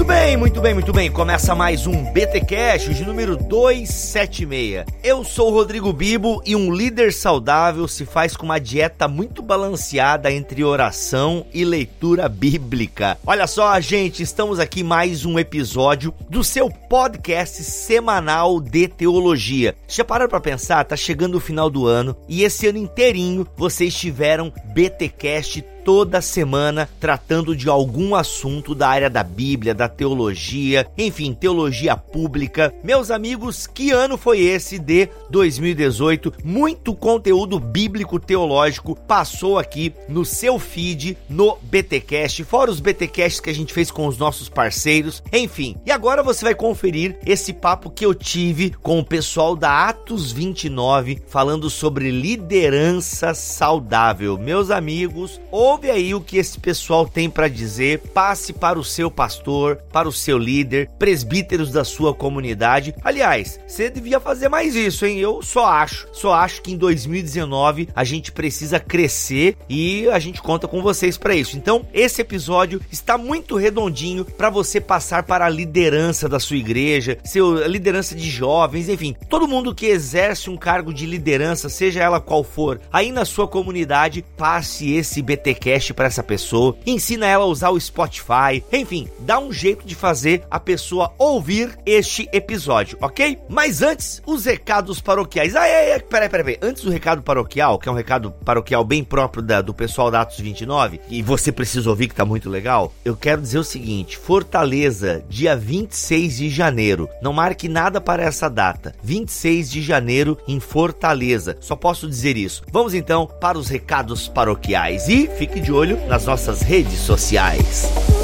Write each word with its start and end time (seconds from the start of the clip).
Muito 0.00 0.08
bem, 0.08 0.36
muito 0.38 0.60
bem, 0.62 0.72
muito 0.72 0.92
bem. 0.94 1.12
Começa 1.12 1.54
mais 1.54 1.86
um 1.86 2.10
BT 2.10 2.40
Cash 2.46 2.96
de 2.96 3.04
número 3.04 3.36
276. 3.36 4.86
Eu 5.04 5.22
sou 5.22 5.48
o 5.48 5.52
Rodrigo 5.52 5.92
Bibo 5.92 6.42
e 6.46 6.56
um 6.56 6.72
líder 6.72 7.12
saudável 7.12 7.86
se 7.86 8.06
faz 8.06 8.34
com 8.34 8.46
uma 8.46 8.58
dieta 8.58 9.06
muito 9.06 9.42
balanceada 9.42 10.32
entre 10.32 10.64
oração 10.64 11.44
e 11.52 11.66
leitura 11.66 12.30
bíblica. 12.30 13.18
Olha 13.26 13.46
só, 13.46 13.78
gente, 13.78 14.22
estamos 14.22 14.58
aqui 14.58 14.82
mais 14.82 15.26
um 15.26 15.38
episódio 15.38 16.14
do 16.30 16.42
seu 16.42 16.70
podcast 16.70 17.62
semanal 17.62 18.58
de 18.58 18.88
teologia. 18.88 19.74
Já 19.86 20.02
pararam 20.02 20.30
para 20.30 20.40
pensar? 20.40 20.82
Tá 20.82 20.96
chegando 20.96 21.34
o 21.34 21.40
final 21.40 21.68
do 21.68 21.86
ano 21.86 22.16
e 22.26 22.42
esse 22.42 22.66
ano 22.66 22.78
inteirinho 22.78 23.46
vocês 23.54 23.94
tiveram 23.94 24.50
BT 24.72 25.10
Cast 25.10 25.62
toda 25.84 26.20
semana 26.20 26.88
tratando 26.98 27.56
de 27.56 27.68
algum 27.68 28.14
assunto 28.14 28.74
da 28.74 28.88
área 28.88 29.10
da 29.10 29.22
Bíblia, 29.22 29.74
da 29.74 29.88
teologia, 29.88 30.86
enfim, 30.96 31.32
teologia 31.32 31.96
pública. 31.96 32.72
Meus 32.82 33.10
amigos, 33.10 33.66
que 33.66 33.90
ano 33.90 34.16
foi 34.16 34.40
esse 34.40 34.78
de 34.78 35.08
2018? 35.30 36.34
Muito 36.44 36.94
conteúdo 36.94 37.58
bíblico 37.58 38.18
teológico 38.18 38.94
passou 38.94 39.58
aqui 39.58 39.92
no 40.08 40.24
seu 40.24 40.58
feed 40.58 41.16
no 41.28 41.56
BTcast, 41.62 42.44
fora 42.44 42.70
os 42.70 42.80
BTcasts 42.80 43.40
que 43.40 43.50
a 43.50 43.54
gente 43.54 43.72
fez 43.72 43.90
com 43.90 44.06
os 44.06 44.18
nossos 44.18 44.48
parceiros, 44.48 45.22
enfim. 45.32 45.76
E 45.86 45.90
agora 45.90 46.22
você 46.22 46.44
vai 46.44 46.54
conferir 46.54 47.18
esse 47.24 47.52
papo 47.52 47.90
que 47.90 48.04
eu 48.04 48.14
tive 48.14 48.70
com 48.70 48.98
o 48.98 49.04
pessoal 49.04 49.56
da 49.56 49.88
Atos 49.88 50.32
29 50.32 51.22
falando 51.26 51.70
sobre 51.70 52.10
liderança 52.10 53.34
saudável. 53.34 54.38
Meus 54.38 54.70
amigos, 54.70 55.40
ouve 55.70 55.88
aí 55.88 56.12
o 56.14 56.20
que 56.20 56.36
esse 56.36 56.58
pessoal 56.58 57.06
tem 57.06 57.30
para 57.30 57.46
dizer, 57.46 58.00
passe 58.12 58.52
para 58.52 58.78
o 58.78 58.84
seu 58.84 59.08
pastor, 59.08 59.76
para 59.92 60.08
o 60.08 60.12
seu 60.12 60.36
líder, 60.36 60.90
presbíteros 60.98 61.70
da 61.70 61.84
sua 61.84 62.12
comunidade. 62.12 62.92
Aliás, 63.04 63.60
você 63.68 63.88
devia 63.88 64.18
fazer 64.18 64.48
mais 64.48 64.74
isso, 64.74 65.06
hein? 65.06 65.18
Eu 65.18 65.42
só 65.42 65.66
acho, 65.66 66.08
só 66.12 66.34
acho 66.34 66.60
que 66.62 66.72
em 66.72 66.76
2019 66.76 67.88
a 67.94 68.02
gente 68.02 68.32
precisa 68.32 68.80
crescer 68.80 69.56
e 69.68 70.08
a 70.08 70.18
gente 70.18 70.42
conta 70.42 70.66
com 70.66 70.82
vocês 70.82 71.16
para 71.16 71.36
isso. 71.36 71.56
Então, 71.56 71.86
esse 71.92 72.20
episódio 72.20 72.80
está 72.90 73.16
muito 73.16 73.56
redondinho 73.56 74.24
para 74.24 74.50
você 74.50 74.80
passar 74.80 75.22
para 75.22 75.46
a 75.46 75.48
liderança 75.48 76.28
da 76.28 76.40
sua 76.40 76.56
igreja, 76.56 77.16
seu 77.24 77.66
liderança 77.68 78.16
de 78.16 78.28
jovens, 78.28 78.88
enfim, 78.88 79.14
todo 79.28 79.46
mundo 79.46 79.74
que 79.74 79.86
exerce 79.86 80.50
um 80.50 80.56
cargo 80.56 80.92
de 80.92 81.06
liderança, 81.06 81.68
seja 81.68 82.02
ela 82.02 82.20
qual 82.20 82.42
for, 82.42 82.80
aí 82.92 83.12
na 83.12 83.24
sua 83.24 83.46
comunidade, 83.46 84.24
passe 84.36 84.92
esse 84.92 85.22
BTcast 85.60 85.92
para 85.92 86.06
essa 86.06 86.22
pessoa, 86.22 86.76
ensina 86.86 87.26
ela 87.26 87.44
a 87.44 87.48
usar 87.48 87.70
o 87.70 87.78
Spotify, 87.78 88.64
enfim, 88.72 89.08
dá 89.20 89.38
um 89.38 89.52
jeito 89.52 89.86
de 89.86 89.94
fazer 89.94 90.42
a 90.50 90.58
pessoa 90.58 91.12
ouvir 91.18 91.78
este 91.84 92.28
episódio, 92.32 92.96
ok? 93.00 93.38
Mas 93.48 93.82
antes, 93.82 94.22
os 94.26 94.46
recados 94.46 95.00
paroquiais. 95.00 95.54
Ah, 95.54 95.68
é, 95.68 95.90
é, 95.90 95.98
peraí, 95.98 96.28
peraí, 96.28 96.56
peraí. 96.56 96.70
Antes 96.70 96.82
do 96.82 96.90
recado 96.90 97.22
paroquial, 97.22 97.78
que 97.78 97.88
é 97.88 97.92
um 97.92 97.94
recado 97.94 98.32
paroquial 98.44 98.82
bem 98.82 99.04
próprio 99.04 99.42
da, 99.42 99.60
do 99.60 99.74
pessoal 99.74 100.10
da 100.10 100.22
Atos 100.22 100.40
29, 100.40 101.00
e 101.08 101.22
você 101.22 101.52
precisa 101.52 101.90
ouvir 101.90 102.08
que 102.08 102.14
tá 102.14 102.24
muito 102.24 102.48
legal, 102.48 102.92
eu 103.04 103.16
quero 103.16 103.42
dizer 103.42 103.58
o 103.58 103.64
seguinte: 103.64 104.16
Fortaleza, 104.16 105.22
dia 105.28 105.54
26 105.54 106.36
de 106.38 106.48
janeiro. 106.48 107.08
Não 107.20 107.32
marque 107.32 107.68
nada 107.68 108.00
para 108.00 108.22
essa 108.22 108.48
data. 108.48 108.94
26 109.02 109.70
de 109.70 109.82
janeiro 109.82 110.38
em 110.48 110.58
Fortaleza. 110.58 111.56
Só 111.60 111.76
posso 111.76 112.08
dizer 112.08 112.36
isso. 112.36 112.62
Vamos 112.72 112.94
então 112.94 113.26
para 113.26 113.58
os 113.58 113.68
recados 113.68 114.28
paroquiais 114.28 115.08
e 115.08 115.28
fique 115.50 115.60
de 115.60 115.72
olho 115.72 115.98
nas 116.06 116.26
nossas 116.26 116.62
redes 116.62 117.00
sociais. 117.00 118.19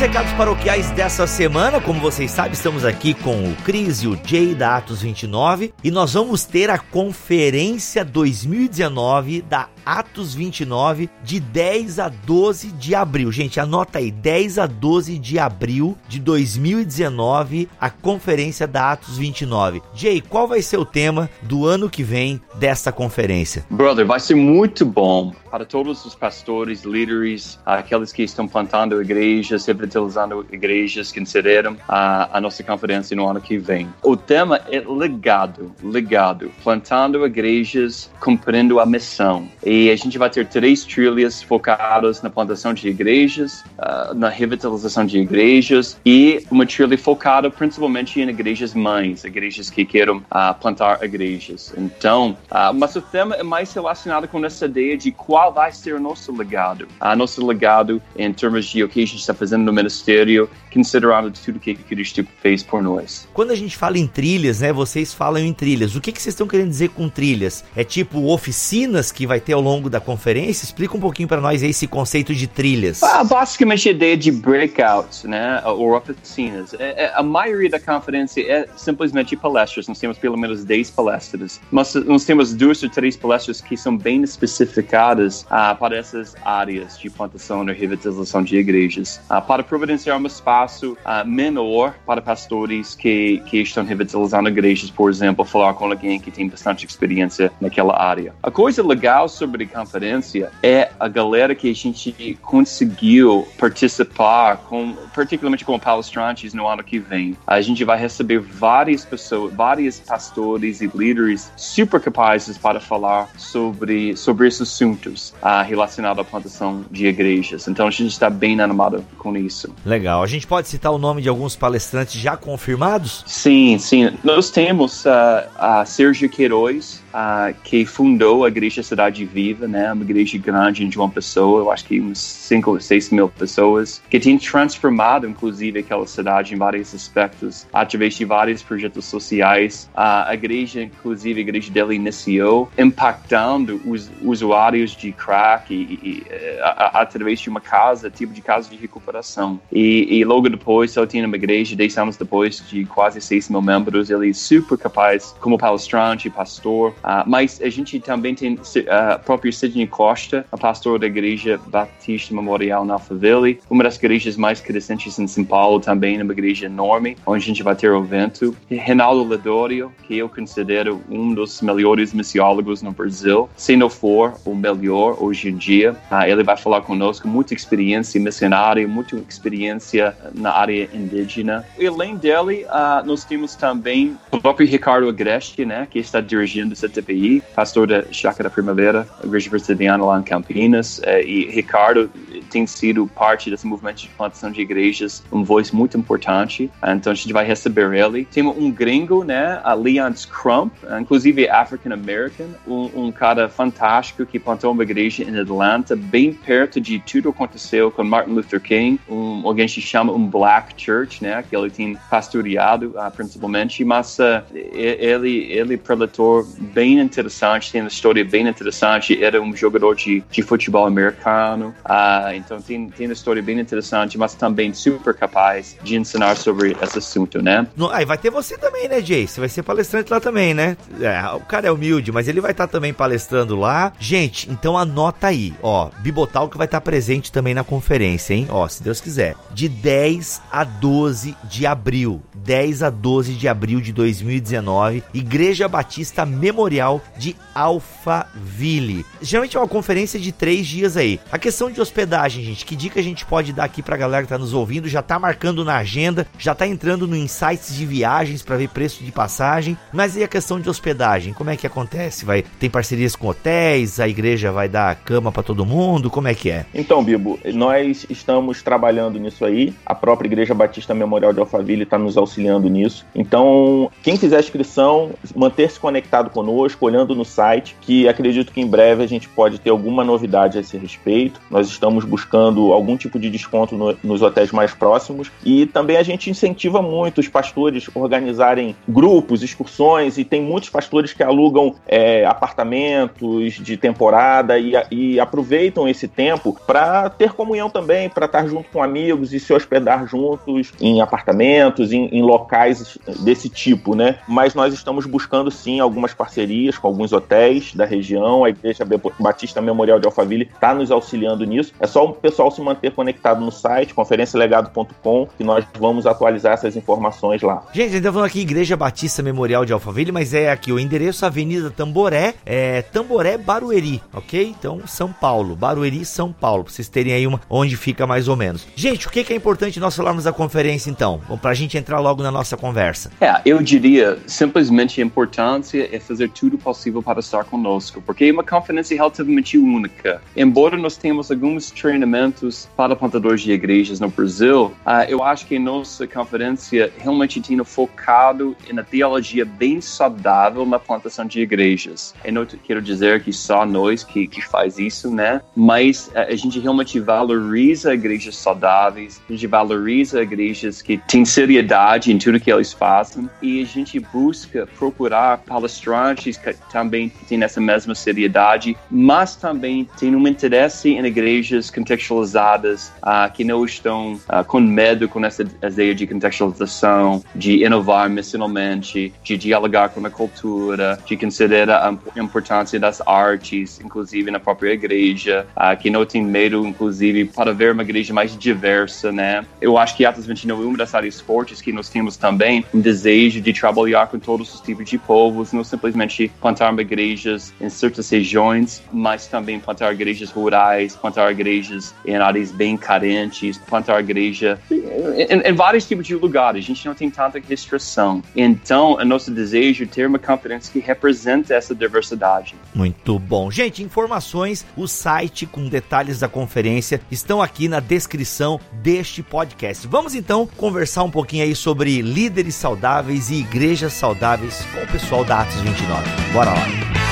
Recados 0.00 0.32
paroquiais 0.32 0.90
dessa 0.92 1.26
semana, 1.26 1.78
como 1.78 2.00
vocês 2.00 2.30
sabem, 2.30 2.52
estamos 2.52 2.86
aqui 2.86 3.12
com 3.12 3.44
o 3.44 3.54
Cris 3.56 3.98
e 3.98 4.08
o 4.08 4.18
Jay 4.24 4.54
da 4.54 4.78
Atos 4.78 5.02
29 5.02 5.74
e 5.84 5.90
nós 5.90 6.14
vamos 6.14 6.46
ter 6.46 6.70
a 6.70 6.78
conferência 6.78 8.02
2019 8.02 9.42
da 9.42 9.68
Atos 9.84 10.34
29 10.34 11.10
de 11.22 11.38
10 11.38 11.98
a 11.98 12.08
12 12.08 12.68
de 12.72 12.94
abril. 12.94 13.30
Gente, 13.30 13.60
anota 13.60 13.98
aí, 13.98 14.10
10 14.10 14.58
a 14.58 14.66
12 14.66 15.18
de 15.18 15.38
abril 15.38 15.98
de 16.08 16.18
2019, 16.18 17.68
a 17.78 17.90
conferência 17.90 18.66
da 18.66 18.92
Atos 18.92 19.18
29. 19.18 19.82
Jay, 19.94 20.22
qual 20.22 20.48
vai 20.48 20.62
ser 20.62 20.78
o 20.78 20.84
tema 20.84 21.28
do 21.42 21.66
ano 21.66 21.90
que 21.90 22.02
vem 22.02 22.40
desta 22.54 22.90
conferência? 22.90 23.66
Brother, 23.68 24.06
vai 24.06 24.20
ser 24.20 24.34
muito 24.34 24.86
bom 24.86 25.34
para 25.50 25.64
todos 25.64 26.04
os 26.04 26.14
pastores, 26.14 26.84
líderes, 26.84 27.58
aqueles 27.66 28.12
que 28.12 28.22
estão 28.22 28.46
plantando 28.46 29.02
igrejas, 29.02 29.62
revitalizando 29.90 30.46
igrejas, 30.52 31.10
consideram 31.12 31.76
a, 31.88 32.38
a 32.38 32.40
nossa 32.40 32.62
conferência 32.62 33.16
no 33.16 33.28
ano 33.28 33.40
que 33.40 33.58
vem. 33.58 33.88
O 34.02 34.16
tema 34.16 34.60
é 34.70 34.80
legado, 34.80 35.74
legado, 35.82 36.50
plantando 36.62 37.26
igrejas, 37.26 38.10
cumprindo 38.20 38.78
a 38.78 38.86
missão. 38.86 39.48
E 39.64 39.90
a 39.90 39.96
gente 39.96 40.16
vai 40.16 40.30
ter 40.30 40.46
três 40.46 40.84
trilhas 40.84 41.42
focadas 41.42 42.22
na 42.22 42.30
plantação 42.30 42.72
de 42.72 42.88
igrejas, 42.88 43.64
uh, 43.78 44.14
na 44.14 44.28
revitalização 44.28 45.04
de 45.04 45.18
igrejas 45.18 45.98
e 46.06 46.44
uma 46.50 46.64
trilha 46.64 46.96
focada 46.96 47.50
principalmente 47.50 48.20
em 48.20 48.28
igrejas 48.28 48.74
mães, 48.74 49.24
igrejas 49.24 49.68
que 49.70 49.84
queiram 49.84 50.18
uh, 50.18 50.54
plantar 50.60 51.02
igrejas. 51.02 51.74
Então, 51.76 52.36
uh, 52.50 52.72
mas 52.74 52.94
o 52.94 53.02
tema 53.02 53.34
é 53.34 53.42
mais 53.42 53.72
relacionado 53.72 54.28
com 54.28 54.44
essa 54.44 54.66
ideia 54.66 54.96
de 54.96 55.10
qual 55.10 55.52
vai 55.52 55.72
ser 55.72 55.94
o 55.94 56.00
nosso 56.00 56.34
legado. 56.36 56.86
Uh, 57.00 57.16
nosso 57.16 57.44
legado 57.44 58.00
em 58.16 58.32
termos 58.32 58.66
de 58.66 58.84
o 58.84 58.88
que 58.88 59.02
a 59.02 59.06
gente 59.06 59.20
está 59.20 59.34
fazendo 59.34 59.64
no 59.64 59.72
ministério, 59.82 60.48
considerando 60.72 61.32
tudo 61.32 61.58
que 61.58 61.74
Cristo 61.74 62.26
fez 62.40 62.62
por 62.62 62.82
nós. 62.82 63.28
Quando 63.32 63.50
a 63.50 63.56
gente 63.56 63.76
fala 63.76 63.98
em 63.98 64.06
trilhas, 64.06 64.60
né, 64.60 64.72
vocês 64.72 65.12
falam 65.12 65.42
em 65.42 65.52
trilhas. 65.52 65.96
O 65.96 66.00
que, 66.00 66.12
que 66.12 66.20
vocês 66.20 66.32
estão 66.32 66.46
querendo 66.46 66.68
dizer 66.68 66.90
com 66.90 67.08
trilhas? 67.08 67.64
É 67.74 67.84
tipo 67.84 68.32
oficinas 68.32 69.10
que 69.10 69.26
vai 69.26 69.40
ter 69.40 69.52
ao 69.52 69.60
longo 69.60 69.90
da 69.90 70.00
conferência? 70.00 70.64
Explica 70.64 70.96
um 70.96 71.00
pouquinho 71.00 71.28
para 71.28 71.40
nós 71.40 71.62
esse 71.62 71.86
conceito 71.86 72.34
de 72.34 72.46
trilhas. 72.46 73.02
Ah, 73.02 73.24
basicamente 73.24 73.88
a 73.88 73.92
ideia 73.92 74.16
de 74.16 74.30
breakouts, 74.30 75.24
né, 75.24 75.62
ou 75.64 75.94
oficinas. 75.94 76.74
É, 76.74 77.04
é, 77.04 77.12
a 77.14 77.22
maioria 77.22 77.70
da 77.70 77.80
conferência 77.80 78.40
é 78.40 78.68
simplesmente 78.76 79.36
palestras. 79.36 79.88
Nós 79.88 79.98
temos 79.98 80.18
pelo 80.18 80.36
menos 80.36 80.64
10 80.64 80.90
palestras. 80.90 81.60
Mas 81.70 81.94
nós 81.94 82.24
temos 82.24 82.54
duas 82.54 82.82
ou 82.82 82.88
três 82.88 83.16
palestras 83.16 83.60
que 83.60 83.76
são 83.76 83.96
bem 83.96 84.22
especificadas 84.22 85.46
ah, 85.50 85.74
para 85.74 85.96
essas 85.96 86.34
áreas 86.44 86.98
de 86.98 87.10
plantação 87.10 87.68
e 87.68 87.72
revitalização 87.72 88.42
de 88.42 88.56
igrejas, 88.56 89.20
ah, 89.28 89.40
para 89.40 89.62
providenciar 89.62 90.18
um 90.18 90.26
espaço 90.26 90.59
ah, 91.04 91.24
menor 91.24 91.94
para 92.06 92.20
pastores 92.20 92.94
que, 92.94 93.42
que 93.46 93.58
estão 93.58 93.84
revitalizando 93.84 94.48
igrejas, 94.48 94.90
por 94.90 95.10
exemplo, 95.10 95.44
falar 95.44 95.74
com 95.74 95.86
alguém 95.86 96.20
que 96.20 96.30
tem 96.30 96.48
bastante 96.48 96.86
experiência 96.86 97.52
naquela 97.60 98.00
área. 98.00 98.34
A 98.42 98.50
coisa 98.50 98.86
legal 98.86 99.28
sobre 99.28 99.64
a 99.64 99.80
conferência 99.80 100.50
é 100.62 100.90
a 100.98 101.08
galera 101.08 101.54
que 101.54 101.70
a 101.70 101.74
gente 101.74 102.38
conseguiu 102.42 103.46
participar, 103.58 104.56
com, 104.68 104.94
particularmente 105.14 105.64
com 105.64 105.78
palestrantes 105.78 106.54
no 106.54 106.66
ano 106.66 106.82
que 106.82 106.98
vem. 106.98 107.36
A 107.46 107.60
gente 107.60 107.84
vai 107.84 107.98
receber 107.98 108.38
várias 108.38 109.04
pessoas, 109.04 109.52
vários 109.54 110.00
pastores 110.00 110.80
e 110.80 110.90
líderes 110.94 111.52
super 111.56 112.00
capazes 112.00 112.56
para 112.58 112.80
falar 112.80 113.28
sobre, 113.36 114.16
sobre 114.16 114.48
esses 114.48 114.62
assuntos 114.62 115.34
uh, 115.42 115.64
relacionados 115.66 116.20
à 116.20 116.24
plantação 116.24 116.84
de 116.90 117.06
igrejas. 117.06 117.68
Então 117.68 117.86
a 117.86 117.90
gente 117.90 118.10
está 118.10 118.30
bem 118.30 118.60
animado 118.60 119.04
com 119.18 119.36
isso. 119.36 119.74
Legal. 119.84 120.22
A 120.22 120.26
gente 120.26 120.46
pode 120.50 120.66
citar 120.66 120.90
o 120.90 120.98
nome 120.98 121.22
de 121.22 121.28
alguns 121.28 121.54
palestrantes 121.54 122.20
já 122.20 122.36
confirmados? 122.36 123.22
Sim, 123.24 123.78
sim. 123.78 124.10
Nós 124.24 124.50
temos 124.50 125.04
uh, 125.04 125.48
a 125.56 125.84
Sérgio 125.86 126.28
Queiroz, 126.28 127.00
uh, 127.14 127.54
que 127.62 127.84
fundou 127.84 128.44
a 128.44 128.48
Igreja 128.48 128.82
Cidade 128.82 129.24
Viva, 129.24 129.66
né? 129.66 129.92
Uma 129.92 130.02
igreja 130.02 130.38
grande 130.38 130.84
em 130.84 130.90
João 130.90 131.10
Pessoa, 131.10 131.60
eu 131.60 131.70
acho 131.70 131.84
que 131.84 132.00
uns 132.00 132.18
5 132.18 132.70
ou 132.70 132.80
6 132.80 133.10
mil 133.10 133.28
pessoas, 133.28 134.02
que 134.08 134.18
tem 134.18 134.38
transformado, 134.38 135.26
inclusive, 135.26 135.80
aquela 135.80 136.06
cidade 136.06 136.54
em 136.54 136.58
vários 136.58 136.94
aspectos, 136.94 137.66
através 137.72 138.14
de 138.14 138.24
vários 138.24 138.62
projetos 138.62 139.04
sociais. 139.04 139.88
Uh, 139.94 140.26
a 140.26 140.34
igreja, 140.34 140.82
inclusive, 140.82 141.40
a 141.40 141.42
igreja 141.42 141.70
dele 141.70 141.94
iniciou 141.94 142.70
impactando 142.78 143.80
os 143.84 144.10
usuários 144.22 144.92
de 144.92 145.12
crack 145.12 145.72
e, 145.72 145.98
e, 146.02 146.26
a, 146.60 146.68
a, 146.68 147.02
através 147.02 147.40
de 147.40 147.48
uma 147.48 147.60
casa, 147.60 148.10
tipo 148.10 148.32
de 148.32 148.40
casa 148.40 148.68
de 148.70 148.76
recuperação. 148.76 149.60
E, 149.72 150.18
e 150.18 150.24
logo 150.24 150.48
depois, 150.48 150.96
ele 150.96 151.06
tinha 151.06 151.26
uma 151.26 151.36
igreja, 151.36 151.76
10 151.76 151.98
anos 151.98 152.16
depois, 152.16 152.62
de 152.68 152.84
quase 152.84 153.20
6 153.20 153.48
mil 153.48 153.62
membros, 153.62 154.10
ele 154.10 154.30
é 154.30 154.32
super 154.32 154.78
capaz, 154.78 155.34
como 155.40 155.58
palestrante, 155.58 156.28
pastor, 156.30 156.94
Uh, 157.02 157.24
mas 157.26 157.60
a 157.62 157.68
gente 157.68 157.98
também 158.00 158.34
tem 158.34 158.58
a 158.88 159.16
uh, 159.16 159.24
própria 159.24 159.52
Sidney 159.52 159.86
Costa, 159.86 160.44
a 160.52 160.56
pastora 160.56 160.98
da 160.98 161.06
Igreja 161.06 161.58
Batista 161.66 162.34
Memorial 162.34 162.84
na 162.84 162.94
Alphaville, 162.94 163.60
uma 163.70 163.84
das 163.84 163.96
igrejas 163.96 164.36
mais 164.36 164.60
crescentes 164.60 165.18
em 165.18 165.26
São 165.26 165.44
Paulo, 165.44 165.80
também 165.80 166.20
uma 166.20 166.32
igreja 166.32 166.66
enorme, 166.66 167.16
onde 167.26 167.42
a 167.42 167.46
gente 167.46 167.62
vai 167.62 167.74
ter 167.74 167.90
o 167.90 167.98
evento. 168.02 168.56
Renaldo 168.68 169.28
Ladorio, 169.28 169.92
que 170.06 170.18
eu 170.18 170.28
considero 170.28 171.00
um 171.08 171.32
dos 171.32 171.60
melhores 171.62 172.12
missiólogos 172.12 172.82
no 172.82 172.92
Brasil, 172.92 173.48
se 173.56 173.76
não 173.76 173.88
for 173.88 174.34
o 174.44 174.54
melhor 174.54 175.16
hoje 175.22 175.48
em 175.48 175.56
dia. 175.56 175.92
Uh, 176.10 176.24
ele 176.26 176.42
vai 176.42 176.56
falar 176.56 176.82
conosco, 176.82 177.26
muita 177.26 177.54
experiência 177.54 178.20
missionária, 178.20 178.86
muita 178.86 179.16
experiência 179.28 180.14
na 180.34 180.52
área 180.52 180.88
indígena. 180.92 181.64
E 181.78 181.86
além 181.86 182.16
dele, 182.16 182.66
nós 183.04 183.24
temos 183.24 183.54
também 183.54 184.16
o 184.30 184.40
próprio 184.40 184.66
Ricardo 184.66 185.08
Agreste, 185.08 185.64
né, 185.64 185.86
que 185.90 185.98
está 185.98 186.20
dirigindo 186.20 186.72
essa 186.72 186.88
TPI, 186.90 187.42
pastor 187.54 187.86
da 187.86 188.04
Chácara 188.12 188.50
Primavera, 188.50 189.06
Igreja 189.24 189.50
Presbiteriana 189.50 190.04
lá 190.04 190.18
em 190.18 190.22
Campinas. 190.22 190.98
Uh, 190.98 191.20
e 191.24 191.46
Ricardo 191.50 192.10
tem 192.50 192.66
sido 192.66 193.06
parte 193.06 193.50
desse 193.50 193.66
movimento 193.66 193.98
de 193.98 194.08
plantação 194.08 194.50
de 194.50 194.60
igrejas, 194.60 195.22
um 195.32 195.44
voz 195.44 195.70
muito 195.70 195.96
importante. 195.96 196.70
Então 196.84 197.12
a 197.12 197.14
gente 197.14 197.32
vai 197.32 197.44
receber 197.44 197.92
ele. 197.94 198.24
Temos 198.24 198.56
um 198.56 198.70
gringo, 198.70 199.24
né, 199.24 199.60
a 199.62 199.74
Leon 199.74 200.12
Crump, 200.30 200.72
inclusive 201.00 201.48
African 201.48 201.92
American, 201.92 202.46
um, 202.66 203.06
um 203.06 203.12
cara 203.12 203.48
fantástico 203.48 204.26
que 204.26 204.38
plantou 204.38 204.72
uma 204.72 204.82
igreja 204.82 205.22
em 205.22 205.38
Atlanta, 205.38 205.94
bem 205.94 206.32
perto 206.32 206.80
de 206.80 206.98
tudo 206.98 207.32
que 207.32 207.42
aconteceu 207.42 207.90
com 207.90 208.02
Martin 208.02 208.32
Luther 208.32 208.60
King, 208.60 209.00
um, 209.08 209.46
alguém 209.46 209.68
se 209.68 209.80
chama 209.80 210.12
um 210.12 210.26
Black 210.26 210.74
Church, 210.76 211.22
né, 211.22 211.44
que 211.48 211.56
ele 211.56 211.70
tem 211.70 211.96
pastoreado 212.10 212.94
uh, 212.96 213.10
principalmente, 213.14 213.84
mas 213.84 214.18
uh, 214.18 214.42
ele 214.52 215.50
ele 215.50 215.74
é 215.74 215.76
preletor 215.76 216.46
bem 216.58 216.79
interessante, 216.98 217.72
tem 217.72 217.80
uma 217.80 217.88
história 217.88 218.24
bem 218.24 218.46
interessante, 218.46 219.22
era 219.22 219.40
um 219.40 219.54
jogador 219.54 219.94
de, 219.94 220.22
de 220.30 220.42
futebol 220.42 220.86
americano, 220.86 221.74
uh, 221.84 222.32
então 222.34 222.60
tem, 222.60 222.88
tem 222.88 223.06
uma 223.06 223.12
história 223.12 223.42
bem 223.42 223.58
interessante, 223.58 224.16
mas 224.16 224.34
também 224.34 224.72
super 224.72 225.14
capaz 225.14 225.76
de 225.82 225.96
ensinar 225.96 226.36
sobre 226.36 226.76
esse 226.80 226.98
assunto, 226.98 227.42
né? 227.42 227.66
Aí 227.92 228.04
vai 228.04 228.18
ter 228.18 228.30
você 228.30 228.56
também, 228.56 228.88
né, 228.88 229.00
Jay? 229.00 229.26
Você 229.26 229.40
vai 229.40 229.48
ser 229.48 229.62
palestrante 229.62 230.10
lá 230.10 230.20
também, 230.20 230.54
né? 230.54 230.76
É, 231.00 231.34
o 231.34 231.40
cara 231.40 231.66
é 231.66 231.70
humilde, 231.70 232.12
mas 232.12 232.28
ele 232.28 232.40
vai 232.40 232.52
estar 232.52 232.66
tá 232.66 232.72
também 232.72 232.92
palestrando 232.92 233.56
lá. 233.56 233.92
Gente, 233.98 234.50
então 234.50 234.78
anota 234.78 235.26
aí, 235.26 235.52
ó, 235.62 235.90
Bibotal 235.98 236.48
que 236.48 236.56
vai 236.56 236.66
estar 236.66 236.80
tá 236.80 236.84
presente 236.84 237.32
também 237.32 237.54
na 237.54 237.64
conferência, 237.64 238.34
hein? 238.34 238.46
Ó, 238.50 238.66
se 238.68 238.82
Deus 238.82 239.00
quiser. 239.00 239.36
De 239.52 239.68
10 239.68 240.42
a 240.50 240.64
12 240.64 241.36
de 241.44 241.66
abril. 241.66 242.22
10 242.34 242.82
a 242.82 242.90
12 242.90 243.34
de 243.34 243.48
abril 243.48 243.80
de 243.80 243.92
2019, 243.92 245.04
Igreja 245.12 245.68
Batista 245.68 246.24
Memorial 246.24 246.69
de 247.16 247.36
Alphaville. 247.54 249.04
Geralmente 249.20 249.56
é 249.56 249.60
uma 249.60 249.68
conferência 249.68 250.18
de 250.18 250.32
três 250.32 250.66
dias 250.66 250.96
aí. 250.96 251.20
A 251.30 251.38
questão 251.38 251.70
de 251.70 251.80
hospedagem, 251.80 252.44
gente, 252.44 252.64
que 252.64 252.76
dica 252.76 253.00
a 253.00 253.02
gente 253.02 253.26
pode 253.26 253.52
dar 253.52 253.64
aqui 253.64 253.82
pra 253.82 253.96
galera 253.96 254.22
que 254.22 254.28
tá 254.28 254.38
nos 254.38 254.54
ouvindo? 254.54 254.88
Já 254.88 255.02
tá 255.02 255.18
marcando 255.18 255.64
na 255.64 255.76
agenda, 255.76 256.26
já 256.38 256.54
tá 256.54 256.66
entrando 256.66 257.06
no 257.06 257.16
insights 257.16 257.74
de 257.74 257.84
viagens 257.84 258.42
para 258.42 258.56
ver 258.56 258.68
preço 258.68 259.02
de 259.02 259.10
passagem, 259.10 259.76
mas 259.92 260.16
e 260.16 260.22
a 260.22 260.28
questão 260.28 260.60
de 260.60 260.68
hospedagem? 260.68 261.32
Como 261.32 261.50
é 261.50 261.56
que 261.56 261.66
acontece? 261.66 262.24
Vai 262.24 262.44
tem 262.58 262.70
parcerias 262.70 263.16
com 263.16 263.28
hotéis? 263.28 264.00
A 264.00 264.08
igreja 264.08 264.52
vai 264.52 264.68
dar 264.68 264.94
cama 264.96 265.32
para 265.32 265.42
todo 265.42 265.66
mundo? 265.66 266.10
Como 266.10 266.28
é 266.28 266.34
que 266.34 266.50
é? 266.50 266.66
Então, 266.74 267.02
Bibo, 267.02 267.38
nós 267.54 268.06
estamos 268.08 268.62
trabalhando 268.62 269.18
nisso 269.18 269.44
aí. 269.44 269.74
A 269.84 269.94
própria 269.94 270.28
Igreja 270.28 270.54
Batista 270.54 270.94
Memorial 270.94 271.32
de 271.32 271.40
Alphaville 271.40 271.82
está 271.82 271.98
nos 271.98 272.16
auxiliando 272.16 272.68
nisso. 272.68 273.04
Então, 273.14 273.90
quem 274.02 274.16
fizer 274.16 274.38
inscrição, 274.38 275.10
manter-se 275.34 275.78
conectado 275.78 276.30
conosco, 276.30 276.59
olhando 276.80 277.14
no 277.14 277.24
site, 277.24 277.76
que 277.80 278.08
acredito 278.08 278.52
que 278.52 278.60
em 278.60 278.66
breve 278.66 279.02
a 279.02 279.06
gente 279.06 279.28
pode 279.28 279.58
ter 279.58 279.70
alguma 279.70 280.04
novidade 280.04 280.58
a 280.58 280.60
esse 280.60 280.76
respeito. 280.76 281.40
Nós 281.50 281.68
estamos 281.68 282.04
buscando 282.04 282.72
algum 282.72 282.96
tipo 282.96 283.18
de 283.18 283.30
desconto 283.30 283.76
no, 283.76 283.96
nos 284.02 284.22
hotéis 284.22 284.52
mais 284.52 284.74
próximos 284.74 285.30
e 285.44 285.66
também 285.66 285.96
a 285.96 286.02
gente 286.02 286.30
incentiva 286.30 286.82
muito 286.82 287.18
os 287.18 287.28
pastores 287.28 287.88
organizarem 287.94 288.74
grupos, 288.88 289.42
excursões 289.42 290.18
e 290.18 290.24
tem 290.24 290.42
muitos 290.42 290.70
pastores 290.70 291.12
que 291.12 291.22
alugam 291.22 291.74
é, 291.86 292.24
apartamentos 292.24 293.54
de 293.54 293.76
temporada 293.76 294.58
e, 294.58 294.72
e 294.90 295.20
aproveitam 295.20 295.88
esse 295.88 296.08
tempo 296.08 296.58
para 296.66 297.10
ter 297.10 297.32
comunhão 297.32 297.70
também, 297.70 298.08
para 298.08 298.26
estar 298.26 298.46
junto 298.46 298.68
com 298.70 298.82
amigos 298.82 299.32
e 299.32 299.40
se 299.40 299.52
hospedar 299.52 300.06
juntos 300.06 300.72
em 300.80 301.00
apartamentos, 301.00 301.92
em, 301.92 302.06
em 302.06 302.22
locais 302.22 302.98
desse 303.20 303.48
tipo, 303.48 303.94
né? 303.94 304.18
Mas 304.26 304.54
nós 304.54 304.72
estamos 304.74 305.06
buscando 305.06 305.50
sim 305.50 305.80
algumas 305.80 306.14
parcerias 306.14 306.49
com 306.78 306.86
alguns 306.86 307.12
hotéis 307.12 307.74
da 307.74 307.84
região. 307.84 308.44
A 308.44 308.50
Igreja 308.50 308.86
Batista 309.18 309.60
Memorial 309.60 310.00
de 310.00 310.06
Alphaville 310.06 310.48
está 310.52 310.74
nos 310.74 310.90
auxiliando 310.90 311.44
nisso. 311.44 311.72
É 311.78 311.86
só 311.86 312.04
o 312.04 312.12
pessoal 312.12 312.50
se 312.50 312.60
manter 312.60 312.92
conectado 312.92 313.40
no 313.40 313.50
site 313.50 313.94
conferencialegado.com 313.94 315.28
que 315.36 315.44
nós 315.44 315.64
vamos 315.78 316.06
atualizar 316.06 316.54
essas 316.54 316.76
informações 316.76 317.42
lá. 317.42 317.62
Gente, 317.72 317.96
então 317.96 318.12
falando 318.12 318.26
aqui 318.26 318.40
Igreja 318.40 318.76
Batista 318.76 319.22
Memorial 319.22 319.64
de 319.64 319.72
Alphaville, 319.72 320.12
mas 320.12 320.34
é 320.34 320.50
aqui 320.50 320.72
o 320.72 320.78
endereço 320.78 321.24
Avenida 321.24 321.70
Tamboré, 321.70 322.34
é 322.44 322.82
Tamboré 322.82 323.38
Barueri, 323.38 324.02
ok? 324.12 324.54
Então 324.58 324.80
São 324.86 325.12
Paulo, 325.12 325.54
Barueri, 325.54 326.04
São 326.04 326.32
Paulo, 326.32 326.64
pra 326.64 326.72
vocês 326.72 326.88
terem 326.88 327.12
aí 327.12 327.26
uma 327.26 327.40
onde 327.48 327.76
fica 327.76 328.06
mais 328.06 328.28
ou 328.28 328.36
menos. 328.36 328.66
Gente, 328.74 329.06
o 329.06 329.10
que, 329.10 329.22
que 329.24 329.32
é 329.32 329.36
importante 329.36 329.80
nós 329.80 329.94
falarmos 329.94 330.24
da 330.24 330.32
conferência 330.32 330.90
então? 330.90 331.20
Bom, 331.28 331.36
pra 331.36 331.54
gente 331.54 331.76
entrar 331.76 332.00
logo 332.00 332.22
na 332.22 332.30
nossa 332.30 332.56
conversa. 332.56 333.10
É, 333.20 333.40
eu 333.44 333.62
diria 333.62 334.18
simplesmente 334.26 335.00
a 335.00 335.04
importância 335.04 335.88
é 335.92 335.98
fazer 335.98 336.28
tudo 336.40 336.56
possível 336.56 337.02
para 337.02 337.20
estar 337.20 337.44
conosco, 337.44 338.00
porque 338.00 338.24
é 338.24 338.32
uma 338.32 338.42
conferência 338.42 338.94
relativamente 338.94 339.58
única. 339.58 340.22
Embora 340.34 340.74
nós 340.78 340.96
tenhamos 340.96 341.30
alguns 341.30 341.70
treinamentos 341.70 342.66
para 342.74 342.96
plantadores 342.96 343.42
de 343.42 343.52
igrejas 343.52 344.00
no 344.00 344.08
Brasil, 344.08 344.72
uh, 344.86 345.04
eu 345.06 345.22
acho 345.22 345.46
que 345.46 345.58
nossa 345.58 346.06
conferência 346.06 346.90
realmente 346.96 347.42
tem 347.42 347.62
focado 347.62 348.56
na 348.72 348.82
teologia 348.82 349.44
bem 349.44 349.82
saudável 349.82 350.64
na 350.64 350.78
plantação 350.78 351.26
de 351.26 351.40
igrejas. 351.40 352.14
Eu 352.24 352.32
não 352.32 352.46
quero 352.46 352.80
dizer 352.80 353.22
que 353.22 353.34
só 353.34 353.66
nós 353.66 354.02
que, 354.02 354.26
que 354.26 354.40
faz 354.40 354.78
isso, 354.78 355.10
né? 355.10 355.42
Mas 355.54 356.06
uh, 356.08 356.20
a 356.30 356.36
gente 356.36 356.58
realmente 356.58 356.98
valoriza 356.98 357.92
igrejas 357.92 358.36
saudáveis, 358.36 359.20
a 359.28 359.32
gente 359.32 359.46
valoriza 359.46 360.22
igrejas 360.22 360.80
que 360.80 360.96
têm 360.96 361.26
seriedade 361.26 362.10
em 362.10 362.16
tudo 362.16 362.40
que 362.40 362.50
eles 362.50 362.72
fazem 362.72 363.28
e 363.42 363.60
a 363.60 363.66
gente 363.66 364.00
busca 364.00 364.66
procurar 364.78 365.38
palestrantes 365.38 366.19
que 366.20 366.54
também 366.70 367.12
têm 367.28 367.42
essa 367.42 367.60
mesma 367.60 367.94
seriedade, 367.94 368.76
mas 368.90 369.36
também 369.36 369.88
têm 369.98 370.14
um 370.14 370.26
interesse 370.26 370.90
em 370.90 371.04
igrejas 371.04 371.70
contextualizadas 371.70 372.92
uh, 373.02 373.30
que 373.32 373.44
não 373.44 373.64
estão 373.64 374.14
uh, 374.14 374.44
com 374.46 374.60
medo 374.60 375.08
com 375.08 375.24
essa 375.24 375.42
ideia 375.42 375.94
de 375.94 376.06
contextualização, 376.06 377.22
de 377.34 377.64
inovar 377.64 378.08
missionalmente, 378.08 379.12
de 379.22 379.36
dialogar 379.36 379.90
com 379.90 380.04
a 380.04 380.10
cultura, 380.10 380.98
de 381.06 381.16
considerar 381.16 381.88
a 381.88 382.20
importância 382.20 382.78
das 382.78 383.00
artes, 383.06 383.80
inclusive 383.80 384.30
na 384.30 384.40
própria 384.40 384.72
igreja, 384.72 385.46
uh, 385.56 385.76
que 385.76 385.90
não 385.90 386.04
tem 386.04 386.22
medo, 386.22 386.66
inclusive, 386.66 387.24
para 387.26 387.52
ver 387.52 387.72
uma 387.72 387.82
igreja 387.82 388.12
mais 388.12 388.36
diversa, 388.36 389.12
né? 389.12 389.44
Eu 389.60 389.78
acho 389.78 389.96
que 389.96 390.04
Atos 390.04 390.26
29 390.26 390.62
é 390.62 390.66
uma 390.66 390.78
das 390.78 390.94
áreas 390.94 391.20
fortes 391.20 391.60
que 391.60 391.72
nós 391.72 391.88
temos 391.88 392.16
também, 392.16 392.64
um 392.74 392.80
desejo 392.80 393.40
de 393.40 393.52
trabalhar 393.52 394.08
com 394.08 394.18
todos 394.18 394.54
os 394.54 394.60
tipos 394.60 394.88
de 394.88 394.98
povos, 394.98 395.52
não 395.52 395.64
simplesmente 395.64 396.09
plantar 396.40 396.72
igrejas 396.78 397.52
em 397.60 397.68
certas 397.68 398.08
regiões, 398.10 398.82
mas 398.92 399.26
também 399.26 399.58
plantar 399.58 399.92
igrejas 399.92 400.30
rurais, 400.30 400.96
plantar 400.96 401.30
igrejas 401.30 401.94
em 402.04 402.16
áreas 402.16 402.50
bem 402.50 402.76
carentes, 402.76 403.58
plantar 403.58 404.00
igreja 404.00 404.58
em, 404.70 405.48
em, 405.48 405.52
vários 405.52 405.86
tipos 405.86 406.06
de 406.06 406.14
lugares. 406.14 406.64
A 406.64 406.66
gente 406.66 406.86
não 406.86 406.94
tem 406.94 407.10
tanta 407.10 407.38
restrição. 407.38 408.22
Então, 408.34 409.00
é 409.00 409.04
nosso 409.04 409.30
desejo 409.30 409.86
ter 409.86 410.06
uma 410.06 410.18
conferência 410.18 410.72
que 410.72 410.80
representa 410.80 411.54
essa 411.54 411.74
diversidade. 411.74 412.54
Muito 412.74 413.18
bom. 413.18 413.50
Gente, 413.50 413.82
informações, 413.82 414.64
o 414.76 414.86
site 414.86 415.46
com 415.46 415.68
detalhes 415.68 416.20
da 416.20 416.28
conferência 416.28 417.00
estão 417.10 417.42
aqui 417.42 417.68
na 417.68 417.80
descrição 417.80 418.60
deste 418.72 419.22
podcast. 419.22 419.86
Vamos 419.86 420.14
então 420.14 420.46
conversar 420.56 421.02
um 421.02 421.10
pouquinho 421.10 421.44
aí 421.44 421.54
sobre 421.54 422.00
líderes 422.02 422.54
saudáveis 422.54 423.30
e 423.30 423.34
igrejas 423.34 423.92
saudáveis 423.92 424.64
com 424.72 424.82
o 424.82 424.86
pessoal 424.86 425.24
da 425.24 425.40
Atos 425.40 425.60
29. 425.60 425.99
Bora 426.32 426.50
lá. 426.50 427.09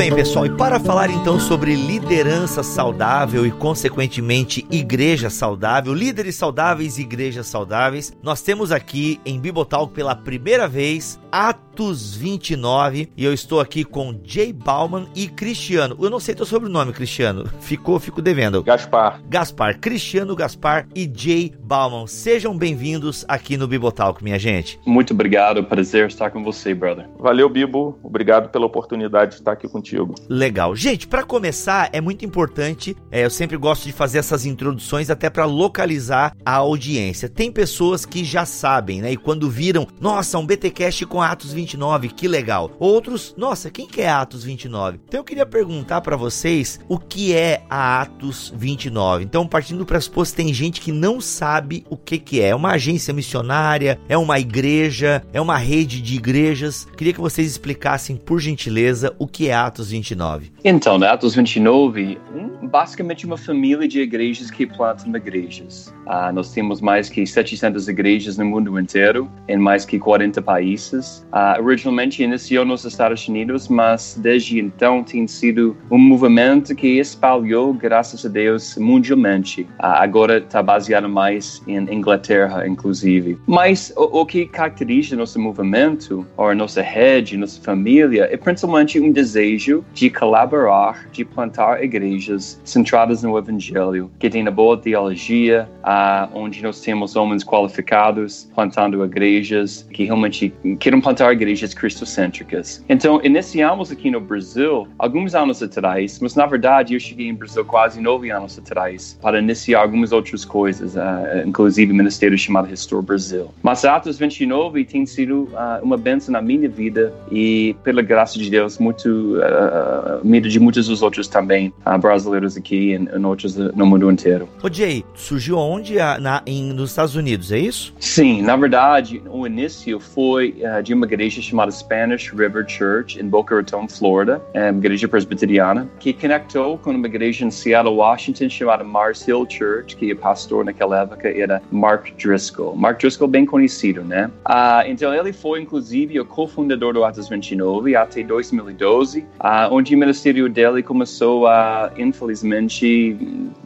Bem, 0.00 0.14
pessoal, 0.14 0.46
e 0.46 0.50
para 0.56 0.80
falar 0.80 1.10
então 1.10 1.38
sobre 1.38 1.74
liderança 1.74 2.62
saudável 2.62 3.46
e, 3.46 3.50
consequentemente, 3.50 4.66
igreja 4.70 5.28
saudável, 5.28 5.92
líderes 5.92 6.36
saudáveis 6.36 6.96
e 6.96 7.02
igrejas 7.02 7.46
saudáveis, 7.46 8.10
nós 8.22 8.40
temos 8.40 8.72
aqui 8.72 9.20
em 9.26 9.38
Bibotalk 9.38 9.92
pela 9.92 10.16
primeira 10.16 10.66
vez 10.66 11.20
Atos 11.30 12.16
29 12.16 13.10
e 13.16 13.24
eu 13.24 13.32
estou 13.32 13.60
aqui 13.60 13.84
com 13.84 14.18
Jay 14.24 14.52
Bauman 14.52 15.06
e 15.14 15.28
Cristiano. 15.28 15.96
Eu 16.00 16.10
não 16.10 16.18
sei 16.18 16.34
teu 16.34 16.46
sobrenome, 16.46 16.92
Cristiano. 16.92 17.46
Ficou, 17.60 18.00
fico 18.00 18.20
devendo. 18.20 18.62
Gaspar. 18.62 19.20
Gaspar, 19.28 19.78
Cristiano 19.78 20.34
Gaspar 20.34 20.86
e 20.94 21.10
Jay 21.14 21.52
Bauman. 21.62 22.06
Sejam 22.06 22.56
bem-vindos 22.56 23.24
aqui 23.28 23.56
no 23.56 23.68
Bibotalk, 23.68 24.24
minha 24.24 24.38
gente. 24.38 24.80
Muito 24.86 25.12
obrigado, 25.12 25.62
prazer 25.64 26.08
estar 26.08 26.30
com 26.30 26.42
você, 26.42 26.74
brother. 26.74 27.06
Valeu, 27.18 27.48
Bibo. 27.48 27.98
Obrigado 28.02 28.48
pela 28.48 28.66
oportunidade 28.66 29.32
de 29.32 29.36
estar 29.36 29.52
aqui 29.52 29.68
contigo. 29.70 30.14
Legal. 30.28 30.74
Gente, 30.76 31.06
para 31.06 31.22
começar, 31.22 31.88
é 31.92 32.00
muito 32.00 32.24
importante, 32.24 32.96
é, 33.10 33.24
eu 33.24 33.30
sempre 33.30 33.56
gosto 33.56 33.84
de 33.84 33.92
fazer 33.92 34.18
essas 34.18 34.44
introduções 34.44 35.10
até 35.10 35.30
para 35.30 35.44
localizar 35.44 36.36
a 36.44 36.56
audiência. 36.56 37.28
Tem 37.28 37.50
pessoas 37.50 38.04
que 38.04 38.24
já 38.24 38.44
sabem, 38.44 39.00
né? 39.00 39.12
E 39.12 39.16
quando 39.16 39.50
viram, 39.50 39.86
nossa, 40.00 40.38
um 40.38 40.46
BTcast 40.46 41.06
com 41.06 41.22
Atos 41.22 41.52
29, 41.52 42.08
que 42.08 42.28
legal. 42.28 42.70
Outros, 42.78 43.34
nossa, 43.36 43.70
quem 43.70 43.86
que 43.86 44.00
é 44.00 44.08
Atos 44.08 44.44
29? 44.44 45.00
Então 45.06 45.20
eu 45.20 45.24
queria 45.24 45.46
perguntar 45.46 46.00
para 46.00 46.16
vocês 46.16 46.80
o 46.88 46.98
que 46.98 47.34
é 47.34 47.62
a 47.68 48.02
Atos 48.02 48.52
29. 48.56 49.24
Então, 49.24 49.46
partindo 49.46 49.78
do 49.78 49.86
pressuposto, 49.86 50.36
tem 50.36 50.52
gente 50.52 50.80
que 50.80 50.92
não 50.92 51.20
sabe 51.20 51.84
o 51.88 51.96
que 51.96 52.18
que 52.18 52.40
é. 52.40 52.48
É 52.48 52.54
uma 52.54 52.72
agência 52.72 53.14
missionária, 53.14 53.98
é 54.08 54.16
uma 54.16 54.38
igreja, 54.38 55.22
é 55.32 55.40
uma 55.40 55.56
rede 55.56 56.00
de 56.00 56.16
igrejas. 56.16 56.86
Queria 56.96 57.12
que 57.12 57.20
vocês 57.20 57.50
explicassem, 57.50 58.16
por 58.16 58.40
gentileza, 58.40 59.14
o 59.18 59.26
que 59.26 59.48
é 59.48 59.59
Atos 59.66 59.90
29. 59.90 60.50
Então, 60.64 60.98
né, 60.98 61.06
Atos 61.08 61.34
29, 61.34 62.18
basicamente 62.62 63.26
uma 63.26 63.36
família 63.36 63.86
de 63.86 64.00
igrejas 64.00 64.50
que 64.50 64.66
plantam 64.66 65.14
igrejas. 65.14 65.92
Uh, 66.06 66.32
nós 66.32 66.52
temos 66.52 66.80
mais 66.80 67.08
que 67.08 67.26
700 67.26 67.88
igrejas 67.88 68.38
no 68.38 68.44
mundo 68.44 68.78
inteiro, 68.78 69.30
em 69.48 69.58
mais 69.58 69.84
que 69.84 69.98
40 69.98 70.40
países. 70.40 71.26
Uh, 71.32 71.62
originalmente 71.62 72.22
iniciou 72.22 72.64
nos 72.64 72.84
Estados 72.84 73.26
Unidos, 73.28 73.68
mas 73.68 74.18
desde 74.20 74.58
então 74.58 75.04
tem 75.04 75.26
sido 75.26 75.76
um 75.90 75.98
movimento 75.98 76.74
que 76.74 76.98
espalhou, 76.98 77.74
graças 77.74 78.24
a 78.24 78.28
Deus, 78.28 78.76
mundialmente. 78.76 79.62
Uh, 79.62 79.66
agora 79.78 80.38
está 80.38 80.62
baseado 80.62 81.08
mais 81.08 81.62
em 81.66 81.76
Inglaterra, 81.92 82.66
inclusive. 82.66 83.38
Mas 83.46 83.92
o, 83.96 84.20
o 84.20 84.26
que 84.26 84.46
caracteriza 84.46 85.16
nosso 85.16 85.38
movimento, 85.38 86.26
ou 86.36 86.54
nossa 86.54 86.82
rede, 86.82 87.36
nossa 87.36 87.60
família, 87.60 88.28
é 88.30 88.36
principalmente 88.36 88.98
um 88.98 89.12
desejo 89.12 89.49
de 89.56 90.10
colaborar, 90.10 91.08
de 91.12 91.24
plantar 91.24 91.82
igrejas 91.82 92.60
centradas 92.64 93.22
no 93.22 93.36
Evangelho, 93.36 94.10
que 94.18 94.28
tem 94.28 94.42
uma 94.42 94.50
boa 94.50 94.76
teologia, 94.76 95.68
uh, 95.82 96.30
onde 96.34 96.62
nós 96.62 96.80
temos 96.80 97.16
homens 97.16 97.44
qualificados 97.44 98.48
plantando 98.54 99.04
igrejas 99.04 99.86
que 99.92 100.04
realmente 100.04 100.52
querem 100.78 101.00
plantar 101.00 101.32
igrejas 101.32 101.74
cristocêntricas. 101.74 102.84
Então, 102.88 103.20
iniciamos 103.22 103.90
aqui 103.90 104.10
no 104.10 104.20
Brasil 104.20 104.88
alguns 104.98 105.34
anos 105.34 105.62
atrás, 105.62 106.18
mas 106.20 106.34
na 106.34 106.46
verdade 106.46 106.94
eu 106.94 107.00
cheguei 107.00 107.28
em 107.28 107.34
Brasil 107.34 107.64
quase 107.64 108.00
nove 108.00 108.30
anos 108.30 108.58
atrás 108.58 109.18
para 109.20 109.38
iniciar 109.38 109.80
algumas 109.80 110.12
outras 110.12 110.44
coisas, 110.44 110.94
uh, 110.96 111.46
inclusive 111.46 111.92
o 111.92 111.94
ministério 111.94 112.36
chamado 112.38 112.66
Restore 112.66 113.04
Brasil. 113.04 113.48
Mas 113.62 113.84
Atos 113.84 114.18
29 114.18 114.84
tem 114.84 115.06
sido 115.06 115.44
uh, 115.52 115.82
uma 115.82 115.96
bênção 115.96 116.32
na 116.32 116.42
minha 116.42 116.68
vida 116.68 117.12
e, 117.30 117.74
pela 117.82 118.02
graça 118.02 118.38
de 118.38 118.50
Deus, 118.50 118.78
muito 118.78 119.39
uh, 119.40 120.28
vida 120.28 120.48
de 120.48 120.60
muitos 120.60 120.86
dos 120.86 121.02
outros 121.02 121.28
também 121.28 121.72
uh, 121.86 121.98
brasileiros 121.98 122.56
aqui 122.56 122.94
e, 122.94 122.94
e 122.94 123.24
outros 123.24 123.56
no 123.56 123.86
mundo 123.86 124.10
inteiro. 124.10 124.48
Ô 124.62 124.72
Jay, 124.72 125.04
surgiu 125.14 125.58
onde? 125.58 125.96
Na, 126.20 126.42
em, 126.46 126.72
nos 126.72 126.90
Estados 126.90 127.14
Unidos, 127.14 127.52
é 127.52 127.58
isso? 127.58 127.94
Sim, 127.98 128.42
na 128.42 128.56
verdade, 128.56 129.22
o 129.30 129.46
início 129.46 130.00
foi 130.00 130.56
uh, 130.60 130.82
de 130.82 130.94
uma 130.94 131.06
igreja 131.06 131.42
chamada 131.42 131.70
Spanish 131.70 132.30
River 132.30 132.64
Church 132.68 133.20
em 133.20 133.28
Boca 133.28 133.54
Raton, 133.54 133.88
Florida, 133.88 134.40
uma 134.54 134.78
igreja 134.78 135.08
presbiteriana, 135.08 135.88
que 135.98 136.12
conectou 136.12 136.78
com 136.78 136.90
uma 136.90 137.06
igreja 137.06 137.44
em 137.44 137.50
Seattle, 137.50 137.94
Washington, 137.94 138.48
chamada 138.48 138.84
Mars 138.84 139.26
Hill 139.26 139.46
Church, 139.48 139.96
que 139.96 140.12
o 140.12 140.16
pastor 140.16 140.64
naquela 140.64 141.02
época 141.02 141.28
era 141.28 141.62
Mark 141.70 142.08
Driscoll. 142.16 142.76
Mark 142.76 142.98
Driscoll 142.98 143.28
bem 143.28 143.46
conhecido, 143.46 144.02
né? 144.02 144.30
Uh, 144.46 144.86
então 144.86 145.14
ele 145.14 145.32
foi, 145.32 145.60
inclusive, 145.60 146.18
o 146.20 146.24
cofundador 146.24 146.92
do 146.92 147.04
Atos 147.04 147.28
29 147.28 147.94
até 147.96 148.22
2012, 148.22 149.24
uh, 149.38 149.72
onde 149.72 149.94
o 149.94 149.98
ministério 149.98 150.48
dele 150.48 150.82
começou 150.82 151.46
a, 151.46 151.92
infelizmente, 151.96 153.16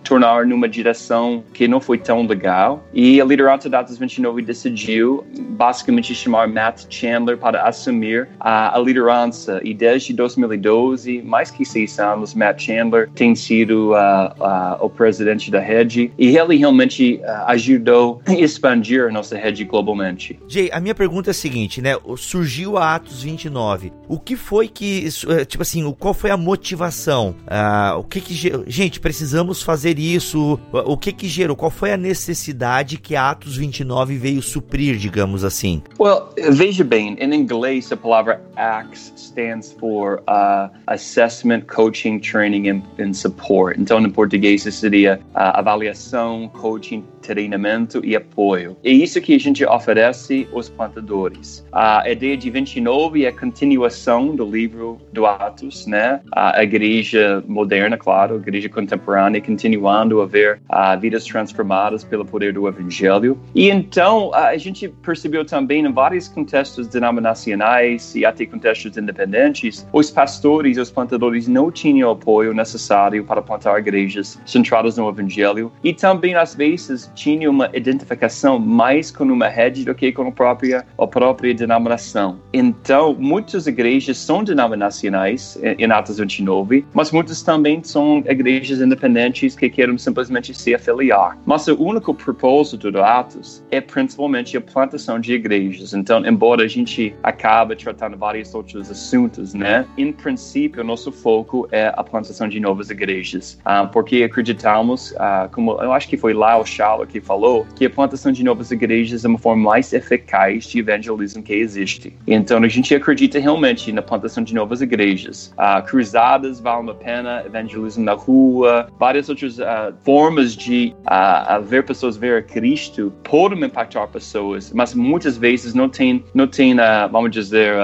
tornar 0.02 0.46
numa 0.46 0.68
direção 0.68 1.42
que 1.52 1.66
não 1.66 1.80
foi 1.80 1.98
tão 1.98 2.26
legal. 2.26 2.84
E 2.92 3.20
a 3.20 3.24
liderança 3.24 3.68
da 3.68 3.80
Atos 3.80 3.98
29 3.98 4.42
decidiu, 4.42 5.24
basicamente, 5.50 6.14
chamar 6.14 6.48
Matt 6.48 6.84
Chandler 6.88 7.38
para 7.38 7.62
assumir 7.62 8.28
a, 8.38 8.76
a 8.76 8.78
liderança. 8.80 9.60
E 9.64 9.74
desde 9.74 10.12
2012, 10.12 11.22
mais 11.22 11.50
que 11.50 11.64
seis 11.64 11.98
anos, 11.98 12.34
Matt 12.34 12.62
Chandler 12.62 13.10
tem 13.10 13.34
sido 13.34 13.92
uh, 13.92 13.94
uh, 13.94 14.84
o 14.84 14.90
presidente 14.90 15.50
da 15.50 15.60
rede. 15.60 16.12
E 16.18 16.36
ele 16.36 16.56
realmente 16.56 17.20
ajudou 17.46 18.20
a 18.26 18.32
expandir 18.34 19.04
a 19.06 19.10
nossa 19.10 19.36
rede 19.36 19.64
globalmente. 19.64 20.38
Jay, 20.48 20.70
a 20.72 20.80
minha 20.80 20.94
pergunta 20.94 21.30
é 21.30 21.32
a 21.32 21.34
seguinte, 21.34 21.80
né? 21.80 21.96
Surgiu 22.16 22.76
a 22.76 22.94
Atos 22.94 23.22
29. 23.22 23.92
O 24.08 24.18
que 24.18 24.36
foi 24.36 24.68
que, 24.68 25.08
eh, 25.28 25.44
tipo 25.54 25.62
assim, 25.62 25.88
qual 25.98 26.12
foi 26.12 26.30
a 26.30 26.36
motivação? 26.36 27.36
Uh, 27.42 27.98
o 28.00 28.04
que 28.04 28.20
que 28.20 28.34
gente 28.66 28.98
precisamos 28.98 29.62
fazer 29.62 30.00
isso? 30.00 30.58
O 30.72 30.96
que 30.96 31.12
que 31.12 31.28
gerou? 31.28 31.54
Qual 31.54 31.70
foi 31.70 31.92
a 31.92 31.96
necessidade 31.96 32.98
que 32.98 33.14
Atos 33.14 33.56
29 33.56 34.16
veio 34.16 34.42
suprir, 34.42 34.96
digamos 34.96 35.44
assim? 35.44 35.80
Well, 35.98 36.30
veja 36.50 36.82
bem, 36.82 37.16
em 37.20 37.34
inglês 37.34 37.90
a 37.92 37.96
palavra 37.96 38.42
ACTS 38.56 39.12
stands 39.16 39.72
for 39.78 40.22
uh, 40.28 40.70
Assessment, 40.88 41.62
Coaching, 41.62 42.18
Training 42.18 42.68
and, 42.68 42.82
and, 42.98 43.14
Support. 43.14 43.80
Então, 43.80 44.00
em 44.00 44.10
português 44.10 44.62
seria 44.62 45.20
uh, 45.34 45.54
avaliação, 45.54 46.48
coaching, 46.48 47.04
treinamento 47.24 48.04
e 48.04 48.14
apoio. 48.14 48.76
É 48.84 48.90
isso 48.90 49.20
que 49.20 49.34
a 49.34 49.40
gente 49.40 49.64
oferece 49.64 50.46
aos 50.52 50.68
plantadores. 50.68 51.64
A 51.72 52.08
ideia 52.08 52.36
de 52.36 52.50
29 52.50 53.24
é 53.24 53.28
a 53.28 53.32
continuação 53.32 54.36
do 54.36 54.44
livro 54.44 55.00
do 55.12 55.26
Atos, 55.26 55.86
né? 55.86 56.20
A 56.32 56.62
igreja 56.62 57.42
moderna, 57.48 57.96
claro, 57.96 58.34
a 58.34 58.38
igreja 58.38 58.68
contemporânea, 58.68 59.40
continuando 59.40 60.20
a 60.20 60.26
ver 60.26 60.60
uh, 60.70 60.98
vidas 61.00 61.24
transformadas 61.24 62.04
pelo 62.04 62.24
poder 62.24 62.52
do 62.52 62.68
Evangelho. 62.68 63.38
E 63.54 63.70
então 63.70 64.32
a 64.34 64.56
gente 64.56 64.88
percebeu 64.88 65.44
também 65.44 65.84
em 65.84 65.92
vários 65.92 66.28
contextos 66.28 66.88
denominacionais 66.88 68.14
e 68.14 68.24
até 68.24 68.44
contextos 68.44 68.96
independentes, 68.96 69.86
os 69.92 70.10
pastores 70.10 70.76
e 70.76 70.80
os 70.80 70.90
plantadores 70.90 71.48
não 71.48 71.70
tinham 71.70 72.08
o 72.08 72.12
apoio 72.12 72.52
necessário 72.52 73.24
para 73.24 73.40
plantar 73.40 73.78
igrejas 73.78 74.38
centradas 74.44 74.96
no 74.96 75.08
Evangelho 75.08 75.72
e 75.82 75.92
também 75.92 76.34
às 76.34 76.54
vezes 76.54 77.10
tinha 77.14 77.50
uma 77.50 77.70
identificação 77.72 78.58
mais 78.58 79.10
com 79.10 79.24
uma 79.24 79.48
rede 79.48 79.84
do 79.84 79.94
que 79.94 80.12
com 80.12 80.28
a 80.28 80.32
própria, 80.32 80.84
a 80.98 81.06
própria 81.06 81.54
denominação. 81.54 82.40
Então, 82.52 83.14
muitas 83.18 83.66
igrejas 83.66 84.18
são 84.18 84.42
denominacionais 84.42 85.58
em 85.62 85.90
Atos 85.90 86.18
29, 86.18 86.84
mas 86.92 87.10
muitas 87.10 87.42
também 87.42 87.82
são 87.82 88.22
igrejas 88.26 88.80
independentes 88.80 89.54
que 89.54 89.70
querem 89.70 89.96
simplesmente 89.96 90.52
se 90.54 90.74
afiliar. 90.74 91.38
Mas 91.46 91.66
o 91.68 91.80
único 91.80 92.12
propósito 92.14 92.90
do 92.90 93.02
Atos 93.02 93.62
é 93.70 93.80
principalmente 93.80 94.56
a 94.56 94.60
plantação 94.60 95.20
de 95.20 95.34
igrejas. 95.34 95.94
Então, 95.94 96.24
embora 96.26 96.64
a 96.64 96.68
gente 96.68 97.14
acabe 97.22 97.76
tratando 97.76 98.16
vários 98.16 98.54
outros 98.54 98.90
assuntos, 98.90 99.54
né? 99.54 99.86
Em 99.96 100.12
princípio, 100.12 100.82
nosso 100.82 101.12
foco 101.12 101.68
é 101.70 101.92
a 101.94 102.02
plantação 102.02 102.48
de 102.48 102.58
novas 102.60 102.90
igrejas, 102.90 103.58
uh, 103.60 103.88
porque 103.88 104.22
acreditamos, 104.22 105.12
uh, 105.12 105.48
como 105.52 105.72
eu 105.82 105.92
acho 105.92 106.08
que 106.08 106.16
foi 106.16 106.32
lá 106.32 106.58
o 106.58 106.64
Shalom 106.64 107.03
que 107.06 107.20
falou 107.20 107.66
que 107.74 107.86
a 107.86 107.90
plantação 107.90 108.32
de 108.32 108.44
novas 108.44 108.70
igrejas 108.70 109.24
é 109.24 109.28
uma 109.28 109.38
forma 109.38 109.62
mais 109.70 109.92
eficaz 109.92 110.64
de 110.64 110.78
evangelismo 110.78 111.42
que 111.42 111.52
existe. 111.52 112.16
Então 112.26 112.62
a 112.62 112.68
gente 112.68 112.94
acredita 112.94 113.38
realmente 113.38 113.92
na 113.92 114.02
plantação 114.02 114.42
de 114.42 114.54
novas 114.54 114.80
igrejas. 114.80 115.52
Uh, 115.58 115.84
cruzadas 115.84 116.60
valem 116.60 116.90
a 116.90 116.94
pena, 116.94 117.42
evangelismo 117.46 118.04
na 118.04 118.12
rua, 118.12 118.88
várias 118.98 119.28
outras 119.28 119.58
uh, 119.58 119.94
formas 120.04 120.54
de 120.56 120.94
uh, 121.00 121.62
ver 121.62 121.84
pessoas 121.84 122.16
ver 122.16 122.38
a 122.38 122.42
Cristo 122.42 123.12
podem 123.22 123.62
impactar 123.64 124.06
pessoas, 124.08 124.72
mas 124.72 124.94
muitas 124.94 125.36
vezes 125.36 125.74
não 125.74 125.88
tem, 125.88 126.24
não 126.34 126.46
tem 126.46 126.74
vamos 127.10 127.30
dizer, 127.30 127.74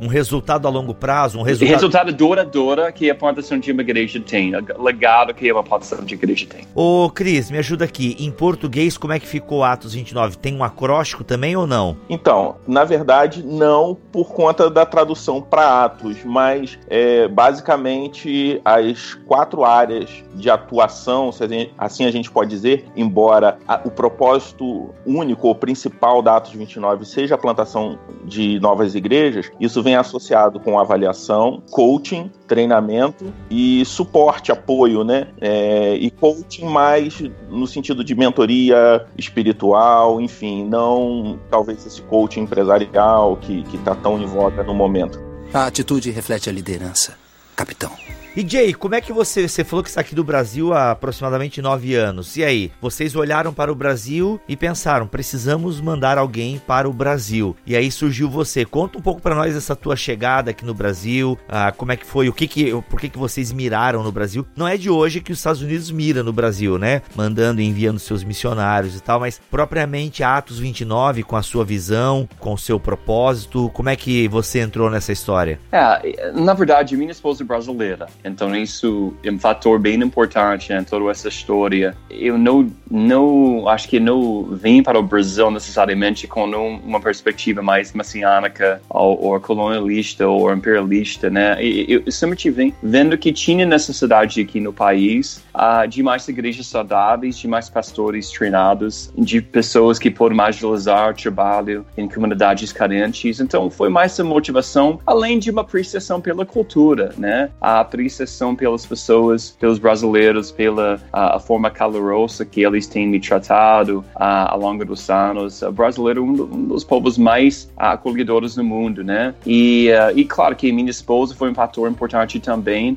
um 0.00 0.06
resultado 0.06 0.66
a 0.66 0.70
longo 0.70 0.94
prazo, 0.94 1.38
um 1.38 1.42
resultado... 1.42 1.74
resultado 1.74 2.12
duradouro 2.12 2.92
que 2.92 3.10
a 3.10 3.14
plantação 3.14 3.58
de 3.58 3.72
uma 3.72 3.82
igreja 3.82 4.20
tem, 4.20 4.54
o 4.54 4.82
legado 4.82 5.34
que 5.34 5.50
uma 5.50 5.62
plantação 5.62 6.04
de 6.04 6.14
igreja 6.14 6.46
tem. 6.46 6.60
Ô 6.74 7.10
Cris, 7.10 7.50
me 7.50 7.58
ajuda 7.58 7.84
aqui 7.84 8.16
em 8.18 8.30
português, 8.30 8.98
como 8.98 9.12
é 9.12 9.20
que 9.20 9.26
ficou 9.26 9.62
Atos 9.62 9.94
29? 9.94 10.36
Tem 10.38 10.54
um 10.54 10.64
acróstico 10.64 11.22
também 11.22 11.56
ou 11.56 11.66
não? 11.66 11.96
Então, 12.08 12.56
na 12.66 12.84
verdade, 12.84 13.42
não 13.44 13.96
por 14.12 14.32
conta 14.32 14.68
da 14.68 14.84
tradução 14.84 15.40
para 15.40 15.84
Atos, 15.84 16.24
mas 16.24 16.78
é, 16.88 17.28
basicamente 17.28 18.60
as 18.64 19.14
quatro 19.26 19.64
áreas 19.64 20.10
de 20.34 20.50
atuação, 20.50 21.30
assim 21.76 22.04
a 22.04 22.10
gente 22.10 22.30
pode 22.30 22.50
dizer, 22.50 22.86
embora 22.96 23.58
o 23.84 23.90
propósito 23.90 24.90
único 25.06 25.48
ou 25.48 25.54
principal 25.54 26.20
da 26.22 26.36
Atos 26.36 26.52
29 26.52 27.04
seja 27.04 27.34
a 27.34 27.38
plantação 27.38 27.98
de 28.24 28.58
novas 28.60 28.94
igrejas, 28.94 29.50
isso 29.60 29.82
vem 29.82 29.96
associado 29.96 30.58
com 30.58 30.78
avaliação, 30.78 31.62
coaching, 31.70 32.30
treinamento 32.48 33.32
e 33.48 33.84
suporte, 33.84 34.50
apoio, 34.50 35.04
né? 35.04 35.28
É, 35.40 35.94
e 35.94 36.10
coaching 36.10 36.64
mais 36.64 37.22
no 37.48 37.66
sentido 37.66 38.02
de 38.02 38.14
mentoria 38.14 39.06
espiritual, 39.16 40.20
enfim, 40.20 40.66
não 40.66 41.38
talvez 41.50 41.86
esse 41.86 42.02
coaching 42.02 42.40
empresarial 42.40 43.36
que 43.36 43.64
está 43.74 43.94
tão 43.94 44.20
em 44.20 44.26
voga 44.26 44.64
no 44.64 44.74
momento. 44.74 45.20
A 45.52 45.66
atitude 45.66 46.10
reflete 46.10 46.48
a 46.48 46.52
liderança, 46.52 47.16
capitão. 47.54 47.92
E 48.36 48.46
Jay, 48.46 48.72
como 48.72 48.94
é 48.94 49.00
que 49.00 49.12
você, 49.12 49.48
você 49.48 49.64
falou 49.64 49.82
que 49.82 49.88
está 49.88 50.00
aqui 50.00 50.14
do 50.14 50.22
Brasil 50.22 50.72
há 50.72 50.92
aproximadamente 50.92 51.60
nove 51.60 51.94
anos? 51.94 52.36
E 52.36 52.44
aí, 52.44 52.70
vocês 52.80 53.16
olharam 53.16 53.52
para 53.52 53.72
o 53.72 53.74
Brasil 53.74 54.40
e 54.48 54.56
pensaram, 54.56 55.08
precisamos 55.08 55.80
mandar 55.80 56.18
alguém 56.18 56.60
para 56.64 56.88
o 56.88 56.92
Brasil. 56.92 57.56
E 57.66 57.74
aí 57.74 57.90
surgiu 57.90 58.28
você. 58.30 58.64
Conta 58.64 58.98
um 58.98 59.02
pouco 59.02 59.20
para 59.20 59.34
nós 59.34 59.56
essa 59.56 59.74
tua 59.74 59.96
chegada 59.96 60.50
aqui 60.50 60.64
no 60.64 60.74
Brasil, 60.74 61.36
ah, 61.48 61.72
como 61.72 61.90
é 61.90 61.96
que 61.96 62.06
foi, 62.06 62.28
o 62.28 62.32
que 62.32 62.46
que, 62.46 62.70
por 62.88 63.00
que 63.00 63.08
que 63.08 63.18
vocês 63.18 63.50
miraram 63.50 64.02
no 64.02 64.12
Brasil? 64.12 64.46
Não 64.54 64.68
é 64.68 64.76
de 64.76 64.88
hoje 64.88 65.20
que 65.20 65.32
os 65.32 65.38
Estados 65.38 65.62
Unidos 65.62 65.90
mira 65.90 66.22
no 66.22 66.32
Brasil, 66.32 66.78
né? 66.78 67.02
Mandando 67.16 67.60
e 67.60 67.64
enviando 67.64 67.98
seus 67.98 68.22
missionários 68.22 68.94
e 68.94 69.00
tal, 69.00 69.18
mas 69.20 69.40
propriamente 69.50 70.22
Atos 70.22 70.58
29 70.58 71.22
com 71.22 71.34
a 71.34 71.42
sua 71.42 71.64
visão, 71.64 72.28
com 72.38 72.52
o 72.52 72.58
seu 72.58 72.78
propósito, 72.78 73.70
como 73.70 73.88
é 73.88 73.96
que 73.96 74.28
você 74.28 74.60
entrou 74.60 74.90
nessa 74.90 75.12
história? 75.12 75.58
É, 75.72 76.30
na 76.32 76.54
verdade, 76.54 76.96
minha 76.96 77.10
esposa 77.10 77.42
é 77.42 77.46
brasileira. 77.46 78.06
Então 78.24 78.54
isso 78.54 79.14
é 79.22 79.30
um 79.30 79.38
fator 79.38 79.78
bem 79.78 80.02
importante 80.02 80.72
em 80.72 80.84
toda 80.84 81.10
essa 81.10 81.28
história. 81.28 81.96
Eu 82.10 82.36
não, 82.36 82.70
não 82.90 83.68
acho 83.68 83.88
que 83.88 84.00
não 84.00 84.42
vim 84.44 84.82
para 84.82 84.98
o 84.98 85.02
Brasil 85.02 85.50
necessariamente 85.50 86.26
com 86.26 86.46
um, 86.46 86.76
uma 86.78 87.00
perspectiva 87.00 87.62
mais 87.62 87.92
messiânica 87.92 88.80
ou, 88.88 89.22
ou, 89.22 89.40
colonialista 89.40 90.26
ou 90.26 90.52
imperialista, 90.52 91.30
né? 91.30 91.56
Eu, 91.60 92.02
eu 92.04 92.12
sempre 92.12 92.50
vim 92.50 92.72
vendo 92.82 93.16
que 93.16 93.32
tinha 93.32 93.64
necessidade 93.64 94.40
aqui 94.40 94.60
no 94.60 94.72
país 94.72 95.42
uh, 95.54 95.86
de 95.88 96.02
mais 96.02 96.26
igrejas 96.28 96.66
saudáveis, 96.66 97.38
de 97.38 97.48
mais 97.48 97.68
pastores 97.68 98.30
treinados, 98.30 99.12
de 99.16 99.40
pessoas 99.40 99.98
que 99.98 100.10
podem 100.10 100.38
agilizar 100.40 101.10
o 101.10 101.14
trabalho 101.14 101.84
em 101.96 102.08
comunidades 102.08 102.72
carentes. 102.72 103.40
Então 103.40 103.70
foi 103.70 103.88
mais 103.88 104.18
a 104.18 104.24
motivação, 104.24 105.00
além 105.06 105.38
de 105.38 105.50
uma 105.50 105.62
apreciação 105.62 106.20
pela 106.20 106.44
cultura, 106.44 107.12
né? 107.16 107.50
A 107.60 107.80
apreciação 107.80 108.07
apreciação 108.08 108.56
pelas 108.56 108.86
pessoas, 108.86 109.54
pelos 109.60 109.78
brasileiros, 109.78 110.50
pela 110.50 111.00
a, 111.12 111.36
a 111.36 111.40
forma 111.40 111.70
calorosa 111.70 112.44
que 112.44 112.62
eles 112.62 112.86
têm 112.86 113.06
me 113.06 113.20
tratado 113.20 114.04
ao 114.14 114.58
longo 114.58 114.84
dos 114.84 115.08
anos. 115.10 115.60
O 115.62 115.70
brasileiro 115.70 116.20
é 116.20 116.24
um, 116.24 116.42
um 116.42 116.64
dos 116.68 116.84
povos 116.84 117.18
mais 117.18 117.70
acolhedores 117.76 118.54
do 118.54 118.64
mundo, 118.64 119.04
né? 119.04 119.34
E, 119.46 119.90
uh, 119.90 120.18
e 120.18 120.24
claro 120.24 120.56
que 120.56 120.72
minha 120.72 120.90
esposa 120.90 121.34
foi 121.34 121.50
um 121.50 121.54
fator 121.54 121.90
importante 121.90 122.40
também. 122.40 122.96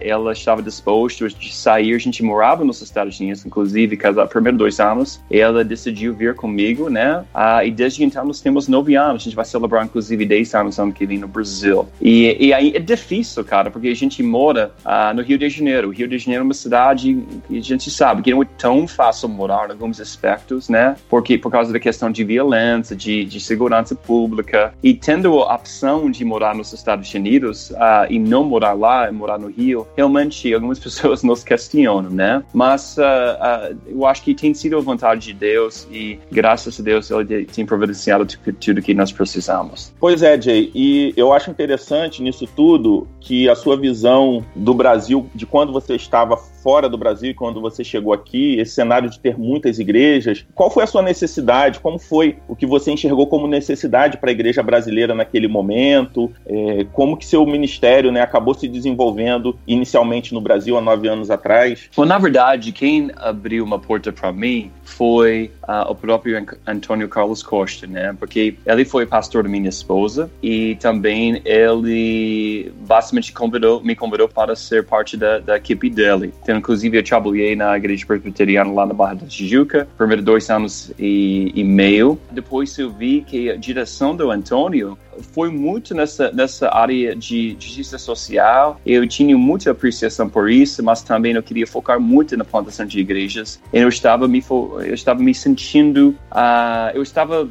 Ela 0.00 0.32
estava 0.32 0.60
disposta 0.62 1.28
de 1.28 1.54
sair. 1.54 1.94
A 1.94 1.98
gente 1.98 2.22
morava 2.22 2.64
nos 2.64 2.82
Estados 2.82 3.18
Unidos, 3.20 3.46
inclusive, 3.46 3.96
casar 3.96 4.26
primeiros 4.26 4.58
dois 4.58 4.80
anos. 4.80 5.20
Ela 5.30 5.64
decidiu 5.64 6.14
vir 6.14 6.34
comigo, 6.34 6.88
né? 6.88 7.24
E 7.64 7.70
desde 7.70 8.02
então 8.04 8.24
nós 8.24 8.40
temos 8.40 8.66
nove 8.66 8.96
anos. 8.96 9.22
A 9.22 9.24
gente 9.24 9.36
vai 9.36 9.44
celebrar, 9.44 9.84
inclusive, 9.84 10.26
dez 10.26 10.52
anos 10.54 10.78
ano 10.78 10.92
que 10.92 11.06
vem 11.06 11.18
no 11.18 11.28
Brasil. 11.28 11.86
E, 12.00 12.36
e 12.48 12.52
aí 12.52 12.72
é 12.74 12.80
difícil, 12.80 13.44
cara, 13.44 13.70
porque 13.70 13.88
a 13.88 13.94
gente 13.94 14.22
mora 14.32 14.72
uh, 14.86 15.14
no 15.14 15.22
Rio 15.22 15.38
de 15.38 15.48
Janeiro. 15.50 15.88
O 15.88 15.90
Rio 15.90 16.08
de 16.08 16.16
Janeiro 16.16 16.42
é 16.42 16.46
uma 16.46 16.54
cidade 16.54 17.22
que 17.46 17.58
a 17.58 17.60
gente 17.60 17.90
sabe 17.90 18.22
que 18.22 18.30
não 18.30 18.42
é 18.42 18.46
tão 18.56 18.88
fácil 18.88 19.28
morar 19.28 19.68
em 19.68 19.72
alguns 19.72 20.00
aspectos, 20.00 20.70
né? 20.70 20.96
Porque 21.10 21.36
por 21.36 21.52
causa 21.52 21.70
da 21.70 21.78
questão 21.78 22.10
de 22.10 22.24
violência, 22.24 22.96
de, 22.96 23.24
de 23.24 23.38
segurança 23.38 23.94
pública 23.94 24.72
e 24.82 24.94
tendo 24.94 25.40
a 25.40 25.54
opção 25.54 26.10
de 26.10 26.24
morar 26.24 26.54
nos 26.54 26.72
Estados 26.72 27.12
Unidos 27.12 27.70
uh, 27.72 28.06
e 28.08 28.18
não 28.18 28.44
morar 28.44 28.72
lá, 28.72 29.12
morar 29.12 29.38
no 29.38 29.48
Rio, 29.48 29.86
realmente 29.96 30.52
algumas 30.54 30.78
pessoas 30.80 31.22
nos 31.22 31.44
questionam, 31.44 32.10
né? 32.10 32.42
Mas 32.54 32.96
uh, 32.96 33.76
eu 33.86 34.06
acho 34.06 34.22
que 34.22 34.34
tem 34.34 34.54
sido 34.54 34.78
a 34.78 34.80
vontade 34.80 35.26
de 35.26 35.34
Deus 35.34 35.86
e 35.90 36.18
graças 36.30 36.80
a 36.80 36.82
Deus 36.82 37.10
ele 37.10 37.44
tem 37.44 37.66
providenciado 37.66 38.26
tudo 38.26 38.80
que 38.80 38.94
nós 38.94 39.12
precisamos. 39.12 39.92
Pois 40.00 40.22
é, 40.22 40.40
Jay, 40.40 40.70
e 40.74 41.12
eu 41.16 41.32
acho 41.32 41.50
interessante 41.50 42.22
nisso 42.22 42.48
tudo 42.56 43.06
que 43.20 43.48
a 43.48 43.54
sua 43.54 43.76
visão 43.76 44.21
do 44.54 44.74
Brasil, 44.74 45.26
de 45.34 45.46
quando 45.46 45.72
você 45.72 45.94
estava 45.94 46.36
fora 46.36 46.88
do 46.88 46.96
Brasil 46.96 47.30
e 47.30 47.34
quando 47.34 47.60
você 47.60 47.82
chegou 47.82 48.12
aqui, 48.12 48.58
esse 48.58 48.72
cenário 48.72 49.10
de 49.10 49.18
ter 49.18 49.36
muitas 49.36 49.78
igrejas. 49.78 50.44
Qual 50.54 50.70
foi 50.70 50.84
a 50.84 50.86
sua 50.86 51.02
necessidade? 51.02 51.80
Como 51.80 51.98
foi 51.98 52.36
o 52.48 52.54
que 52.54 52.66
você 52.66 52.92
enxergou 52.92 53.26
como 53.26 53.46
necessidade 53.46 54.16
para 54.18 54.30
a 54.30 54.32
igreja 54.32 54.62
brasileira 54.62 55.14
naquele 55.14 55.48
momento? 55.48 56.32
É, 56.46 56.86
como 56.92 57.16
que 57.16 57.26
seu 57.26 57.44
ministério 57.44 58.12
né, 58.12 58.20
acabou 58.20 58.54
se 58.54 58.68
desenvolvendo 58.68 59.58
inicialmente 59.66 60.32
no 60.32 60.40
Brasil 60.40 60.76
há 60.78 60.80
nove 60.80 61.08
anos 61.08 61.30
atrás? 61.30 61.90
Bom, 61.96 62.04
na 62.04 62.18
verdade, 62.18 62.70
quem 62.72 63.10
abriu 63.16 63.64
uma 63.64 63.78
porta 63.78 64.12
para 64.12 64.32
mim 64.32 64.70
foi 64.84 65.50
uh, 65.62 65.90
o 65.90 65.94
próprio 65.94 66.44
Antônio 66.66 67.08
Carlos 67.08 67.42
Costa, 67.42 67.86
né? 67.86 68.14
Porque 68.18 68.56
ele 68.66 68.84
foi 68.84 69.06
pastor 69.06 69.42
da 69.42 69.48
minha 69.48 69.68
esposa 69.68 70.30
e 70.42 70.76
também 70.76 71.40
ele 71.44 72.72
basicamente 72.86 73.32
convidou, 73.32 73.82
me 73.82 73.96
convidou 73.96 74.11
para 74.28 74.54
ser 74.54 74.84
parte 74.84 75.16
da, 75.16 75.38
da 75.38 75.56
equipe 75.56 75.90
dele. 75.90 76.32
Então, 76.42 76.56
inclusive, 76.56 76.98
eu 76.98 77.02
trabalhei 77.02 77.56
na 77.56 77.76
igreja 77.76 78.06
presbiteriana 78.06 78.72
lá 78.72 78.86
na 78.86 78.94
Barra 78.94 79.14
da 79.14 79.26
Tijuca, 79.26 79.88
primeiro 79.96 80.22
dois 80.22 80.48
anos 80.50 80.92
e, 80.98 81.52
e 81.54 81.64
meio. 81.64 82.18
Depois 82.30 82.76
eu 82.78 82.90
vi 82.90 83.22
que 83.22 83.50
a 83.50 83.56
direção 83.56 84.14
do 84.14 84.30
Antônio 84.30 84.96
foi 85.32 85.50
muito 85.50 85.94
nessa, 85.94 86.30
nessa 86.32 86.74
área 86.74 87.14
de 87.14 87.56
justiça 87.58 87.98
social. 87.98 88.80
Eu 88.84 89.06
tinha 89.06 89.36
muita 89.36 89.70
apreciação 89.70 90.28
por 90.28 90.50
isso, 90.50 90.82
mas 90.82 91.02
também 91.02 91.34
eu 91.34 91.42
queria 91.42 91.66
focar 91.66 92.00
muito 92.00 92.36
na 92.36 92.44
plantação 92.44 92.86
de 92.86 92.98
igrejas. 92.98 93.60
Eu 93.72 93.88
estava 93.88 94.26
me, 94.26 94.42
eu 94.50 94.94
estava 94.94 95.22
me 95.22 95.34
sentindo, 95.34 96.16
uh, 96.30 96.90
eu 96.94 97.02
estava 97.02 97.48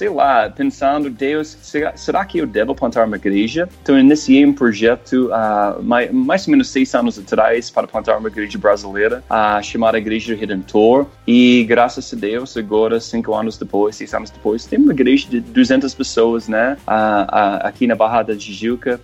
sei 0.00 0.08
lá, 0.08 0.48
pensando, 0.48 1.10
Deus, 1.10 1.58
será, 1.60 1.94
será, 1.94 2.24
que 2.24 2.38
eu 2.38 2.46
devo 2.46 2.74
plantar 2.74 3.06
uma 3.06 3.16
igreja? 3.16 3.68
Então, 3.82 3.94
eu 3.94 4.00
iniciei 4.00 4.46
um 4.46 4.52
projeto 4.54 5.26
uh, 5.28 5.82
mais, 5.82 6.10
mais 6.10 6.46
ou 6.46 6.52
menos 6.52 6.70
seis 6.70 6.94
anos 6.94 7.18
atrás 7.18 7.68
para 7.68 7.86
plantar 7.86 8.16
uma 8.16 8.28
igreja 8.28 8.56
brasileira, 8.56 9.22
uh, 9.28 9.62
chamada 9.62 9.98
Igreja 9.98 10.34
Redentor. 10.34 11.06
E 11.26 11.64
graças 11.68 12.14
a 12.14 12.16
Deus, 12.16 12.56
agora, 12.56 12.98
cinco 12.98 13.34
anos 13.34 13.58
depois, 13.58 13.96
seis 13.96 14.14
anos 14.14 14.30
depois, 14.30 14.64
tem 14.64 14.78
uma 14.78 14.92
igreja 14.94 15.28
de 15.28 15.38
200 15.38 15.92
pessoas, 15.92 16.48
né? 16.48 16.78
Uh, 16.88 17.60
aqui 17.60 17.86
na 17.86 17.94
Barra 17.94 18.22
da 18.22 18.34
Tijuca, 18.34 18.98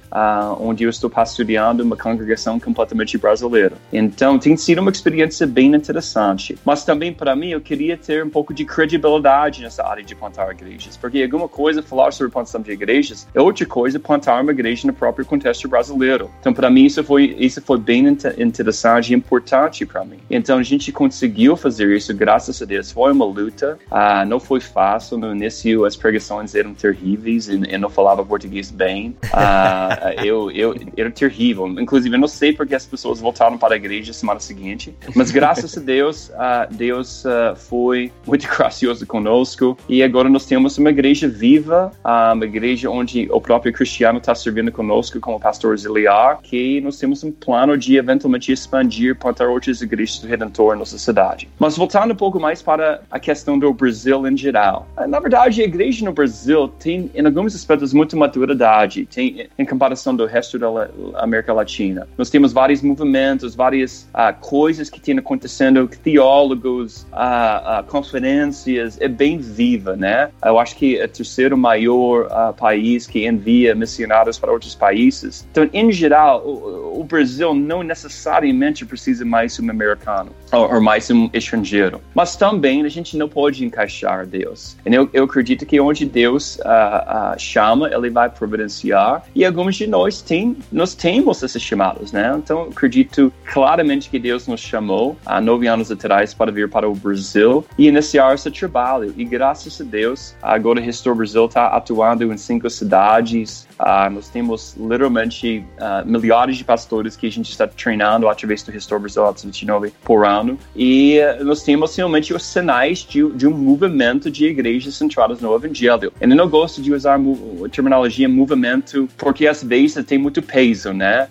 onde 0.59 0.85
eu 0.85 0.89
estou 0.89 1.11
pastoreando 1.11 1.83
uma 1.83 1.97
congregação 1.97 2.59
completamente 2.59 3.19
brasileira. 3.19 3.77
Então, 3.93 4.39
tem 4.39 4.57
sido 4.57 4.81
uma 4.81 4.91
experiência 4.91 5.47
bem 5.47 5.75
interessante. 5.75 6.57
Mas 6.65 6.87
também, 6.87 7.13
para 7.13 7.37
mim, 7.37 7.51
eu 7.51 7.61
queria 7.61 7.99
ter 7.99 8.25
um 8.25 8.31
pouco 8.31 8.55
de 8.55 8.65
credibilidade 8.65 9.61
nessa 9.61 9.87
área 9.87 10.03
de 10.03 10.15
plantar 10.15 10.53
igreja 10.53 10.86
igrejas, 10.87 10.97
porque 10.97 11.23
alguma 11.23 11.49
coisa 11.49 11.83
falar 11.83 12.13
sobre 12.13 12.33
plantação 12.33 12.61
de 12.61 12.71
igrejas 12.71 13.27
é 13.35 13.41
outra 13.41 13.67
coisa 13.67 13.99
plantar 13.99 14.43
uma 14.43 14.53
igreja 14.53 14.87
no 14.87 14.93
próprio 14.93 15.27
contexto 15.27 15.69
brasileiro. 15.69 16.31
Então, 16.41 16.53
para 16.53 16.71
mim, 16.71 16.85
isso 16.85 17.03
foi, 17.03 17.37
isso 17.39 17.61
foi 17.61 17.79
bem 17.79 18.07
interessante 18.39 19.13
e 19.13 19.15
importante 19.15 19.85
para 19.85 20.05
mim. 20.05 20.19
Então, 20.31 20.59
a 20.59 20.63
gente 20.63 20.93
conseguiu 20.93 21.57
fazer 21.57 21.95
isso, 21.95 22.15
graças 22.15 22.61
a 22.63 22.65
Deus. 22.65 22.91
Foi 22.91 23.13
uma 23.13 23.25
luta, 23.25 23.79
uh, 23.91 24.27
não 24.27 24.39
foi 24.39 24.61
fácil. 24.61 25.19
No 25.19 25.35
início, 25.35 25.85
as 25.85 25.97
pregações 25.97 26.55
eram 26.55 26.75
terríveis 26.75 27.49
e 27.49 27.61
eu 27.69 27.79
não 27.79 27.91
falava 27.91 28.25
português 28.25 28.71
bem. 28.71 29.17
Uh, 29.25 30.23
eu, 30.25 30.51
eu, 30.51 30.75
era 30.97 31.11
terrível. 31.11 31.67
Inclusive, 31.69 32.15
eu 32.15 32.21
não 32.21 32.29
sei 32.29 32.53
porque 32.53 32.75
as 32.75 32.87
pessoas 32.87 33.21
voltaram 33.21 33.59
para 33.59 33.75
a 33.75 33.77
igreja 33.77 34.13
semana 34.13 34.41
seguinte, 34.41 34.95
mas 35.15 35.31
graças 35.31 35.77
a 35.77 35.81
Deus, 35.81 36.29
uh, 36.31 36.73
Deus 36.75 37.25
foi 37.57 38.13
muito 38.27 38.47
gracioso 38.57 39.07
conosco 39.07 39.77
e 39.89 40.03
agora 40.03 40.29
nós 40.29 40.47
temos 40.47 40.76
uma 40.79 40.91
igreja 40.91 41.29
viva, 41.29 41.93
ah, 42.03 42.33
uma 42.35 42.45
igreja 42.45 42.91
onde 42.91 43.29
o 43.31 43.41
próprio 43.41 43.73
Cristiano 43.73 44.19
está 44.19 44.35
servindo 44.35 44.71
conosco 44.73 45.21
como 45.21 45.39
pastor 45.41 45.73
auxiliar, 45.73 46.41
que 46.43 46.81
nós 46.81 46.99
temos 46.99 47.23
um 47.23 47.33
plano 47.33 47.77
de 47.77 47.97
eventualmente 47.97 48.53
expandir 48.53 49.17
para 49.17 49.49
outras 49.49 49.83
igrejas 49.83 50.19
do 50.19 50.27
Redentor 50.27 50.73
na 50.73 50.81
nossa 50.81 50.99
cidade. 50.99 51.49
Mas 51.59 51.77
voltando 51.77 52.13
um 52.13 52.17
pouco 52.17 52.41
mais 52.41 52.63
para 52.63 53.01
a 53.11 53.19
questão 53.19 53.59
do 53.59 53.73
Brasil 53.73 54.27
em 54.27 54.37
geral. 54.37 54.87
Ah, 54.97 55.07
na 55.07 55.21
verdade, 55.21 55.63
a 55.63 55.65
igreja 55.65 56.05
no 56.05 56.13
Brasil 56.13 56.69
tem, 56.69 57.11
em 57.15 57.25
alguns 57.25 57.55
aspectos, 57.55 57.93
muita 57.93 58.17
maturidade 58.17 59.07
tem, 59.07 59.49
em 59.59 59.65
comparação 59.65 60.15
do 60.15 60.27
resto 60.27 60.59
da 60.59 60.89
América 61.17 61.53
Latina. 61.53 62.07
Nós 62.17 62.31
temos 62.31 62.53
vários 62.53 62.83
movimentos, 62.83 63.55
várias 63.55 64.09
uh, 64.15 64.35
coisas 64.41 64.91
que 64.91 65.01
têm 65.01 65.19
acontecendo, 65.19 65.89
teólogos, 66.03 67.07
uh, 67.13 67.85
conferências, 67.89 69.01
é 69.01 69.09
bem 69.09 69.39
viva, 69.39 69.97
né? 69.97 70.31
Eu 70.45 70.59
acho 70.59 70.66
que 70.75 70.99
é 70.99 71.05
o 71.05 71.09
terceiro 71.09 71.57
maior 71.57 72.27
uh, 72.27 72.53
país 72.55 73.07
que 73.07 73.27
envia 73.27 73.75
missionários 73.75 74.39
para 74.39 74.51
outros 74.51 74.75
países. 74.75 75.47
Então, 75.51 75.69
em 75.73 75.93
geral, 75.93 76.43
o, 76.45 77.01
o 77.01 77.05
Brasil 77.05 77.55
não 77.55 77.83
necessariamente 77.83 78.85
precisa 78.85 79.25
mais 79.25 79.59
um 79.61 79.71
americano 79.71 80.31
ou, 80.53 80.75
ou, 80.75 80.81
mais 80.81 81.11
um 81.11 81.29
estrangeiro. 81.33 82.01
Mas 82.15 82.37
também 82.37 82.85
a 82.85 82.89
gente 82.89 83.17
não 83.17 83.29
pode 83.29 83.65
encaixar 83.65 84.27
Deus. 84.27 84.77
Eu, 84.85 85.09
eu 85.13 85.25
acredito 85.25 85.67
que 85.67 85.81
onde 85.81 86.05
Deus 86.05 86.57
uh, 86.57 87.35
uh, 87.35 87.39
chama, 87.39 87.91
Ele 87.93 88.11
vai 88.11 88.29
providenciar. 88.29 89.25
E 89.35 89.45
alguns 89.45 89.77
de 89.77 89.87
nós 89.87 90.23
tem, 90.23 90.57
nós 90.73 90.95
temos 90.95 91.43
esses 91.43 91.63
chamados, 91.63 92.13
né? 92.13 92.35
Então, 92.37 92.63
acredito 92.63 93.33
claramente 93.53 94.09
que 94.09 94.19
Deus 94.19 94.47
nos 94.47 94.61
chamou 94.61 95.17
há 95.25 95.41
nove 95.41 95.67
anos 95.67 95.91
atrás 95.91 96.33
para 96.35 96.51
vir 96.51 96.69
para 96.69 96.89
o 96.89 96.95
Brasil 96.95 97.65
e 97.79 97.89
iniciar 97.89 98.35
esse 98.35 98.51
trabalho. 98.51 99.13
E 99.17 99.25
graças 99.25 99.81
a 99.81 99.85
Deus, 99.85 100.35
agora 100.57 100.81
Restore 100.81 101.17
Brasil 101.17 101.47
está 101.47 101.69
atuando 101.69 102.33
em 102.33 102.37
cinco 102.37 102.69
cidades. 102.69 103.66
Uh, 103.79 104.11
nós 104.11 104.29
temos 104.29 104.75
literalmente 104.77 105.65
uh, 105.79 106.07
milhares 106.09 106.57
de 106.57 106.65
pastores 106.65 107.15
que 107.17 107.27
a 107.27 107.31
gente 107.31 107.51
está 107.51 107.67
treinando 107.67 108.29
através 108.29 108.63
do 108.63 108.73
Restore 108.73 109.03
Brasil 109.03 109.23
29 109.33 109.93
por 110.03 110.25
ano. 110.25 110.59
E 110.75 111.19
uh, 111.21 111.45
nós 111.45 111.63
temos 111.63 111.95
realmente 111.95 112.33
os 112.33 112.43
sinais 112.45 113.01
de, 113.01 113.29
de, 113.33 113.47
um 113.47 113.51
movimento 113.53 114.31
de 114.31 114.47
igrejas 114.47 114.95
centradas 114.95 115.41
no 115.41 115.55
Evangelho. 115.55 116.13
Eu 116.21 116.29
não 116.29 116.49
gosto 116.49 116.81
de 116.81 116.93
usar 116.93 117.17
a 117.17 117.69
terminologia 117.69 118.29
movimento 118.29 119.09
porque 119.17 119.47
às 119.47 119.63
vezes 119.63 120.05
tem 120.05 120.19
muito 120.19 120.43
peso, 120.43 120.93
né? 120.93 121.29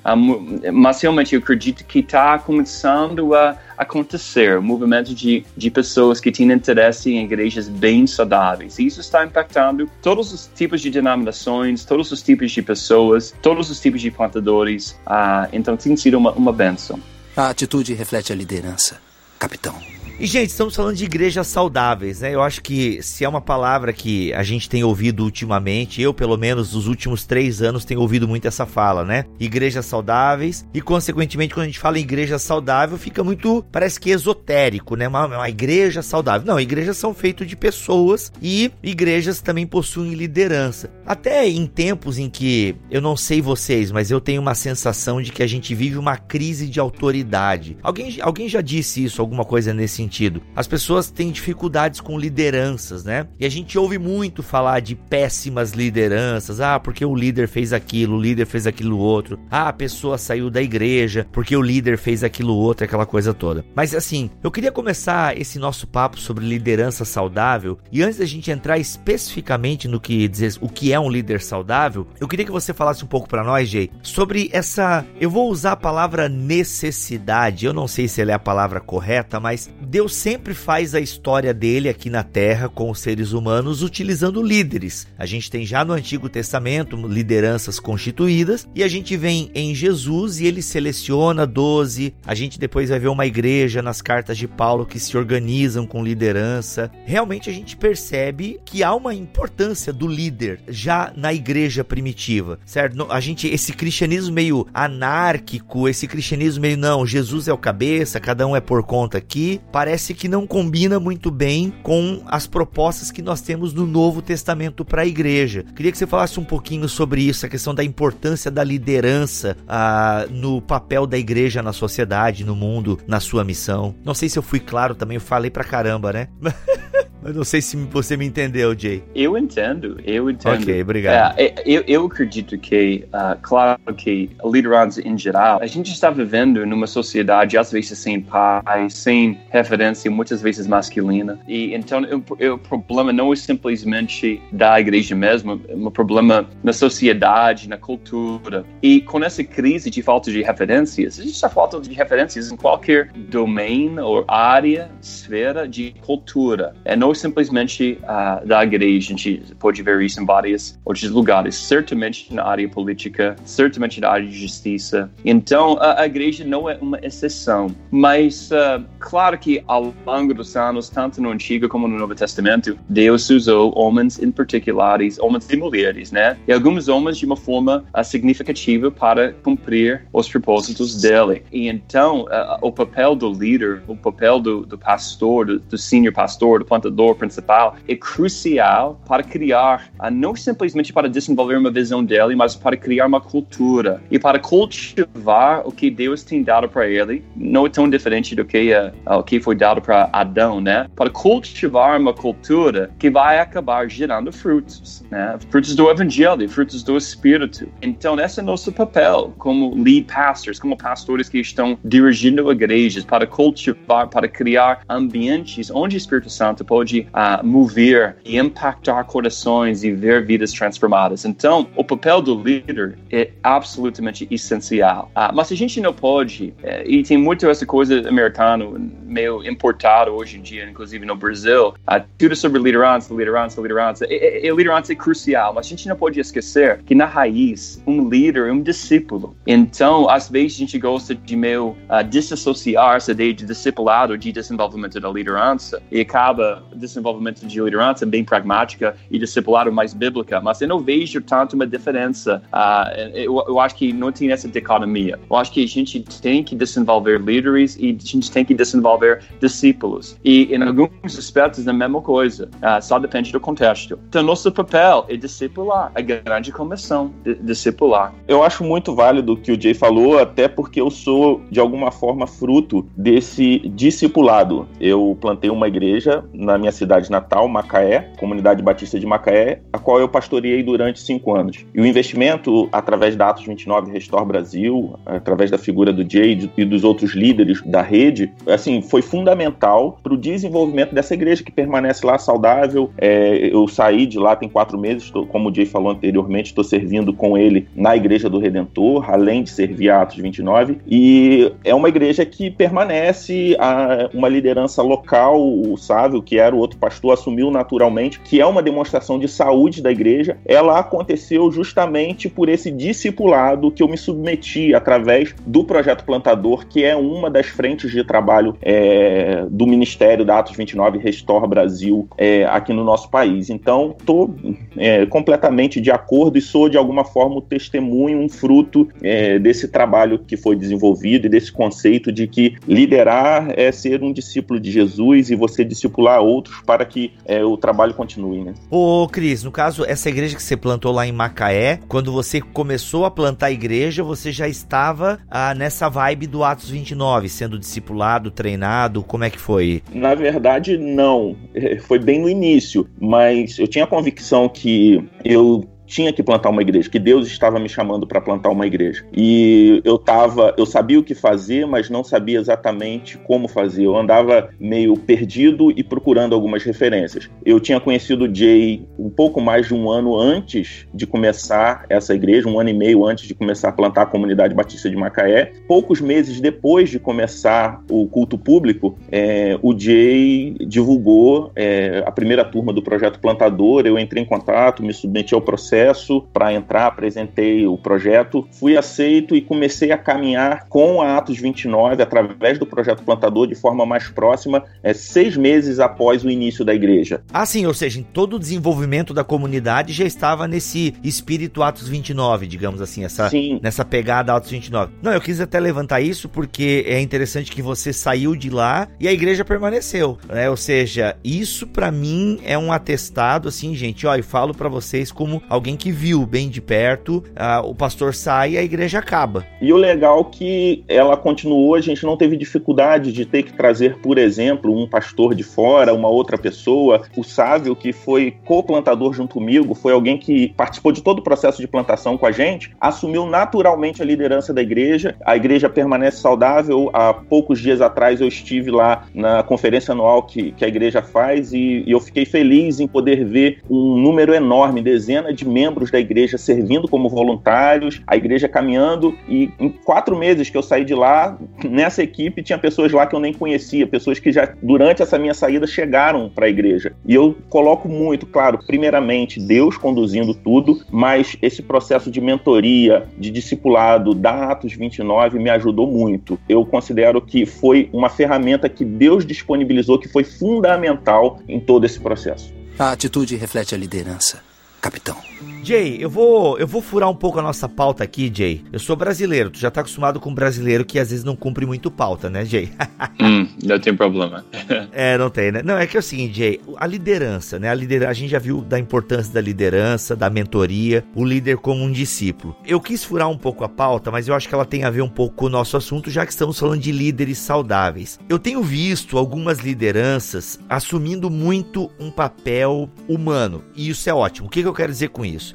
mas 0.73 1.01
realmente 1.01 1.35
eu 1.35 1.39
acredito 1.39 1.83
que 1.85 1.99
está 1.99 2.37
começando 2.37 3.33
a 3.33 3.57
acontecer, 3.77 4.57
um 4.57 4.61
movimento 4.61 5.13
de, 5.13 5.45
de 5.55 5.69
pessoas 5.69 6.19
que 6.19 6.31
têm 6.31 6.51
interesse 6.51 7.11
em 7.11 7.23
igrejas 7.23 7.67
bem 7.67 8.07
saudáveis. 8.07 8.79
E 8.79 8.85
isso 8.85 9.01
está 9.01 9.25
impactando 9.25 9.89
todos 10.01 10.33
os 10.33 10.49
tipos 10.55 10.81
de 10.81 10.89
denominações, 10.89 11.83
todos 11.83 12.11
os 12.11 12.21
tipos 12.21 12.34
de 12.43 12.61
pessoas, 12.61 13.33
todos 13.41 13.69
os 13.69 13.79
tipos 13.79 14.01
de 14.01 14.11
plantadores. 14.11 14.95
Ah, 15.05 15.47
então 15.53 15.77
tem 15.77 15.95
sido 15.95 16.17
uma, 16.17 16.31
uma 16.31 16.51
benção. 16.51 16.99
A 17.35 17.49
atitude 17.49 17.93
reflete 17.93 18.31
a 18.31 18.35
liderança, 18.35 18.99
capitão. 19.37 19.94
E, 20.17 20.25
gente, 20.25 20.49
estamos 20.49 20.73
falando 20.73 20.95
de 20.95 21.03
igrejas 21.03 21.45
saudáveis, 21.47 22.21
né? 22.21 22.33
Eu 22.33 22.41
acho 22.41 22.61
que 22.61 23.03
se 23.03 23.25
é 23.25 23.29
uma 23.29 23.41
palavra 23.41 23.91
que 23.91 24.33
a 24.33 24.43
gente 24.43 24.69
tem 24.69 24.81
ouvido 24.81 25.21
ultimamente, 25.25 26.01
eu, 26.01 26.13
pelo 26.13 26.37
menos, 26.37 26.73
nos 26.73 26.87
últimos 26.87 27.25
três 27.25 27.61
anos, 27.61 27.83
tenho 27.83 27.99
ouvido 27.99 28.25
muito 28.25 28.47
essa 28.47 28.65
fala, 28.65 29.03
né? 29.03 29.25
Igrejas 29.37 29.85
saudáveis, 29.85 30.65
e, 30.73 30.79
consequentemente, 30.79 31.53
quando 31.53 31.65
a 31.65 31.67
gente 31.67 31.79
fala 31.79 31.99
em 31.99 32.01
igreja 32.01 32.39
saudável, 32.39 32.97
fica 32.97 33.25
muito, 33.25 33.65
parece 33.69 33.99
que 33.99 34.09
esotérico, 34.09 34.95
né? 34.95 35.05
Uma, 35.05 35.25
uma 35.25 35.49
igreja 35.49 36.01
saudável. 36.01 36.47
Não, 36.47 36.61
igrejas 36.61 36.95
são 36.95 37.13
feitas 37.13 37.45
de 37.45 37.57
pessoas 37.57 38.31
e 38.41 38.71
igrejas 38.81 39.41
também 39.41 39.67
possuem 39.67 40.13
liderança. 40.13 40.89
Até 41.05 41.45
em 41.45 41.67
tempos 41.67 42.17
em 42.17 42.29
que, 42.29 42.73
eu 42.89 43.01
não 43.01 43.17
sei 43.17 43.41
vocês, 43.41 43.91
mas 43.91 44.09
eu 44.09 44.21
tenho 44.21 44.41
uma 44.41 44.55
sensação 44.55 45.21
de 45.21 45.33
que 45.33 45.43
a 45.43 45.47
gente 45.47 45.75
vive 45.75 45.97
uma 45.97 46.15
crise 46.15 46.67
de 46.67 46.79
autoridade. 46.79 47.75
Alguém, 47.83 48.15
alguém 48.21 48.47
já 48.47 48.61
disse 48.61 49.03
isso, 49.03 49.21
alguma 49.21 49.43
coisa 49.43 49.73
nesse 49.73 50.04
sentido. 50.05 50.41
As 50.55 50.67
pessoas 50.67 51.09
têm 51.09 51.31
dificuldades 51.31 51.99
com 51.99 52.17
lideranças, 52.17 53.03
né? 53.03 53.27
E 53.39 53.45
a 53.45 53.49
gente 53.49 53.77
ouve 53.77 53.97
muito 53.97 54.43
falar 54.43 54.79
de 54.79 54.95
péssimas 54.95 55.71
lideranças. 55.71 56.61
Ah, 56.61 56.79
porque 56.79 57.03
o 57.03 57.15
líder 57.15 57.47
fez 57.47 57.73
aquilo, 57.73 58.17
o 58.17 58.21
líder 58.21 58.45
fez 58.45 58.67
aquilo 58.67 58.97
outro. 58.97 59.39
Ah, 59.49 59.69
a 59.69 59.73
pessoa 59.73 60.17
saiu 60.17 60.49
da 60.49 60.61
igreja 60.61 61.27
porque 61.31 61.55
o 61.55 61.61
líder 61.61 61.97
fez 61.97 62.23
aquilo 62.23 62.55
outro, 62.55 62.85
aquela 62.85 63.05
coisa 63.05 63.33
toda. 63.33 63.65
Mas 63.75 63.95
assim, 63.95 64.29
eu 64.43 64.51
queria 64.51 64.71
começar 64.71 65.37
esse 65.37 65.57
nosso 65.57 65.87
papo 65.87 66.19
sobre 66.19 66.45
liderança 66.45 67.03
saudável 67.03 67.77
e 67.91 68.03
antes 68.03 68.19
da 68.19 68.25
gente 68.25 68.51
entrar 68.51 68.77
especificamente 68.77 69.87
no 69.87 69.99
que 69.99 70.27
dizer 70.27 70.53
o 70.61 70.69
que 70.69 70.93
é 70.93 70.99
um 70.99 71.09
líder 71.09 71.41
saudável, 71.41 72.07
eu 72.19 72.27
queria 72.27 72.45
que 72.45 72.51
você 72.51 72.73
falasse 72.73 73.03
um 73.03 73.07
pouco 73.07 73.27
para 73.27 73.43
nós, 73.43 73.67
Jay, 73.67 73.89
sobre 74.03 74.49
essa, 74.53 75.05
eu 75.19 75.29
vou 75.29 75.49
usar 75.49 75.73
a 75.73 75.77
palavra 75.77 76.29
necessidade. 76.29 77.65
Eu 77.65 77.73
não 77.73 77.87
sei 77.87 78.07
se 78.07 78.21
ela 78.21 78.31
é 78.31 78.35
a 78.35 78.39
palavra 78.39 78.79
correta, 78.79 79.39
mas 79.39 79.69
Deus 79.95 80.13
sempre 80.13 80.53
faz 80.53 80.93
a 80.93 80.99
história 80.99 81.53
dele 81.53 81.87
aqui 81.87 82.09
na 82.09 82.21
Terra 82.21 82.67
com 82.67 82.91
os 82.91 82.99
seres 82.99 83.31
humanos 83.31 83.81
utilizando 83.81 84.43
líderes. 84.43 85.07
A 85.17 85.25
gente 85.25 85.49
tem 85.49 85.65
já 85.65 85.85
no 85.85 85.93
Antigo 85.93 86.27
Testamento 86.27 86.97
lideranças 87.07 87.79
constituídas 87.79 88.67
e 88.75 88.83
a 88.83 88.89
gente 88.89 89.15
vem 89.15 89.49
em 89.55 89.73
Jesus 89.73 90.41
e 90.41 90.47
ele 90.47 90.61
seleciona 90.61 91.47
12. 91.47 92.13
A 92.25 92.35
gente 92.35 92.59
depois 92.59 92.89
vai 92.89 92.99
ver 92.99 93.07
uma 93.07 93.25
igreja 93.25 93.81
nas 93.81 94.01
cartas 94.01 94.37
de 94.37 94.49
Paulo 94.49 94.85
que 94.85 94.99
se 94.99 95.15
organizam 95.15 95.87
com 95.87 96.03
liderança. 96.03 96.91
Realmente 97.05 97.49
a 97.49 97.53
gente 97.53 97.77
percebe 97.77 98.59
que 98.65 98.83
há 98.83 98.93
uma 98.93 99.15
importância 99.15 99.93
do 99.93 100.09
líder 100.09 100.59
já 100.67 101.13
na 101.15 101.33
igreja 101.33 101.85
primitiva, 101.85 102.59
certo? 102.65 103.07
A 103.09 103.21
gente 103.21 103.47
esse 103.47 103.71
cristianismo 103.71 104.33
meio 104.33 104.67
anárquico, 104.73 105.87
esse 105.87 106.05
cristianismo 106.05 106.63
meio 106.63 106.77
não, 106.77 107.07
Jesus 107.07 107.47
é 107.47 107.53
o 107.53 107.57
cabeça, 107.57 108.19
cada 108.19 108.45
um 108.45 108.57
é 108.57 108.59
por 108.59 108.83
conta 108.83 109.17
aqui 109.17 109.61
parece 109.85 110.15
que 110.15 110.27
não 110.27 110.47
combina 110.47 110.99
muito 110.99 111.29
bem 111.29 111.71
com 111.83 112.23
as 112.25 112.47
propostas 112.47 113.11
que 113.11 113.21
nós 113.21 113.39
temos 113.39 113.71
no 113.71 113.85
Novo 113.85 114.19
Testamento 114.19 114.83
para 114.83 115.03
a 115.03 115.05
igreja. 115.05 115.63
Queria 115.75 115.91
que 115.91 115.97
você 115.99 116.07
falasse 116.07 116.39
um 116.39 116.43
pouquinho 116.43 116.89
sobre 116.89 117.21
isso, 117.21 117.45
a 117.45 117.49
questão 117.49 117.71
da 117.71 117.83
importância 117.83 118.49
da 118.49 118.63
liderança 118.63 119.55
ah, 119.67 120.25
no 120.27 120.59
papel 120.59 121.05
da 121.05 121.19
igreja 121.19 121.61
na 121.61 121.71
sociedade, 121.71 122.43
no 122.43 122.55
mundo, 122.55 122.99
na 123.05 123.19
sua 123.19 123.43
missão. 123.43 123.93
Não 124.03 124.15
sei 124.15 124.27
se 124.27 124.39
eu 124.39 124.43
fui 124.43 124.59
claro 124.59 124.95
também, 124.95 125.17
eu 125.17 125.21
falei 125.21 125.51
pra 125.51 125.63
caramba, 125.63 126.11
né? 126.11 126.29
Eu 127.25 127.33
não 127.33 127.43
sei 127.43 127.59
se 127.59 127.75
você 127.75 128.15
me 128.15 128.23
entendeu, 128.23 128.77
Jay. 128.77 129.03
Eu 129.15 129.35
entendo, 129.35 129.99
eu 130.05 130.29
entendo. 130.29 130.61
Ok, 130.61 130.81
obrigado. 130.83 131.39
É, 131.39 131.55
eu, 131.65 131.83
eu 131.87 132.05
acredito 132.05 132.55
que, 132.55 133.03
uh, 133.07 133.35
claro 133.41 133.79
que 133.97 134.29
a 134.43 134.47
liderança 134.47 135.01
em 135.01 135.17
geral, 135.17 135.57
a 135.59 135.65
gente 135.65 135.91
está 135.91 136.11
vivendo 136.11 136.63
numa 136.67 136.85
sociedade 136.85 137.57
às 137.57 137.71
vezes 137.71 137.97
sem 137.97 138.21
paz, 138.21 138.93
sem 138.93 139.39
referência, 139.49 140.11
muitas 140.11 140.39
vezes 140.39 140.67
masculina. 140.67 141.39
E 141.47 141.73
então 141.73 142.03
o, 142.03 142.53
o 142.53 142.57
problema 142.59 143.11
não 143.11 143.33
é 143.33 143.35
simplesmente 143.35 144.39
da 144.51 144.79
igreja 144.79 145.15
mesmo, 145.15 145.59
é 145.67 145.73
um 145.73 145.89
problema 145.89 146.47
na 146.63 146.73
sociedade, 146.73 147.67
na 147.67 147.77
cultura. 147.77 148.63
E 148.83 149.01
com 149.01 149.23
essa 149.23 149.43
crise 149.43 149.89
de 149.89 150.03
falta 150.03 150.29
de 150.29 150.43
referências, 150.43 151.19
a 151.19 151.23
gente 151.23 151.33
está 151.33 151.49
falta 151.49 151.81
de 151.81 151.91
referências 151.91 152.51
em 152.51 152.55
qualquer 152.55 153.11
domain 153.13 153.97
ou 153.97 154.23
área, 154.27 154.91
esfera 155.01 155.67
de 155.67 155.95
cultura. 156.01 156.75
É 156.85 156.95
não 156.95 157.14
simplesmente 157.15 157.99
uh, 158.03 158.45
da 158.45 158.63
igreja, 158.63 159.13
a 159.13 159.17
gente 159.17 159.41
pode 159.59 159.81
ver 159.81 160.01
isso 160.01 160.21
em 160.21 160.25
vários 160.25 160.77
outros 160.85 161.09
lugares, 161.09 161.55
certamente 161.55 162.33
na 162.33 162.43
área 162.43 162.67
política, 162.67 163.35
certamente 163.45 163.99
na 164.01 164.09
área 164.09 164.27
de 164.27 164.37
justiça. 164.37 165.09
Então, 165.23 165.77
a, 165.79 166.01
a 166.01 166.05
igreja 166.05 166.43
não 166.43 166.69
é 166.69 166.77
uma 166.81 166.99
exceção, 167.01 167.67
mas 167.91 168.49
uh, 168.51 168.83
claro 168.99 169.37
que 169.37 169.63
ao 169.67 169.93
longo 170.05 170.33
dos 170.33 170.55
anos, 170.55 170.89
tanto 170.89 171.21
no 171.21 171.29
Antigo 171.31 171.67
como 171.67 171.87
no 171.87 171.97
Novo 171.97 172.15
Testamento, 172.15 172.77
Deus 172.89 173.29
usou 173.29 173.73
homens 173.77 174.21
em 174.21 174.31
particulares, 174.31 175.19
homens 175.19 175.49
e 175.49 175.57
mulheres, 175.57 176.11
né? 176.11 176.37
E 176.47 176.53
alguns 176.53 176.87
homens 176.87 177.17
de 177.17 177.25
uma 177.25 177.37
forma 177.37 177.83
uh, 177.97 178.03
significativa 178.03 178.91
para 178.91 179.33
cumprir 179.33 180.05
os 180.11 180.29
propósitos 180.29 181.01
dele. 181.01 181.43
E 181.51 181.67
então, 181.67 182.25
o 182.61 182.71
papel 182.71 183.15
do 183.15 183.31
líder, 183.31 183.83
o 183.87 183.95
papel 183.95 184.39
do, 184.39 184.65
do 184.65 184.77
pastor, 184.77 185.45
do, 185.45 185.59
do 185.59 185.77
senior 185.77 186.13
pastor, 186.13 186.59
do 186.59 186.65
plantador, 186.65 187.04
principal 187.13 187.75
é 187.87 187.95
crucial 187.95 188.99
para 189.07 189.21
criar, 189.21 189.89
ah, 189.99 190.09
não 190.09 190.35
simplesmente 190.35 190.93
para 190.93 191.09
desenvolver 191.09 191.57
uma 191.57 191.69
visão 191.69 192.03
dele, 192.03 192.35
mas 192.35 192.55
para 192.55 192.77
criar 192.77 193.05
uma 193.05 193.19
cultura 193.19 194.01
e 194.09 194.17
para 194.17 194.39
cultivar 194.39 195.61
o 195.67 195.71
que 195.71 195.91
Deus 195.91 196.23
tem 196.23 196.41
dado 196.41 196.69
para 196.69 196.87
ele. 196.87 197.23
Não 197.35 197.65
é 197.65 197.69
tão 197.69 197.89
diferente 197.89 198.35
do 198.35 198.45
que 198.45 198.71
uh, 198.73 199.19
o 199.19 199.23
que 199.23 199.39
foi 199.39 199.55
dado 199.55 199.81
para 199.81 200.09
Adão, 200.13 200.61
né? 200.61 200.87
Para 200.95 201.09
cultivar 201.09 201.99
uma 201.99 202.13
cultura 202.13 202.89
que 202.97 203.09
vai 203.09 203.39
acabar 203.39 203.89
gerando 203.89 204.31
frutos, 204.31 205.03
né? 205.11 205.37
Frutos 205.49 205.75
do 205.75 205.89
Evangelho, 205.89 206.47
frutos 206.47 206.81
do 206.83 206.95
Espírito. 206.97 207.67
Então, 207.81 208.19
esse 208.19 208.39
é 208.39 208.43
nosso 208.43 208.71
papel 208.71 209.33
como 209.37 209.75
lead 209.75 210.07
pastors, 210.11 210.59
como 210.59 210.77
pastores 210.77 211.27
que 211.27 211.39
estão 211.39 211.77
dirigindo 211.83 212.49
igrejas 212.51 213.03
para 213.03 213.27
cultivar, 213.27 214.07
para 214.07 214.27
criar 214.27 214.81
ambientes 214.89 215.69
onde 215.71 215.95
o 215.95 215.97
Espírito 215.97 216.29
Santo 216.29 216.63
pode 216.63 216.94
pode 217.03 217.07
uh, 217.13 217.45
mover 217.45 218.17
e 218.23 218.37
impactar 218.37 219.03
corações 219.05 219.83
e 219.83 219.91
ver 219.91 220.25
vidas 220.25 220.51
transformadas. 220.51 221.25
Então, 221.25 221.67
o 221.75 221.83
papel 221.83 222.21
do 222.21 222.41
líder 222.41 222.97
é 223.11 223.31
absolutamente 223.43 224.27
essencial. 224.31 225.11
Uh, 225.15 225.33
mas 225.33 225.51
a 225.51 225.55
gente 225.55 225.81
não 225.81 225.93
pode, 225.93 226.53
uh, 226.63 226.85
e 226.85 227.03
tem 227.03 227.17
muito 227.17 227.47
essa 227.49 227.65
coisa 227.65 228.07
americana 228.07 228.65
meio 229.03 229.43
importada 229.47 230.11
hoje 230.11 230.37
em 230.37 230.41
dia, 230.41 230.69
inclusive 230.69 231.05
no 231.05 231.15
Brasil, 231.15 231.69
uh, 231.69 232.03
tudo 232.17 232.35
sobre 232.35 232.61
liderança, 232.61 233.13
liderança, 233.13 233.61
liderança. 233.61 234.05
E, 234.09 234.47
e, 234.47 234.51
liderança 234.51 234.93
é 234.93 234.95
crucial, 234.95 235.53
mas 235.53 235.65
a 235.65 235.69
gente 235.69 235.87
não 235.87 235.95
pode 235.95 236.19
esquecer 236.19 236.81
que 236.83 236.95
na 236.95 237.05
raiz, 237.05 237.81
um 237.85 238.07
líder 238.07 238.47
é 238.47 238.51
um 238.51 238.61
discípulo. 238.61 239.35
Então, 239.45 240.09
às 240.09 240.29
vezes 240.29 240.55
a 240.55 240.59
gente 240.59 240.79
gosta 240.79 241.15
de 241.15 241.35
meio 241.35 241.69
uh, 241.89 242.03
desassociar 242.07 242.95
essa 242.95 243.11
ideia 243.11 243.33
de 243.33 243.45
discipulado, 243.45 244.17
de 244.17 244.31
desenvolvimento 244.31 244.99
da 244.99 245.09
liderança 245.09 245.81
e 245.91 246.01
acaba 246.01 246.63
desenvolvimento 246.77 247.45
de 247.45 247.61
liderança 247.61 248.05
bem 248.05 248.23
pragmática 248.23 248.95
e 249.09 249.17
discipulado 249.17 249.71
mais 249.71 249.93
bíblica, 249.93 250.39
mas 250.41 250.61
eu 250.61 250.67
não 250.67 250.79
vejo 250.79 251.21
tanto 251.21 251.55
uma 251.55 251.65
diferença. 251.65 252.41
Uh, 252.53 252.99
eu, 253.13 253.43
eu, 253.47 253.59
acho 253.59 253.75
que 253.75 253.91
não 253.93 254.11
tem 254.11 254.31
essa 254.31 254.47
dicotomia. 254.47 255.19
Eu 255.29 255.35
acho 255.35 255.51
que 255.51 255.63
a 255.63 255.67
gente 255.67 256.01
tem 256.21 256.43
que 256.43 256.55
desenvolver 256.55 257.19
líderes 257.21 257.77
e 257.79 257.97
a 257.99 258.05
gente 258.05 258.31
tem 258.31 258.45
que 258.45 258.53
desenvolver 258.53 259.23
discípulos. 259.39 260.17
E 260.23 260.53
em 260.53 260.61
alguns 260.63 261.17
aspectos 261.17 261.65
é 261.67 261.69
a 261.69 261.73
mesma 261.73 262.01
coisa, 262.01 262.49
uh, 262.55 262.81
só 262.81 262.99
depende 262.99 263.31
do 263.31 263.39
contexto. 263.39 263.99
Então, 264.09 264.23
nosso 264.23 264.51
papel 264.51 265.05
é 265.09 265.15
discipular, 265.15 265.91
a 265.93 266.01
grande 266.01 266.51
comissão 266.51 267.13
discipular. 267.41 268.13
Eu 268.27 268.43
acho 268.43 268.63
muito 268.63 268.95
válido 268.95 269.33
o 269.33 269.37
que 269.37 269.51
o 269.51 269.61
Jay 269.61 269.73
falou, 269.73 270.19
até 270.19 270.47
porque 270.47 270.79
eu 270.79 270.89
sou, 270.89 271.41
de 271.49 271.59
alguma 271.59 271.91
forma, 271.91 272.27
fruto 272.27 272.85
desse 272.95 273.59
discipulado. 273.69 274.67
Eu 274.79 275.17
plantei 275.19 275.49
uma 275.49 275.67
igreja 275.67 276.23
na 276.33 276.57
minha 276.57 276.64
cidade 276.71 277.09
natal, 277.11 277.47
Macaé, 277.47 278.09
comunidade 278.17 278.61
batista 278.61 278.99
de 278.99 279.05
Macaé, 279.05 279.59
a 279.71 279.77
qual 279.77 279.99
eu 279.99 280.07
pastoreei 280.07 280.63
durante 280.63 280.99
cinco 280.99 281.35
anos. 281.35 281.65
E 281.73 281.81
o 281.81 281.85
investimento, 281.85 282.69
através 282.71 283.15
da 283.15 283.29
Atos 283.29 283.45
29 283.45 283.91
Restore 283.91 284.25
Brasil, 284.25 284.97
através 285.05 285.51
da 285.51 285.57
figura 285.57 285.91
do 285.91 286.09
Jay 286.09 286.49
e 286.57 286.65
dos 286.65 286.83
outros 286.83 287.13
líderes 287.13 287.61
da 287.63 287.81
rede, 287.81 288.31
assim, 288.47 288.81
foi 288.81 289.01
fundamental 289.01 289.99
para 290.01 290.13
o 290.13 290.17
desenvolvimento 290.17 290.93
dessa 290.93 291.13
igreja 291.13 291.43
que 291.43 291.51
permanece 291.51 292.05
lá 292.05 292.17
saudável. 292.17 292.91
É, 292.97 293.49
eu 293.51 293.67
saí 293.67 294.05
de 294.05 294.17
lá 294.17 294.35
tem 294.35 294.49
quatro 294.49 294.77
meses, 294.77 295.09
tô, 295.09 295.25
como 295.25 295.49
o 295.49 295.55
Jay 295.55 295.65
falou 295.65 295.91
anteriormente, 295.91 296.47
estou 296.47 296.63
servindo 296.63 297.13
com 297.13 297.37
ele 297.37 297.67
na 297.75 297.95
Igreja 297.95 298.29
do 298.29 298.39
Redentor, 298.39 299.09
além 299.09 299.43
de 299.43 299.49
servir 299.49 299.89
a 299.89 300.01
Atos 300.01 300.17
29, 300.17 300.77
e 300.87 301.51
é 301.63 301.73
uma 301.73 301.89
igreja 301.89 302.25
que 302.25 302.49
permanece 302.49 303.55
a, 303.59 304.09
uma 304.13 304.29
liderança 304.29 304.81
local, 304.81 305.41
o 305.41 305.77
Sávio, 305.77 306.21
que 306.21 306.37
era 306.37 306.54
o 306.55 306.59
outro 306.59 306.77
pastor, 306.77 307.13
assumiu 307.13 307.51
naturalmente, 307.51 308.19
que 308.19 308.41
é 308.41 308.45
uma 308.45 308.61
demonstração 308.61 309.19
de 309.19 309.27
saúde 309.27 309.81
da 309.81 309.91
igreja. 309.91 310.37
Ela 310.45 310.79
aconteceu 310.79 311.51
justamente 311.51 312.29
por 312.29 312.49
esse 312.49 312.71
discipulado 312.71 313.71
que 313.71 313.83
eu 313.83 313.87
me 313.87 313.97
submeti 313.97 314.73
através 314.73 315.35
do 315.45 315.63
projeto 315.63 316.03
Plantador, 316.03 316.65
que 316.67 316.83
é 316.83 316.95
uma 316.95 317.29
das 317.29 317.47
frentes 317.47 317.91
de 317.91 318.03
trabalho 318.03 318.55
é, 318.61 319.45
do 319.49 319.65
Ministério 319.65 320.25
da 320.25 320.39
Atos 320.39 320.55
29 320.55 320.99
Restore 320.99 321.47
Brasil 321.47 322.07
é, 322.17 322.45
aqui 322.45 322.73
no 322.73 322.83
nosso 322.83 323.09
país. 323.09 323.49
Então, 323.49 323.95
estou 323.97 324.33
é, 324.77 325.05
completamente 325.05 325.81
de 325.81 325.91
acordo 325.91 326.37
e 326.37 326.41
sou 326.41 326.69
de 326.69 326.77
alguma 326.77 327.03
forma 327.03 327.37
o 327.37 327.41
testemunho, 327.41 328.19
um 328.19 328.29
fruto 328.29 328.87
é, 329.01 329.39
desse 329.39 329.67
trabalho 329.67 330.19
que 330.19 330.37
foi 330.37 330.55
desenvolvido 330.55 331.25
e 331.25 331.29
desse 331.29 331.51
conceito 331.51 332.11
de 332.11 332.27
que 332.27 332.55
liderar 332.67 333.53
é 333.55 333.71
ser 333.71 334.03
um 334.03 334.13
discípulo 334.13 334.59
de 334.59 334.71
Jesus 334.71 335.29
e 335.31 335.35
você 335.35 335.63
discipular 335.63 336.21
outros 336.21 336.44
para 336.65 336.85
que 336.85 337.13
é, 337.25 337.43
o 337.43 337.57
trabalho 337.57 337.93
continue, 337.93 338.43
né? 338.43 338.53
Ô, 338.69 339.07
Cris, 339.07 339.43
no 339.43 339.51
caso, 339.51 339.85
essa 339.85 340.09
igreja 340.09 340.35
que 340.35 340.43
você 340.43 340.57
plantou 340.57 340.91
lá 340.91 341.05
em 341.05 341.11
Macaé, 341.11 341.79
quando 341.87 342.11
você 342.11 342.41
começou 342.41 343.05
a 343.05 343.11
plantar 343.11 343.47
a 343.47 343.51
igreja, 343.51 344.03
você 344.03 344.31
já 344.31 344.47
estava 344.47 345.19
ah, 345.29 345.53
nessa 345.53 345.89
vibe 345.89 346.27
do 346.27 346.43
Atos 346.43 346.69
29, 346.69 347.29
sendo 347.29 347.59
discipulado, 347.59 348.31
treinado, 348.31 349.03
como 349.03 349.23
é 349.23 349.29
que 349.29 349.39
foi? 349.39 349.81
Na 349.93 350.15
verdade, 350.15 350.77
não. 350.77 351.35
É, 351.53 351.77
foi 351.79 351.99
bem 351.99 352.21
no 352.21 352.29
início, 352.29 352.87
mas 352.99 353.57
eu 353.59 353.67
tinha 353.67 353.85
a 353.85 353.87
convicção 353.87 354.49
que 354.49 355.03
eu 355.23 355.67
tinha 355.85 356.11
que 356.11 356.23
plantar 356.23 356.49
uma 356.49 356.61
igreja, 356.61 356.89
que 356.89 356.99
Deus 356.99 357.27
estava 357.27 357.59
me 357.59 357.69
chamando 357.69 358.07
para 358.07 358.19
plantar 358.19 358.49
uma 358.49 358.65
igreja. 358.65 359.05
E 359.13 359.81
eu 359.83 359.97
tava, 359.97 360.53
eu 360.57 360.65
sabia 360.65 360.99
o 360.99 361.03
que 361.03 361.13
fazer, 361.13 361.65
mas 361.65 361.89
não 361.89 362.03
sabia 362.03 362.39
exatamente 362.39 363.17
como 363.19 363.47
fazer. 363.47 363.85
Eu 363.85 363.95
andava 363.95 364.49
meio 364.59 364.95
perdido 364.97 365.71
e 365.71 365.83
procurando 365.83 366.33
algumas 366.33 366.63
referências. 366.63 367.29
Eu 367.45 367.59
tinha 367.59 367.79
conhecido 367.79 368.25
o 368.25 368.33
Jay 368.35 368.85
um 368.97 369.09
pouco 369.09 369.39
mais 369.39 369.67
de 369.67 369.73
um 369.73 369.89
ano 369.89 370.17
antes 370.17 370.87
de 370.93 371.05
começar 371.05 371.85
essa 371.89 372.13
igreja, 372.13 372.49
um 372.49 372.59
ano 372.59 372.69
e 372.69 372.73
meio 372.73 373.05
antes 373.05 373.27
de 373.27 373.33
começar 373.33 373.69
a 373.69 373.71
plantar 373.71 374.03
a 374.03 374.05
comunidade 374.07 374.55
batista 374.55 374.89
de 374.89 374.95
Macaé. 374.95 375.51
Poucos 375.67 376.01
meses 376.01 376.39
depois 376.39 376.89
de 376.89 376.99
começar 376.99 377.81
o 377.89 378.07
culto 378.07 378.37
público, 378.37 378.97
é, 379.11 379.57
o 379.61 379.77
Jay 379.77 380.55
divulgou 380.67 381.51
é, 381.55 382.03
a 382.05 382.11
primeira 382.11 382.43
turma 382.43 382.73
do 382.73 382.81
projeto 382.81 383.19
Plantador. 383.19 383.85
Eu 383.85 383.99
entrei 383.99 384.23
em 384.23 384.25
contato, 384.25 384.83
me 384.83 384.93
submeti 384.93 385.33
ao 385.33 385.41
processo 385.41 385.74
processo 385.75 386.21
para 386.33 386.53
entrar, 386.53 386.87
apresentei 386.87 387.67
o 387.67 387.77
projeto, 387.77 388.47
fui 388.51 388.77
aceito 388.77 389.35
e 389.35 389.41
comecei 389.41 389.91
a 389.91 389.97
caminhar 389.97 390.67
com 390.69 391.01
a 391.01 391.17
Atos 391.17 391.37
29 391.37 392.01
através 392.01 392.57
do 392.57 392.65
projeto 392.65 393.03
Plantador 393.03 393.47
de 393.47 393.55
forma 393.55 393.85
mais 393.85 394.07
próxima, 394.07 394.63
é, 394.81 394.93
seis 394.93 395.35
meses 395.35 395.79
após 395.79 396.23
o 396.23 396.29
início 396.29 396.63
da 396.63 396.73
igreja. 396.73 397.21
Ah, 397.33 397.45
sim, 397.45 397.65
ou 397.65 397.73
seja, 397.73 397.99
em 397.99 398.03
todo 398.03 398.37
o 398.37 398.39
desenvolvimento 398.39 399.13
da 399.13 399.23
comunidade 399.23 399.91
já 399.91 400.05
estava 400.05 400.47
nesse 400.47 400.93
espírito 401.03 401.61
Atos 401.61 401.89
29, 401.89 402.47
digamos 402.47 402.81
assim, 402.81 403.03
essa, 403.03 403.29
sim. 403.29 403.59
nessa 403.61 403.83
pegada 403.83 404.33
Atos 404.33 404.51
29. 404.51 404.93
Não, 405.01 405.11
eu 405.11 405.21
quis 405.21 405.41
até 405.41 405.59
levantar 405.59 405.99
isso 405.99 406.29
porque 406.29 406.85
é 406.87 407.01
interessante 407.01 407.51
que 407.51 407.61
você 407.61 407.91
saiu 407.91 408.35
de 408.35 408.49
lá 408.49 408.87
e 408.99 409.07
a 409.07 409.13
igreja 409.13 409.43
permaneceu, 409.43 410.17
né? 410.29 410.49
Ou 410.49 410.57
seja, 410.57 411.17
isso 411.23 411.67
para 411.67 411.91
mim 411.91 412.39
é 412.45 412.57
um 412.57 412.71
atestado, 412.71 413.49
assim, 413.49 413.75
gente, 413.75 414.07
ó, 414.07 414.15
e 414.15 414.21
falo 414.21 414.53
para 414.53 414.69
vocês 414.69 415.11
como 415.11 415.41
alguém 415.49 415.64
alguém 415.65 415.75
que 415.75 415.91
viu 415.91 416.27
bem 416.27 416.47
de 416.47 416.61
perto, 416.61 417.23
o 417.63 417.73
pastor 417.73 418.13
sai 418.13 418.51
e 418.51 418.57
a 418.57 418.61
igreja 418.61 418.99
acaba. 418.99 419.43
E 419.59 419.73
o 419.73 419.77
legal 419.77 420.21
é 420.21 420.35
que 420.35 420.83
ela 420.87 421.17
continuou, 421.17 421.73
a 421.73 421.81
gente 421.81 422.03
não 422.03 422.15
teve 422.15 422.37
dificuldade 422.37 423.11
de 423.11 423.25
ter 423.25 423.41
que 423.41 423.51
trazer, 423.51 423.97
por 423.97 424.19
exemplo, 424.19 424.71
um 424.71 424.87
pastor 424.87 425.33
de 425.33 425.41
fora, 425.41 425.91
uma 425.91 426.07
outra 426.07 426.37
pessoa. 426.37 427.01
O 427.17 427.23
Sávio, 427.23 427.75
que 427.75 427.91
foi 427.91 428.35
co-plantador 428.45 429.13
junto 429.13 429.33
comigo, 429.33 429.73
foi 429.73 429.91
alguém 429.91 430.19
que 430.19 430.49
participou 430.49 430.91
de 430.91 431.01
todo 431.01 431.19
o 431.19 431.23
processo 431.23 431.59
de 431.59 431.67
plantação 431.67 432.15
com 432.15 432.27
a 432.27 432.31
gente, 432.31 432.71
assumiu 432.79 433.25
naturalmente 433.25 434.03
a 434.03 434.05
liderança 434.05 434.53
da 434.53 434.61
igreja. 434.61 435.15
A 435.25 435.35
igreja 435.35 435.67
permanece 435.67 436.17
saudável. 436.17 436.91
Há 436.93 437.11
poucos 437.11 437.59
dias 437.59 437.81
atrás 437.81 438.21
eu 438.21 438.27
estive 438.27 438.69
lá 438.69 439.07
na 439.15 439.41
conferência 439.41 439.93
anual 439.93 440.21
que, 440.23 440.51
que 440.51 440.63
a 440.63 440.67
igreja 440.67 441.01
faz 441.01 441.51
e, 441.53 441.83
e 441.87 441.91
eu 441.91 441.99
fiquei 441.99 442.25
feliz 442.25 442.79
em 442.79 442.87
poder 442.87 443.25
ver 443.25 443.63
um 443.67 443.97
número 443.97 444.31
enorme, 444.31 444.79
dezenas 444.79 445.35
de 445.35 445.54
membros 445.55 445.89
da 445.89 445.97
igreja 445.97 446.37
servindo 446.37 446.85
como 446.85 447.07
voluntários, 447.07 448.01
a 448.05 448.17
igreja 448.17 448.49
caminhando. 448.49 449.17
E 449.29 449.49
em 449.57 449.69
quatro 449.69 450.17
meses 450.17 450.49
que 450.49 450.57
eu 450.57 450.61
saí 450.61 450.83
de 450.83 450.93
lá, 450.93 451.37
nessa 451.63 452.03
equipe 452.03 452.43
tinha 452.43 452.57
pessoas 452.57 452.91
lá 452.91 453.07
que 453.07 453.15
eu 453.15 453.21
nem 453.21 453.33
conhecia, 453.33 453.87
pessoas 453.87 454.19
que 454.19 454.33
já 454.33 454.53
durante 454.61 455.01
essa 455.01 455.17
minha 455.17 455.33
saída 455.33 455.65
chegaram 455.65 456.29
para 456.29 456.47
a 456.47 456.49
igreja. 456.49 456.93
E 457.05 457.15
eu 457.15 457.37
coloco 457.49 457.87
muito, 457.87 458.25
claro, 458.25 458.59
primeiramente 458.67 459.39
Deus 459.39 459.77
conduzindo 459.77 460.33
tudo, 460.33 460.81
mas 460.91 461.37
esse 461.41 461.61
processo 461.61 462.11
de 462.11 462.19
mentoria, 462.19 463.07
de 463.17 463.31
discipulado 463.31 464.13
da 464.13 464.51
Atos 464.51 464.73
29 464.73 465.39
me 465.39 465.49
ajudou 465.49 465.87
muito. 465.87 466.37
Eu 466.49 466.65
considero 466.65 467.21
que 467.21 467.45
foi 467.45 467.89
uma 467.93 468.09
ferramenta 468.09 468.67
que 468.67 468.83
Deus 468.83 469.25
disponibilizou 469.25 469.97
que 469.97 470.09
foi 470.09 470.25
fundamental 470.25 471.39
em 471.47 471.61
todo 471.61 471.85
esse 471.85 471.99
processo. 471.99 472.53
A 472.77 472.91
atitude 472.91 473.37
reflete 473.37 473.73
a 473.73 473.77
liderança 473.77 474.54
capitão. 474.85 475.17
Jay, 475.65 475.97
eu 475.99 476.11
vou, 476.11 476.59
eu 476.59 476.67
vou 476.67 476.79
furar 476.79 477.09
um 477.09 477.15
pouco 477.15 477.39
a 477.39 477.41
nossa 477.41 477.67
pauta 477.67 478.03
aqui, 478.03 478.31
Jay. 478.31 478.63
Eu 478.71 478.77
sou 478.77 478.95
brasileiro, 478.95 479.49
tu 479.49 479.57
já 479.57 479.71
tá 479.71 479.81
acostumado 479.81 480.19
com 480.19 480.29
um 480.29 480.33
brasileiro 480.35 480.85
que 480.85 480.99
às 480.99 481.09
vezes 481.09 481.25
não 481.25 481.35
cumpre 481.35 481.65
muito 481.65 481.89
pauta, 481.89 482.29
né, 482.29 482.45
Jay? 482.45 482.71
hum, 483.19 483.47
não 483.63 483.79
tem 483.79 483.95
problema. 483.95 484.45
é, 484.93 485.17
não 485.17 485.27
tem, 485.27 485.51
né? 485.51 485.63
Não, 485.63 485.75
é 485.75 485.87
que 485.87 485.97
é 485.97 485.99
o 485.99 486.03
seguinte, 486.03 486.37
Jay, 486.37 486.61
a 486.77 486.85
liderança, 486.85 487.57
né? 487.57 487.67
A, 487.67 487.73
liderança, 487.73 488.11
a 488.11 488.13
gente 488.13 488.29
já 488.29 488.37
viu 488.37 488.61
da 488.61 488.77
importância 488.77 489.33
da 489.33 489.41
liderança, 489.41 490.15
da 490.15 490.29
mentoria, 490.29 491.03
o 491.15 491.25
líder 491.25 491.57
como 491.57 491.83
um 491.83 491.91
discípulo. 491.91 492.55
Eu 492.63 492.79
quis 492.79 493.03
furar 493.03 493.27
um 493.27 493.37
pouco 493.37 493.63
a 493.63 493.69
pauta, 493.69 494.11
mas 494.11 494.27
eu 494.27 494.35
acho 494.35 494.47
que 494.47 494.53
ela 494.53 494.65
tem 494.65 494.83
a 494.83 494.91
ver 494.91 495.01
um 495.01 495.09
pouco 495.09 495.35
com 495.35 495.45
o 495.47 495.49
nosso 495.49 495.75
assunto, 495.75 496.11
já 496.11 496.27
que 496.27 496.31
estamos 496.31 496.59
falando 496.59 496.81
de 496.81 496.91
líderes 496.91 497.39
saudáveis. 497.39 498.19
Eu 498.29 498.37
tenho 498.37 498.61
visto 498.61 499.17
algumas 499.17 499.57
lideranças 499.57 500.59
assumindo 500.69 501.27
muito 501.27 501.89
um 501.99 502.11
papel 502.11 502.87
humano, 503.07 503.63
e 503.75 503.89
isso 503.89 504.07
é 504.07 504.13
ótimo. 504.13 504.45
O 504.45 504.51
que, 504.51 504.61
que 504.61 504.67
eu 504.67 504.73
quero 504.73 504.91
dizer 504.91 505.09
com 505.09 505.25
isso? 505.25 505.54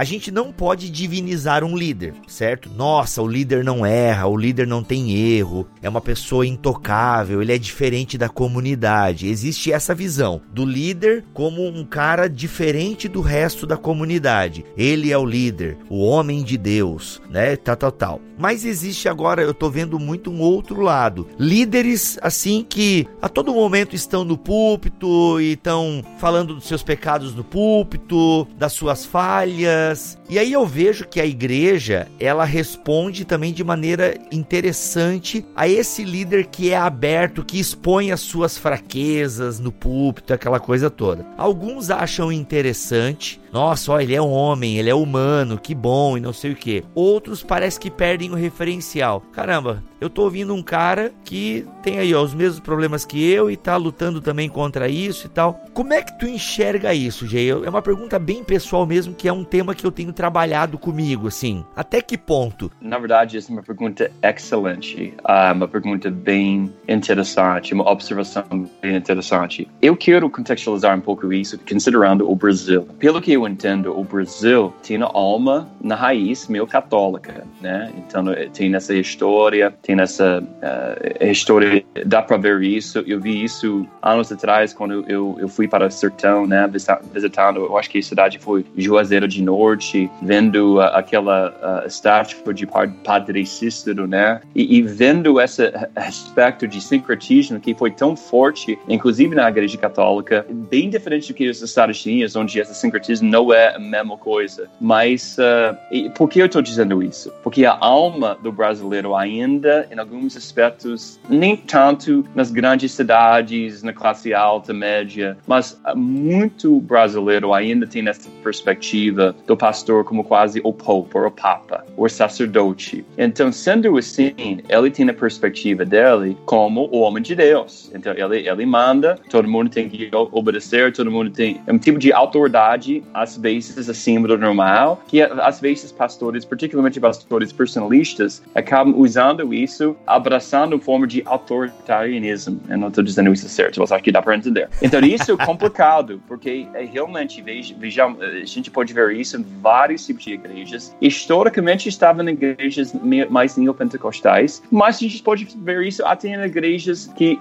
A 0.00 0.04
gente 0.04 0.30
não 0.30 0.50
pode 0.50 0.88
divinizar 0.88 1.62
um 1.62 1.76
líder, 1.76 2.14
certo? 2.26 2.70
Nossa, 2.70 3.20
o 3.20 3.28
líder 3.28 3.62
não 3.62 3.84
erra, 3.84 4.26
o 4.28 4.34
líder 4.34 4.66
não 4.66 4.82
tem 4.82 5.12
erro, 5.12 5.68
é 5.82 5.90
uma 5.90 6.00
pessoa 6.00 6.46
intocável, 6.46 7.42
ele 7.42 7.52
é 7.52 7.58
diferente 7.58 8.16
da 8.16 8.26
comunidade. 8.26 9.28
Existe 9.28 9.70
essa 9.70 9.94
visão 9.94 10.40
do 10.54 10.64
líder 10.64 11.26
como 11.34 11.68
um 11.68 11.84
cara 11.84 12.30
diferente 12.30 13.08
do 13.08 13.20
resto 13.20 13.66
da 13.66 13.76
comunidade. 13.76 14.64
Ele 14.74 15.12
é 15.12 15.18
o 15.18 15.26
líder, 15.26 15.76
o 15.90 16.02
homem 16.02 16.42
de 16.42 16.56
Deus, 16.56 17.20
né? 17.28 17.54
Tal, 17.56 17.76
tal, 17.76 17.92
tal. 17.92 18.20
Mas 18.38 18.64
existe 18.64 19.06
agora, 19.06 19.42
eu 19.42 19.52
tô 19.52 19.68
vendo 19.68 19.98
muito 19.98 20.30
um 20.30 20.40
outro 20.40 20.80
lado. 20.80 21.28
Líderes 21.38 22.18
assim 22.22 22.64
que 22.66 23.06
a 23.20 23.28
todo 23.28 23.52
momento 23.52 23.94
estão 23.94 24.24
no 24.24 24.38
púlpito 24.38 25.38
e 25.42 25.52
estão 25.52 26.02
falando 26.16 26.54
dos 26.54 26.66
seus 26.66 26.82
pecados 26.82 27.34
no 27.34 27.44
púlpito, 27.44 28.48
das 28.56 28.72
suas 28.72 29.04
falhas 29.04 29.89
E 30.28 30.38
aí 30.38 30.52
eu 30.52 30.66
vejo 30.66 31.06
que 31.06 31.20
a 31.20 31.26
igreja, 31.26 32.08
ela 32.18 32.44
responde 32.44 33.24
também 33.24 33.52
de 33.52 33.64
maneira 33.64 34.14
interessante 34.30 35.44
a 35.54 35.68
esse 35.68 36.04
líder 36.04 36.46
que 36.46 36.70
é 36.70 36.76
aberto, 36.76 37.44
que 37.44 37.58
expõe 37.58 38.12
as 38.12 38.20
suas 38.20 38.56
fraquezas 38.56 39.58
no 39.58 39.72
púlpito, 39.72 40.32
aquela 40.32 40.60
coisa 40.60 40.90
toda. 40.90 41.26
Alguns 41.36 41.90
acham 41.90 42.30
interessante, 42.30 43.40
nossa, 43.52 43.92
ó, 43.92 44.00
ele 44.00 44.14
é 44.14 44.22
homem, 44.22 44.78
ele 44.78 44.90
é 44.90 44.94
humano, 44.94 45.58
que 45.58 45.74
bom 45.74 46.16
e 46.16 46.20
não 46.20 46.32
sei 46.32 46.52
o 46.52 46.56
que. 46.56 46.84
Outros 46.94 47.42
parece 47.42 47.78
que 47.80 47.90
perdem 47.90 48.30
o 48.30 48.34
referencial. 48.34 49.22
Caramba, 49.32 49.82
eu 50.00 50.08
tô 50.08 50.22
ouvindo 50.22 50.54
um 50.54 50.62
cara 50.62 51.12
que 51.24 51.66
tem 51.82 51.98
aí 51.98 52.14
ó, 52.14 52.22
os 52.22 52.34
mesmos 52.34 52.60
problemas 52.60 53.04
que 53.04 53.30
eu 53.30 53.50
e 53.50 53.56
tá 53.56 53.76
lutando 53.76 54.20
também 54.20 54.48
contra 54.48 54.88
isso 54.88 55.26
e 55.26 55.30
tal. 55.30 55.60
Como 55.74 55.92
é 55.92 56.02
que 56.02 56.18
tu 56.18 56.26
enxerga 56.26 56.94
isso, 56.94 57.26
Jay? 57.26 57.50
É 57.50 57.68
uma 57.68 57.82
pergunta 57.82 58.18
bem 58.18 58.42
pessoal 58.44 58.86
mesmo, 58.86 59.14
que 59.14 59.28
é 59.28 59.32
um 59.32 59.44
tema 59.44 59.74
que 59.74 59.84
eu 59.84 59.90
tenho 59.90 60.12
trabalhado 60.12 60.78
comigo, 60.78 61.28
assim. 61.28 61.64
Até 61.74 62.00
que 62.00 62.16
ponto? 62.16 62.70
Na 62.80 62.98
verdade, 62.98 63.36
essa 63.36 63.50
é 63.50 63.52
uma 63.52 63.62
pergunta 63.62 64.10
excelente, 64.22 65.14
uh, 65.20 65.54
uma 65.54 65.68
pergunta 65.68 66.10
bem 66.10 66.72
interessante, 66.88 67.74
uma 67.74 67.90
observação 67.90 68.44
bem 68.80 68.96
interessante. 68.96 69.68
Eu 69.82 69.96
quero 69.96 70.30
contextualizar 70.30 70.96
um 70.96 71.00
pouco 71.00 71.32
isso, 71.32 71.58
considerando 71.68 72.30
o 72.30 72.34
Brasil. 72.34 72.86
Pelo 72.98 73.20
que 73.20 73.36
eu 73.44 73.48
entendo, 73.48 73.98
o 73.98 74.04
Brasil 74.04 74.72
tem 74.82 74.96
uma 74.96 75.10
alma 75.12 75.68
na 75.80 75.94
raiz 75.94 76.48
meio 76.48 76.66
católica, 76.66 77.44
né? 77.60 77.92
Então 77.96 78.24
tem 78.52 78.74
essa 78.74 78.94
história, 78.94 79.72
tem 79.82 80.00
essa 80.00 80.42
uh, 80.42 81.24
história, 81.24 81.84
dá 82.06 82.22
para 82.22 82.36
ver 82.36 82.62
isso. 82.62 83.02
Eu 83.06 83.20
vi 83.20 83.42
isso 83.42 83.86
anos 84.02 84.30
atrás 84.32 84.72
quando 84.72 85.04
eu, 85.08 85.36
eu 85.38 85.48
fui 85.48 85.68
para 85.68 85.86
o 85.86 85.90
sertão, 85.90 86.46
né? 86.46 86.68
Visitando, 87.12 87.60
eu 87.60 87.76
acho 87.76 87.90
que 87.90 87.98
a 87.98 88.02
cidade 88.02 88.38
foi 88.38 88.64
Juazeiro 88.76 89.26
de 89.26 89.42
Norte, 89.42 90.10
vendo 90.22 90.76
uh, 90.76 90.80
aquela 90.80 91.50
uh, 91.50 91.86
estátua 91.86 92.52
de 92.52 92.66
Padre 93.04 93.46
Cícero, 93.46 94.06
né? 94.06 94.40
E, 94.54 94.78
e 94.78 94.82
vendo 94.82 95.40
esse 95.40 95.72
aspecto 95.96 96.66
de 96.66 96.80
sincretismo 96.80 97.60
que 97.60 97.74
foi 97.74 97.90
tão 97.90 98.16
forte, 98.16 98.78
inclusive 98.88 99.34
na 99.34 99.48
Igreja 99.48 99.78
Católica, 99.78 100.46
bem 100.48 100.90
diferente 100.90 101.32
do 101.32 101.34
que 101.34 101.48
os 101.48 101.62
Estados 101.62 102.04
Unidos, 102.04 102.36
onde 102.36 102.58
esse 102.58 102.74
sincretismo 102.74 103.29
não 103.30 103.52
é 103.52 103.76
a 103.76 103.78
mesma 103.78 104.16
coisa. 104.16 104.68
Mas 104.80 105.36
uh, 105.38 106.10
por 106.10 106.28
que 106.28 106.40
eu 106.40 106.46
estou 106.46 106.60
dizendo 106.60 107.02
isso? 107.02 107.32
Porque 107.42 107.64
a 107.64 107.76
alma 107.80 108.36
do 108.42 108.52
brasileiro 108.52 109.14
ainda, 109.14 109.88
em 109.90 109.98
alguns 109.98 110.36
aspectos, 110.36 111.18
nem 111.28 111.56
tanto 111.56 112.24
nas 112.34 112.50
grandes 112.50 112.92
cidades, 112.92 113.82
na 113.82 113.92
classe 113.92 114.34
alta, 114.34 114.72
média, 114.72 115.36
mas 115.46 115.80
uh, 115.86 115.96
muito 115.96 116.80
brasileiro 116.80 117.54
ainda 117.54 117.86
tem 117.86 118.06
essa 118.08 118.28
perspectiva 118.42 119.34
do 119.46 119.56
pastor 119.56 120.04
como 120.04 120.24
quase 120.24 120.60
o 120.64 120.72
pope, 120.72 121.16
ou 121.16 121.26
o 121.26 121.30
papa, 121.30 121.84
ou 121.96 122.08
sacerdote. 122.08 123.04
Então, 123.16 123.52
sendo 123.52 123.96
assim, 123.96 124.34
ele 124.68 124.90
tem 124.90 125.08
a 125.08 125.14
perspectiva 125.14 125.84
dele 125.84 126.36
como 126.44 126.88
o 126.92 127.00
homem 127.00 127.22
de 127.22 127.34
Deus. 127.34 127.90
Então, 127.94 128.12
ele, 128.12 128.48
ele 128.48 128.66
manda, 128.66 129.18
todo 129.30 129.48
mundo 129.48 129.70
tem 129.70 129.88
que 129.88 130.10
obedecer, 130.12 130.92
todo 130.92 131.10
mundo 131.10 131.30
tem 131.30 131.60
um 131.68 131.78
tipo 131.78 131.98
de 131.98 132.12
autoridade 132.12 133.02
às 133.20 133.36
vezes 133.36 133.88
acima 133.88 134.26
do 134.26 134.38
normal, 134.38 135.02
que 135.06 135.20
às 135.20 135.60
vezes 135.60 135.92
pastores, 135.92 136.44
particularmente 136.44 136.98
pastores 136.98 137.52
personalistas, 137.52 138.42
acabam 138.54 138.94
usando 138.96 139.52
isso, 139.52 139.94
abraçando 140.06 140.78
forma 140.78 141.06
de 141.06 141.22
autoritarianismo. 141.26 142.58
Eu 142.68 142.78
não 142.78 142.88
estou 142.88 143.04
dizendo 143.04 143.30
isso 143.30 143.46
certo, 143.48 143.78
mas 143.78 143.92
acho 143.92 144.02
que 144.02 144.10
dá 144.10 144.22
para 144.22 144.36
entender. 144.36 144.70
Então 144.80 145.00
isso 145.00 145.32
é 145.32 145.36
complicado, 145.44 146.22
porque 146.26 146.66
é 146.72 146.84
realmente, 146.84 147.42
veja, 147.42 148.06
a 148.06 148.44
gente 148.46 148.70
pode 148.70 148.94
ver 148.94 149.14
isso 149.14 149.36
em 149.36 149.44
vários 149.60 150.06
tipos 150.06 150.24
de 150.24 150.32
igrejas. 150.32 150.96
Historicamente 151.00 151.90
estavam 151.90 152.26
em 152.26 152.32
igrejas 152.32 152.94
mais 153.28 153.56
neopentecostais, 153.56 154.62
mas 154.70 154.96
a 154.96 155.00
gente 155.00 155.22
pode 155.22 155.46
ver 155.58 155.82
isso 155.82 156.04
até 156.06 156.28
em 156.28 156.40
igrejas 156.42 157.10
que 157.16 157.38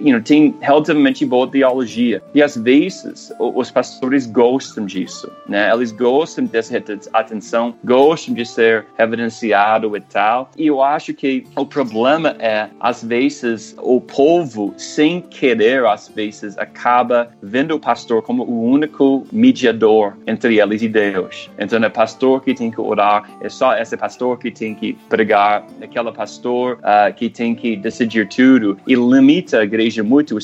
you 0.00 0.10
know, 0.10 0.20
têm 0.20 0.56
relativamente 0.60 1.24
boa 1.24 1.48
teologia. 1.48 2.20
E 2.34 2.42
às 2.42 2.56
vezes 2.56 3.32
os 3.38 3.70
pastores 3.70 4.26
gostam 4.26 4.84
disso 4.84 5.11
né? 5.48 5.70
Eles 5.72 5.92
gostam 5.92 6.44
dessa 6.44 6.82
atenção, 7.12 7.74
gostam 7.84 8.34
de 8.34 8.46
ser 8.46 8.86
evidenciado 8.98 9.96
e 9.96 10.00
tal. 10.00 10.50
E 10.56 10.66
eu 10.66 10.82
acho 10.82 11.14
que 11.14 11.46
o 11.56 11.66
problema 11.66 12.36
é, 12.38 12.68
às 12.80 13.02
vezes, 13.02 13.74
o 13.78 14.00
povo, 14.00 14.74
sem 14.76 15.20
querer, 15.20 15.84
às 15.86 16.08
vezes, 16.08 16.56
acaba 16.58 17.30
vendo 17.42 17.74
o 17.74 17.80
pastor 17.80 18.22
como 18.22 18.44
o 18.44 18.64
único 18.64 19.26
mediador 19.32 20.16
entre 20.26 20.60
eles 20.60 20.82
e 20.82 20.88
Deus. 20.88 21.50
Então, 21.58 21.82
é 21.82 21.88
pastor 21.88 22.42
que 22.42 22.54
tem 22.54 22.70
que 22.70 22.80
orar, 22.80 23.28
é 23.40 23.48
só 23.48 23.76
esse 23.76 23.96
pastor 23.96 24.38
que 24.38 24.50
tem 24.50 24.74
que 24.74 24.94
pregar, 25.08 25.64
aquele 25.82 26.12
pastor 26.12 26.78
uh, 26.78 27.12
que 27.14 27.28
tem 27.28 27.54
que 27.54 27.76
decidir 27.76 28.28
tudo 28.28 28.78
e 28.86 28.94
limita 28.94 29.58
a 29.58 29.64
igreja 29.64 30.02
muito. 30.02 30.38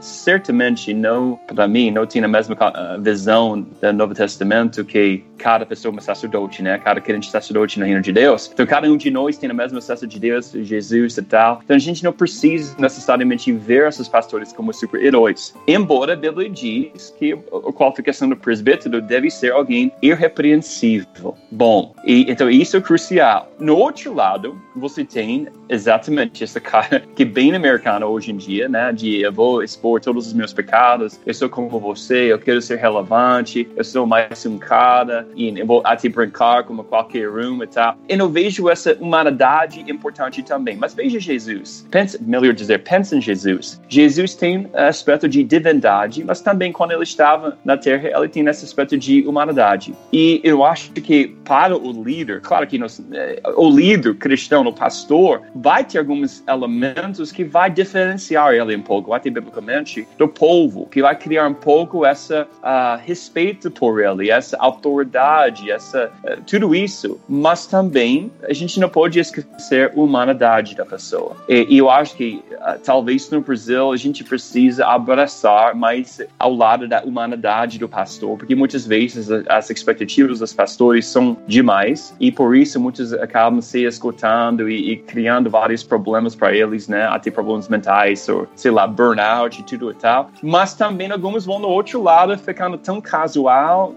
Certamente, 0.00 0.92
não, 0.92 1.38
para 1.46 1.66
mim, 1.68 1.90
não 1.90 2.06
tem 2.06 2.22
a 2.22 2.28
mesma 2.28 2.54
uh, 2.54 3.00
visão 3.00 3.66
da 3.80 3.89
Novo 3.92 4.14
Testamento 4.14 4.84
que 4.84 5.24
cada 5.38 5.64
pessoa 5.64 5.90
é 5.90 5.92
uma 5.92 6.00
sacerdote, 6.00 6.62
né? 6.62 6.78
Cada 6.78 7.00
crente 7.00 7.28
é 7.28 7.30
sacerdote 7.30 7.78
no 7.78 7.86
reino 7.86 8.00
de 8.00 8.12
Deus. 8.12 8.50
Então, 8.52 8.66
cada 8.66 8.88
um 8.88 8.96
de 8.96 9.10
nós 9.10 9.38
tem 9.38 9.50
a 9.50 9.54
mesma 9.54 9.78
acesso 9.78 10.06
de 10.06 10.18
Deus, 10.18 10.52
Jesus 10.52 11.16
e 11.16 11.22
tal. 11.22 11.60
Então, 11.64 11.76
a 11.76 11.80
gente 11.80 12.04
não 12.04 12.12
precisa 12.12 12.74
necessariamente 12.78 13.50
ver 13.52 13.88
esses 13.88 14.08
pastores 14.08 14.52
como 14.52 14.72
super-heróis. 14.72 15.54
Embora 15.66 16.12
a 16.12 16.16
Bíblia 16.16 16.48
diz 16.48 17.14
que 17.18 17.32
a 17.32 17.72
qualificação 17.72 18.28
do 18.28 18.36
presbítero 18.36 19.00
deve 19.00 19.30
ser 19.30 19.52
alguém 19.52 19.92
irrepreensível. 20.02 21.36
Bom, 21.50 21.94
e, 22.04 22.30
então 22.30 22.50
isso 22.50 22.76
é 22.76 22.80
crucial. 22.80 23.50
No 23.58 23.76
outro 23.76 24.14
lado, 24.14 24.60
você 24.76 25.04
tem 25.04 25.48
exatamente 25.68 26.44
essa 26.44 26.60
cara 26.60 27.00
que 27.14 27.22
é 27.22 27.26
bem 27.26 27.54
americana 27.54 28.06
hoje 28.06 28.30
em 28.30 28.36
dia, 28.36 28.68
né? 28.68 28.92
De 28.92 29.20
eu 29.20 29.32
vou 29.32 29.62
expor 29.62 30.00
todos 30.00 30.26
os 30.26 30.32
meus 30.32 30.52
pecados, 30.52 31.18
eu 31.26 31.34
sou 31.34 31.48
como 31.48 31.68
você, 31.78 32.32
eu 32.32 32.38
quero 32.38 32.60
ser 32.60 32.78
relevante, 32.78 33.68
eu 33.80 33.84
sou 33.84 34.06
mais 34.06 34.44
um 34.44 34.58
cara, 34.58 35.26
e 35.34 35.58
eu 35.58 35.66
vou 35.66 35.80
até 35.84 36.08
brincar 36.08 36.64
como 36.64 36.84
qualquer 36.84 37.30
um 37.30 37.62
e 37.62 37.66
tal. 37.66 37.96
E 38.06 38.14
eu 38.14 38.28
vejo 38.28 38.68
essa 38.68 38.94
humanidade 39.00 39.80
importante 39.90 40.42
também. 40.42 40.76
Mas 40.76 40.92
veja 40.92 41.18
Jesus. 41.18 41.86
Pensa, 41.90 42.18
melhor 42.20 42.52
dizer, 42.52 42.82
pensa 42.82 43.16
em 43.16 43.22
Jesus. 43.22 43.80
Jesus 43.88 44.34
tem 44.34 44.68
aspecto 44.74 45.26
de 45.26 45.42
divindade, 45.42 46.22
mas 46.22 46.42
também 46.42 46.72
quando 46.72 46.92
ele 46.92 47.04
estava 47.04 47.56
na 47.64 47.76
Terra, 47.76 48.10
ele 48.14 48.28
tem 48.28 48.46
esse 48.46 48.66
aspecto 48.66 48.98
de 48.98 49.26
humanidade. 49.26 49.94
E 50.12 50.42
eu 50.44 50.62
acho 50.62 50.90
que 50.92 51.28
para 51.44 51.74
o 51.74 51.90
líder, 52.04 52.42
claro 52.42 52.66
que 52.66 52.76
nós, 52.76 53.02
eh, 53.12 53.40
o 53.56 53.70
líder 53.70 54.14
cristão, 54.16 54.62
o 54.66 54.72
pastor, 54.74 55.40
vai 55.54 55.84
ter 55.84 55.98
alguns 55.98 56.44
elementos 56.46 57.32
que 57.32 57.44
vai 57.44 57.70
diferenciar 57.70 58.52
ele 58.52 58.76
um 58.76 58.82
pouco, 58.82 59.14
até 59.14 59.30
biblicamente, 59.30 60.06
do 60.18 60.28
povo, 60.28 60.86
que 60.86 61.00
vai 61.00 61.16
criar 61.16 61.48
um 61.48 61.54
pouco 61.54 62.04
essa 62.04 62.46
uh, 62.62 63.00
respeito 63.02 63.69
por 63.70 64.00
ele, 64.02 64.30
essa 64.30 64.56
autoridade, 64.58 65.70
essa 65.70 66.10
uh, 66.24 66.42
tudo 66.46 66.74
isso. 66.74 67.20
Mas 67.28 67.66
também 67.66 68.30
a 68.42 68.52
gente 68.52 68.78
não 68.80 68.88
pode 68.88 69.18
esquecer 69.18 69.92
a 69.94 70.00
humanidade 70.00 70.74
da 70.74 70.84
pessoa. 70.84 71.36
E, 71.48 71.78
eu 71.78 71.88
acho 71.90 72.16
que 72.16 72.42
uh, 72.52 72.78
talvez 72.84 73.30
no 73.30 73.40
Brasil 73.40 73.92
a 73.92 73.96
gente 73.96 74.24
precisa 74.24 74.86
abraçar 74.86 75.74
mais 75.74 76.20
ao 76.38 76.54
lado 76.54 76.88
da 76.88 77.02
humanidade 77.02 77.78
do 77.78 77.88
pastor, 77.88 78.36
porque 78.36 78.54
muitas 78.54 78.86
vezes 78.86 79.28
as 79.48 79.70
expectativas 79.70 80.40
dos 80.40 80.52
pastores 80.52 81.06
são 81.06 81.36
demais 81.46 82.14
e 82.20 82.30
por 82.30 82.56
isso 82.56 82.80
muitos 82.80 83.12
acabam 83.12 83.60
se 83.60 83.84
escutando 83.84 84.68
e, 84.68 84.92
e 84.92 84.96
criando 84.96 85.48
vários 85.50 85.82
problemas 85.82 86.34
para 86.34 86.54
eles, 86.54 86.88
né? 86.88 87.06
Até 87.06 87.30
problemas 87.30 87.68
mentais, 87.68 88.28
ou 88.28 88.46
sei 88.54 88.70
lá, 88.70 88.86
burnout 88.86 89.60
e 89.60 89.64
tudo 89.64 89.90
e 89.90 89.94
tal. 89.94 90.30
Mas 90.42 90.74
também 90.74 91.10
alguns 91.10 91.44
vão 91.44 91.58
no 91.58 91.68
outro 91.68 92.02
lado, 92.02 92.36
ficando 92.38 92.78
tão 92.78 93.00
casual, 93.00 93.49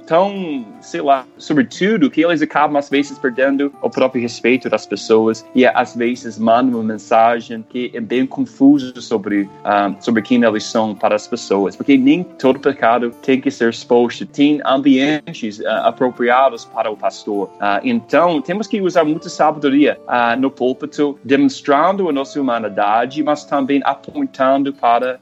tão, 0.06 0.66
sei 0.82 1.02
lá, 1.02 1.26
sobretudo, 1.38 2.10
que 2.10 2.22
eles 2.22 2.42
acabam 2.42 2.78
às 2.78 2.90
vezes 2.90 3.18
perdendo 3.18 3.74
o 3.82 3.90
próprio 3.90 4.22
respeito 4.22 4.70
das 4.70 4.86
pessoas 4.86 5.46
e 5.56 5.66
às 5.66 5.96
vezes 5.96 6.38
mandam 6.38 6.80
uma 6.80 6.94
mensagem 6.94 7.64
que 7.70 7.92
é 7.94 8.00
bem 8.00 8.26
confusa 8.26 9.00
sobre, 9.02 9.50
ah, 9.64 9.94
sobre 10.00 10.22
quem 10.22 10.44
eles 10.44 10.64
são 10.64 10.96
para 10.96 11.16
as 11.16 11.28
pessoas. 11.28 11.76
Porque 11.76 11.98
nem 11.98 12.24
todo 12.24 12.60
pecado 12.60 13.12
tem 13.22 13.40
que 13.40 13.52
ser 13.52 13.70
exposto. 13.70 14.26
Tem 14.26 14.62
ambientes 14.66 15.60
uh, 15.60 15.68
apropriados 15.84 16.66
para 16.66 16.90
o 16.90 16.98
pastor. 16.98 17.48
Uh, 17.56 17.80
então, 17.84 18.42
temos 18.42 18.68
que 18.68 18.82
usar 18.82 19.04
muita 19.04 19.30
sabedoria 19.30 19.98
uh, 20.08 20.40
no 20.40 20.50
púlpito, 20.50 21.18
demonstrando 21.24 22.10
a 22.10 22.12
nossa 22.12 22.40
humanidade, 22.40 23.24
mas 23.24 23.44
também 23.46 23.82
apontando 23.84 24.74
para 24.74 25.20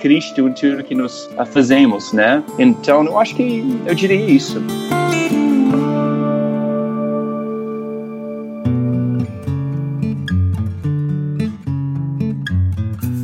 Cristo 0.00 0.48
em 0.48 0.52
tudo 0.52 0.82
que 0.84 0.94
nós 0.94 1.28
fazemos, 1.52 2.12
né? 2.12 2.42
Então, 2.58 3.04
eu 3.04 3.18
acho 3.18 3.34
que 3.34 3.39
eu 3.86 3.94
diria 3.94 4.24
isso. 4.24 4.62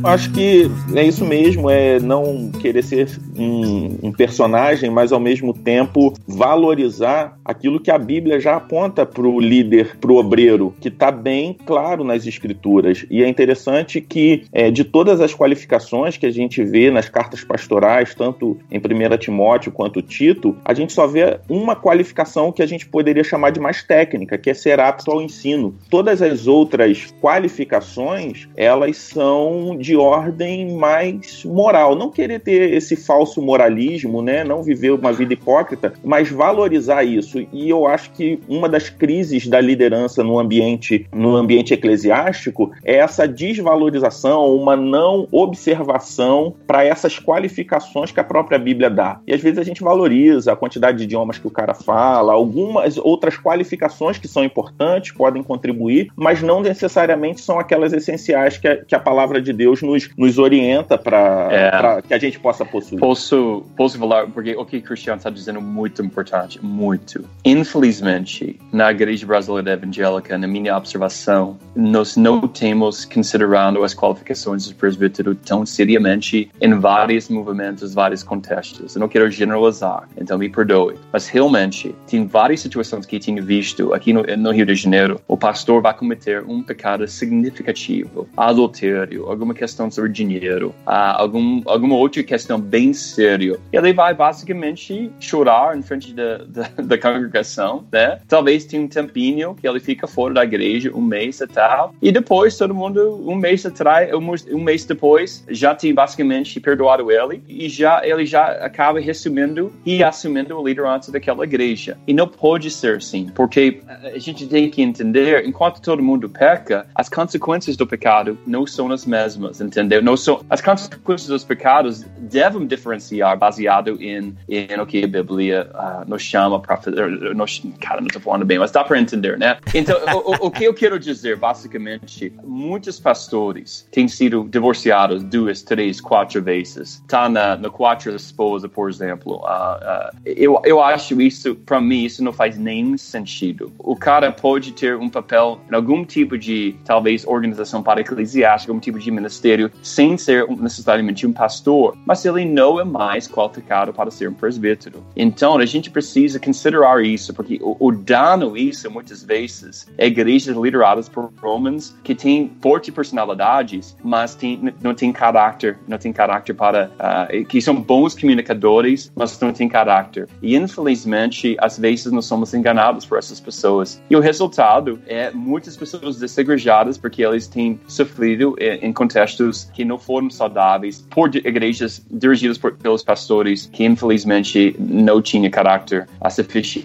Acho 0.03 0.31
que 0.31 0.71
é 0.95 1.03
isso 1.03 1.25
mesmo, 1.25 1.69
é 1.69 1.99
não 1.99 2.49
querer 2.49 2.81
ser 2.81 3.19
um, 3.37 3.97
um 4.03 4.11
personagem, 4.11 4.89
mas 4.89 5.11
ao 5.11 5.19
mesmo 5.19 5.53
tempo 5.53 6.13
valorizar 6.25 7.36
aquilo 7.47 7.79
que 7.79 7.89
a 7.89 7.97
Bíblia 7.97 8.39
já 8.41 8.57
aponta 8.57 9.05
para 9.05 9.25
o 9.25 9.39
líder, 9.39 9.97
para 9.97 10.11
o 10.11 10.17
obreiro, 10.17 10.75
que 10.81 10.89
está 10.89 11.09
bem 11.09 11.55
claro 11.65 12.03
nas 12.03 12.27
escrituras. 12.27 13.05
E 13.09 13.23
é 13.23 13.27
interessante 13.27 14.01
que 14.01 14.43
é, 14.51 14.69
de 14.69 14.83
todas 14.83 15.21
as 15.21 15.33
qualificações 15.33 16.17
que 16.17 16.25
a 16.25 16.31
gente 16.31 16.61
vê 16.63 16.91
nas 16.91 17.07
cartas 17.07 17.43
pastorais, 17.43 18.13
tanto 18.13 18.57
em 18.69 18.77
1 18.77 19.17
Timóteo 19.17 19.71
quanto 19.71 20.01
Tito, 20.01 20.57
a 20.65 20.73
gente 20.73 20.91
só 20.91 21.07
vê 21.07 21.39
uma 21.47 21.75
qualificação 21.75 22.51
que 22.51 22.61
a 22.61 22.65
gente 22.65 22.85
poderia 22.85 23.23
chamar 23.23 23.51
de 23.51 23.59
mais 23.59 23.81
técnica, 23.81 24.37
que 24.37 24.49
é 24.49 24.53
ser 24.53 24.79
apto 24.79 25.09
ao 25.09 25.21
ensino. 25.21 25.73
Todas 25.89 26.21
as 26.21 26.47
outras 26.47 27.13
qualificações, 27.21 28.47
elas 28.57 28.97
são 28.97 29.77
de 29.79 29.95
ordem 29.95 30.75
mais 30.75 31.45
moral. 31.45 31.95
Não 31.95 32.11
querer 32.11 32.39
ter 32.39 32.73
esse 32.73 32.95
falso 32.95 33.41
moralismo, 33.41 34.21
né? 34.21 34.43
Não 34.43 34.61
viver 34.61 34.91
uma 34.91 35.13
vida 35.13 35.33
hipócrita, 35.33 35.93
mas 36.03 36.29
valorizar 36.29 37.03
isso. 37.03 37.36
E 37.51 37.69
eu 37.69 37.87
acho 37.87 38.11
que 38.11 38.39
uma 38.47 38.67
das 38.67 38.89
crises 38.89 39.47
da 39.47 39.59
liderança 39.59 40.23
no 40.23 40.39
ambiente, 40.39 41.07
no 41.13 41.35
ambiente 41.35 41.73
eclesiástico 41.73 42.71
é 42.83 42.95
essa 42.95 43.27
desvalorização, 43.27 44.55
uma 44.55 44.75
não 44.75 45.27
observação 45.31 46.53
para 46.65 46.83
essas 46.83 47.19
qualificações 47.19 48.11
que 48.11 48.19
a 48.19 48.23
própria 48.23 48.59
Bíblia 48.59 48.89
dá. 48.89 49.19
E 49.27 49.33
às 49.33 49.41
vezes 49.41 49.59
a 49.59 49.63
gente 49.63 49.83
valoriza 49.83 50.51
a 50.51 50.55
quantidade 50.55 50.97
de 50.97 51.03
idiomas 51.03 51.37
que 51.37 51.47
o 51.47 51.51
cara 51.51 51.73
fala, 51.73 52.33
algumas 52.33 52.97
outras 52.97 53.37
qualificações 53.37 54.17
que 54.17 54.27
são 54.27 54.43
importantes, 54.43 55.11
podem 55.11 55.43
contribuir, 55.43 56.11
mas 56.15 56.41
não 56.41 56.61
necessariamente 56.61 57.41
são 57.41 57.59
aquelas 57.59 57.93
essenciais 57.93 58.57
que 58.57 58.67
a, 58.67 58.77
que 58.83 58.95
a 58.95 58.99
palavra 58.99 59.41
de 59.41 59.53
Deus 59.53 59.81
nos, 59.81 60.09
nos 60.17 60.37
orienta 60.37 60.97
para 60.97 61.47
é. 61.51 62.01
que 62.01 62.13
a 62.13 62.19
gente 62.19 62.39
possa 62.39 62.65
possuir. 62.65 62.99
Posso, 62.99 63.63
posso 63.75 63.97
falar, 63.97 64.27
porque 64.27 64.55
o 64.55 64.65
que 64.65 64.77
o 64.77 64.81
Cristiano 64.81 65.17
está 65.17 65.29
dizendo 65.29 65.59
é 65.59 65.61
muito 65.61 66.03
importante, 66.03 66.63
muito. 66.63 67.23
Infelizmente, 67.45 68.59
na 68.73 68.91
igreja 68.91 69.25
brasileira 69.25 69.71
evangélica, 69.71 70.37
na 70.37 70.47
minha 70.47 70.75
observação, 70.75 71.57
nós 71.73 72.17
não 72.17 72.45
temos 72.45 73.05
considerando 73.05 73.85
as 73.85 73.93
qualificações 73.93 74.67
do 74.67 74.75
presbítero 74.75 75.33
tão 75.33 75.65
seriamente 75.65 76.51
em 76.59 76.73
vários 76.77 77.29
movimentos, 77.29 77.93
vários 77.93 78.21
contextos. 78.21 78.95
Eu 78.95 78.99
não 78.99 79.07
quero 79.07 79.31
generalizar, 79.31 80.09
então 80.17 80.37
me 80.37 80.49
perdoe. 80.49 80.95
Mas 81.13 81.29
realmente, 81.29 81.95
tem 82.05 82.27
várias 82.27 82.59
situações 82.59 83.05
que 83.05 83.17
tenho 83.17 83.41
visto 83.41 83.93
aqui 83.93 84.11
no, 84.11 84.23
no 84.23 84.51
Rio 84.51 84.65
de 84.65 84.75
Janeiro, 84.75 85.21
o 85.25 85.37
pastor 85.37 85.81
vai 85.81 85.93
cometer 85.93 86.43
um 86.43 86.61
pecado 86.61 87.07
significativo, 87.07 88.27
adultério, 88.35 89.29
alguma 89.29 89.53
questão 89.53 89.89
sobre 89.89 90.11
dinheiro, 90.11 90.75
uh, 90.85 91.15
algum, 91.15 91.61
alguma 91.65 91.95
outra 91.95 92.21
questão 92.23 92.59
bem 92.59 92.91
séria. 92.91 93.57
E 93.71 93.77
ele 93.77 93.93
vai 93.93 94.13
basicamente 94.13 95.09
chorar 95.19 95.77
em 95.77 95.81
frente 95.81 96.13
da, 96.13 96.39
da, 96.39 96.69
da 96.83 96.97
congregação, 97.17 97.85
né? 97.91 98.19
Talvez 98.27 98.65
tenha 98.65 98.83
um 98.83 98.87
tempinho 98.87 99.55
que 99.55 99.67
ele 99.67 99.79
fica 99.79 100.07
fora 100.07 100.33
da 100.33 100.43
igreja, 100.43 100.91
um 100.93 101.01
mês 101.01 101.41
e 101.41 101.47
tal, 101.47 101.93
e 102.01 102.11
depois 102.11 102.57
todo 102.57 102.73
mundo, 102.73 103.23
um 103.27 103.35
mês 103.35 103.65
atrás, 103.65 104.09
um, 104.13 104.63
mês 104.63 104.85
depois, 104.85 105.43
já 105.49 105.73
tem 105.75 105.93
basicamente 105.93 106.59
perdoado 106.59 107.11
ele 107.11 107.43
e 107.47 107.69
já 107.69 108.05
ele 108.05 108.25
já 108.25 108.47
acaba 108.65 108.99
resumindo 108.99 109.71
e 109.85 110.03
assumindo 110.03 110.57
a 110.57 110.63
liderança 110.63 111.11
daquela 111.11 111.43
igreja. 111.43 111.97
E 112.07 112.13
não 112.13 112.27
pode 112.27 112.69
ser 112.69 112.97
assim, 112.97 113.29
porque 113.33 113.79
a 113.87 114.17
gente 114.17 114.47
tem 114.47 114.69
que 114.69 114.81
entender, 114.81 115.45
enquanto 115.45 115.81
todo 115.81 116.01
mundo 116.01 116.29
peca, 116.29 116.85
as 116.95 117.09
consequências 117.09 117.75
do 117.75 117.87
pecado 117.87 118.37
não 118.45 118.65
são 118.65 118.91
as 118.91 119.05
mesmas, 119.05 119.61
entendeu? 119.61 120.01
Não 120.01 120.17
são, 120.17 120.41
as 120.49 120.61
consequências 120.61 121.27
dos 121.27 121.43
pecados 121.43 122.05
devem 122.19 122.65
diferenciar 122.65 123.37
baseado 123.37 124.01
em, 124.01 124.35
em 124.47 124.79
o 124.79 124.85
que 124.85 125.03
a 125.03 125.07
Bíblia 125.07 125.69
uh, 125.73 126.09
nos 126.09 126.21
chama 126.21 126.59
para 126.59 126.77
fazer. 126.77 127.06
Nos, 127.07 127.63
cara, 127.79 128.01
não 128.01 128.07
estou 128.07 128.21
falando 128.21 128.45
bem, 128.45 128.59
mas 128.59 128.71
dá 128.71 128.83
para 128.83 128.99
entender, 128.99 129.37
né? 129.37 129.57
Então, 129.73 129.97
o, 130.25 130.47
o, 130.47 130.51
que 130.51 130.63
eu 130.63 130.73
quero 130.73 130.99
dizer, 130.99 131.37
basicamente, 131.37 132.33
muitos 132.43 132.99
pastores 132.99 133.87
têm 133.91 134.07
sido 134.07 134.47
divorciados 134.49 135.23
duas, 135.23 135.61
três, 135.61 136.01
quatro 136.01 136.41
vezes. 136.41 137.03
Tá 137.07 137.29
na, 137.29 137.55
na 137.55 137.69
quatro 137.69 138.15
esposa, 138.15 138.67
por 138.67 138.89
exemplo. 138.89 139.37
Uh, 139.37 139.39
uh, 139.39 140.17
eu, 140.25 140.61
eu 140.63 140.81
acho 140.81 141.21
isso, 141.21 141.55
para 141.55 141.79
mim, 141.79 142.03
isso 142.03 142.23
não 142.23 142.33
faz 142.33 142.57
nenhum 142.57 142.97
sentido. 142.97 143.71
O 143.79 143.95
cara 143.95 144.31
pode 144.31 144.71
ter 144.73 144.95
um 144.95 145.09
papel 145.09 145.59
em 145.71 145.75
algum 145.75 146.03
tipo 146.03 146.37
de, 146.37 146.75
talvez, 146.85 147.25
organização 147.25 147.81
para 147.83 148.01
eclesiástica, 148.01 148.71
algum 148.71 148.79
tipo 148.79 148.99
de 148.99 149.11
ministério, 149.11 149.71
sem 149.81 150.17
ser 150.17 150.47
necessariamente 150.49 151.25
um 151.25 151.33
pastor, 151.33 151.97
mas 152.05 152.25
ele 152.25 152.45
não 152.45 152.79
é 152.79 152.83
mais 152.83 153.27
qualificado 153.27 153.93
para 153.93 154.11
ser 154.11 154.29
um 154.29 154.33
presbítero. 154.33 155.03
Então, 155.15 155.57
a 155.57 155.65
gente 155.65 155.89
precisa 155.89 156.39
considerar 156.39 156.86
isso, 157.01 157.33
porque 157.33 157.59
o, 157.61 157.75
o 157.79 157.91
dano 157.91 158.57
isso, 158.57 158.89
muitas 158.89 159.23
vezes, 159.23 159.87
é 159.97 160.07
igrejas 160.07 160.55
lideradas 160.55 161.09
por 161.09 161.31
homens 161.43 161.95
que 162.03 162.15
têm 162.15 162.51
forte 162.61 162.91
personalidades, 162.91 163.95
mas 164.03 164.35
tem, 164.35 164.73
não 164.81 164.93
têm 164.93 165.11
caráter, 165.11 165.77
não 165.87 165.97
têm 165.97 166.13
caráter 166.13 166.53
para, 166.53 166.89
uh, 166.95 167.45
que 167.45 167.61
são 167.61 167.75
bons 167.75 168.15
comunicadores, 168.15 169.11
mas 169.15 169.39
não 169.39 169.51
têm 169.51 169.67
caráter. 169.67 170.27
E, 170.41 170.55
infelizmente, 170.55 171.55
às 171.59 171.77
vezes 171.77 172.11
nós 172.11 172.25
somos 172.25 172.53
enganados 172.53 173.05
por 173.05 173.17
essas 173.17 173.39
pessoas. 173.39 174.01
E 174.09 174.15
o 174.15 174.19
resultado 174.19 174.99
é 175.07 175.31
muitas 175.31 175.75
pessoas 175.75 176.17
desegrejadas 176.17 176.97
porque 176.97 177.23
eles 177.23 177.47
têm 177.47 177.79
sofrido 177.87 178.55
em 178.59 178.93
contextos 178.93 179.65
que 179.73 179.83
não 179.83 179.97
foram 179.97 180.29
saudáveis 180.29 181.05
por 181.09 181.33
igrejas 181.35 182.05
dirigidas 182.09 182.57
por, 182.57 182.73
pelos 182.73 183.03
pastores 183.03 183.69
que 183.71 183.83
infelizmente 183.83 184.75
não 184.79 185.21
tinha 185.21 185.49
caráter 185.49 186.07
suficiente 186.29 186.76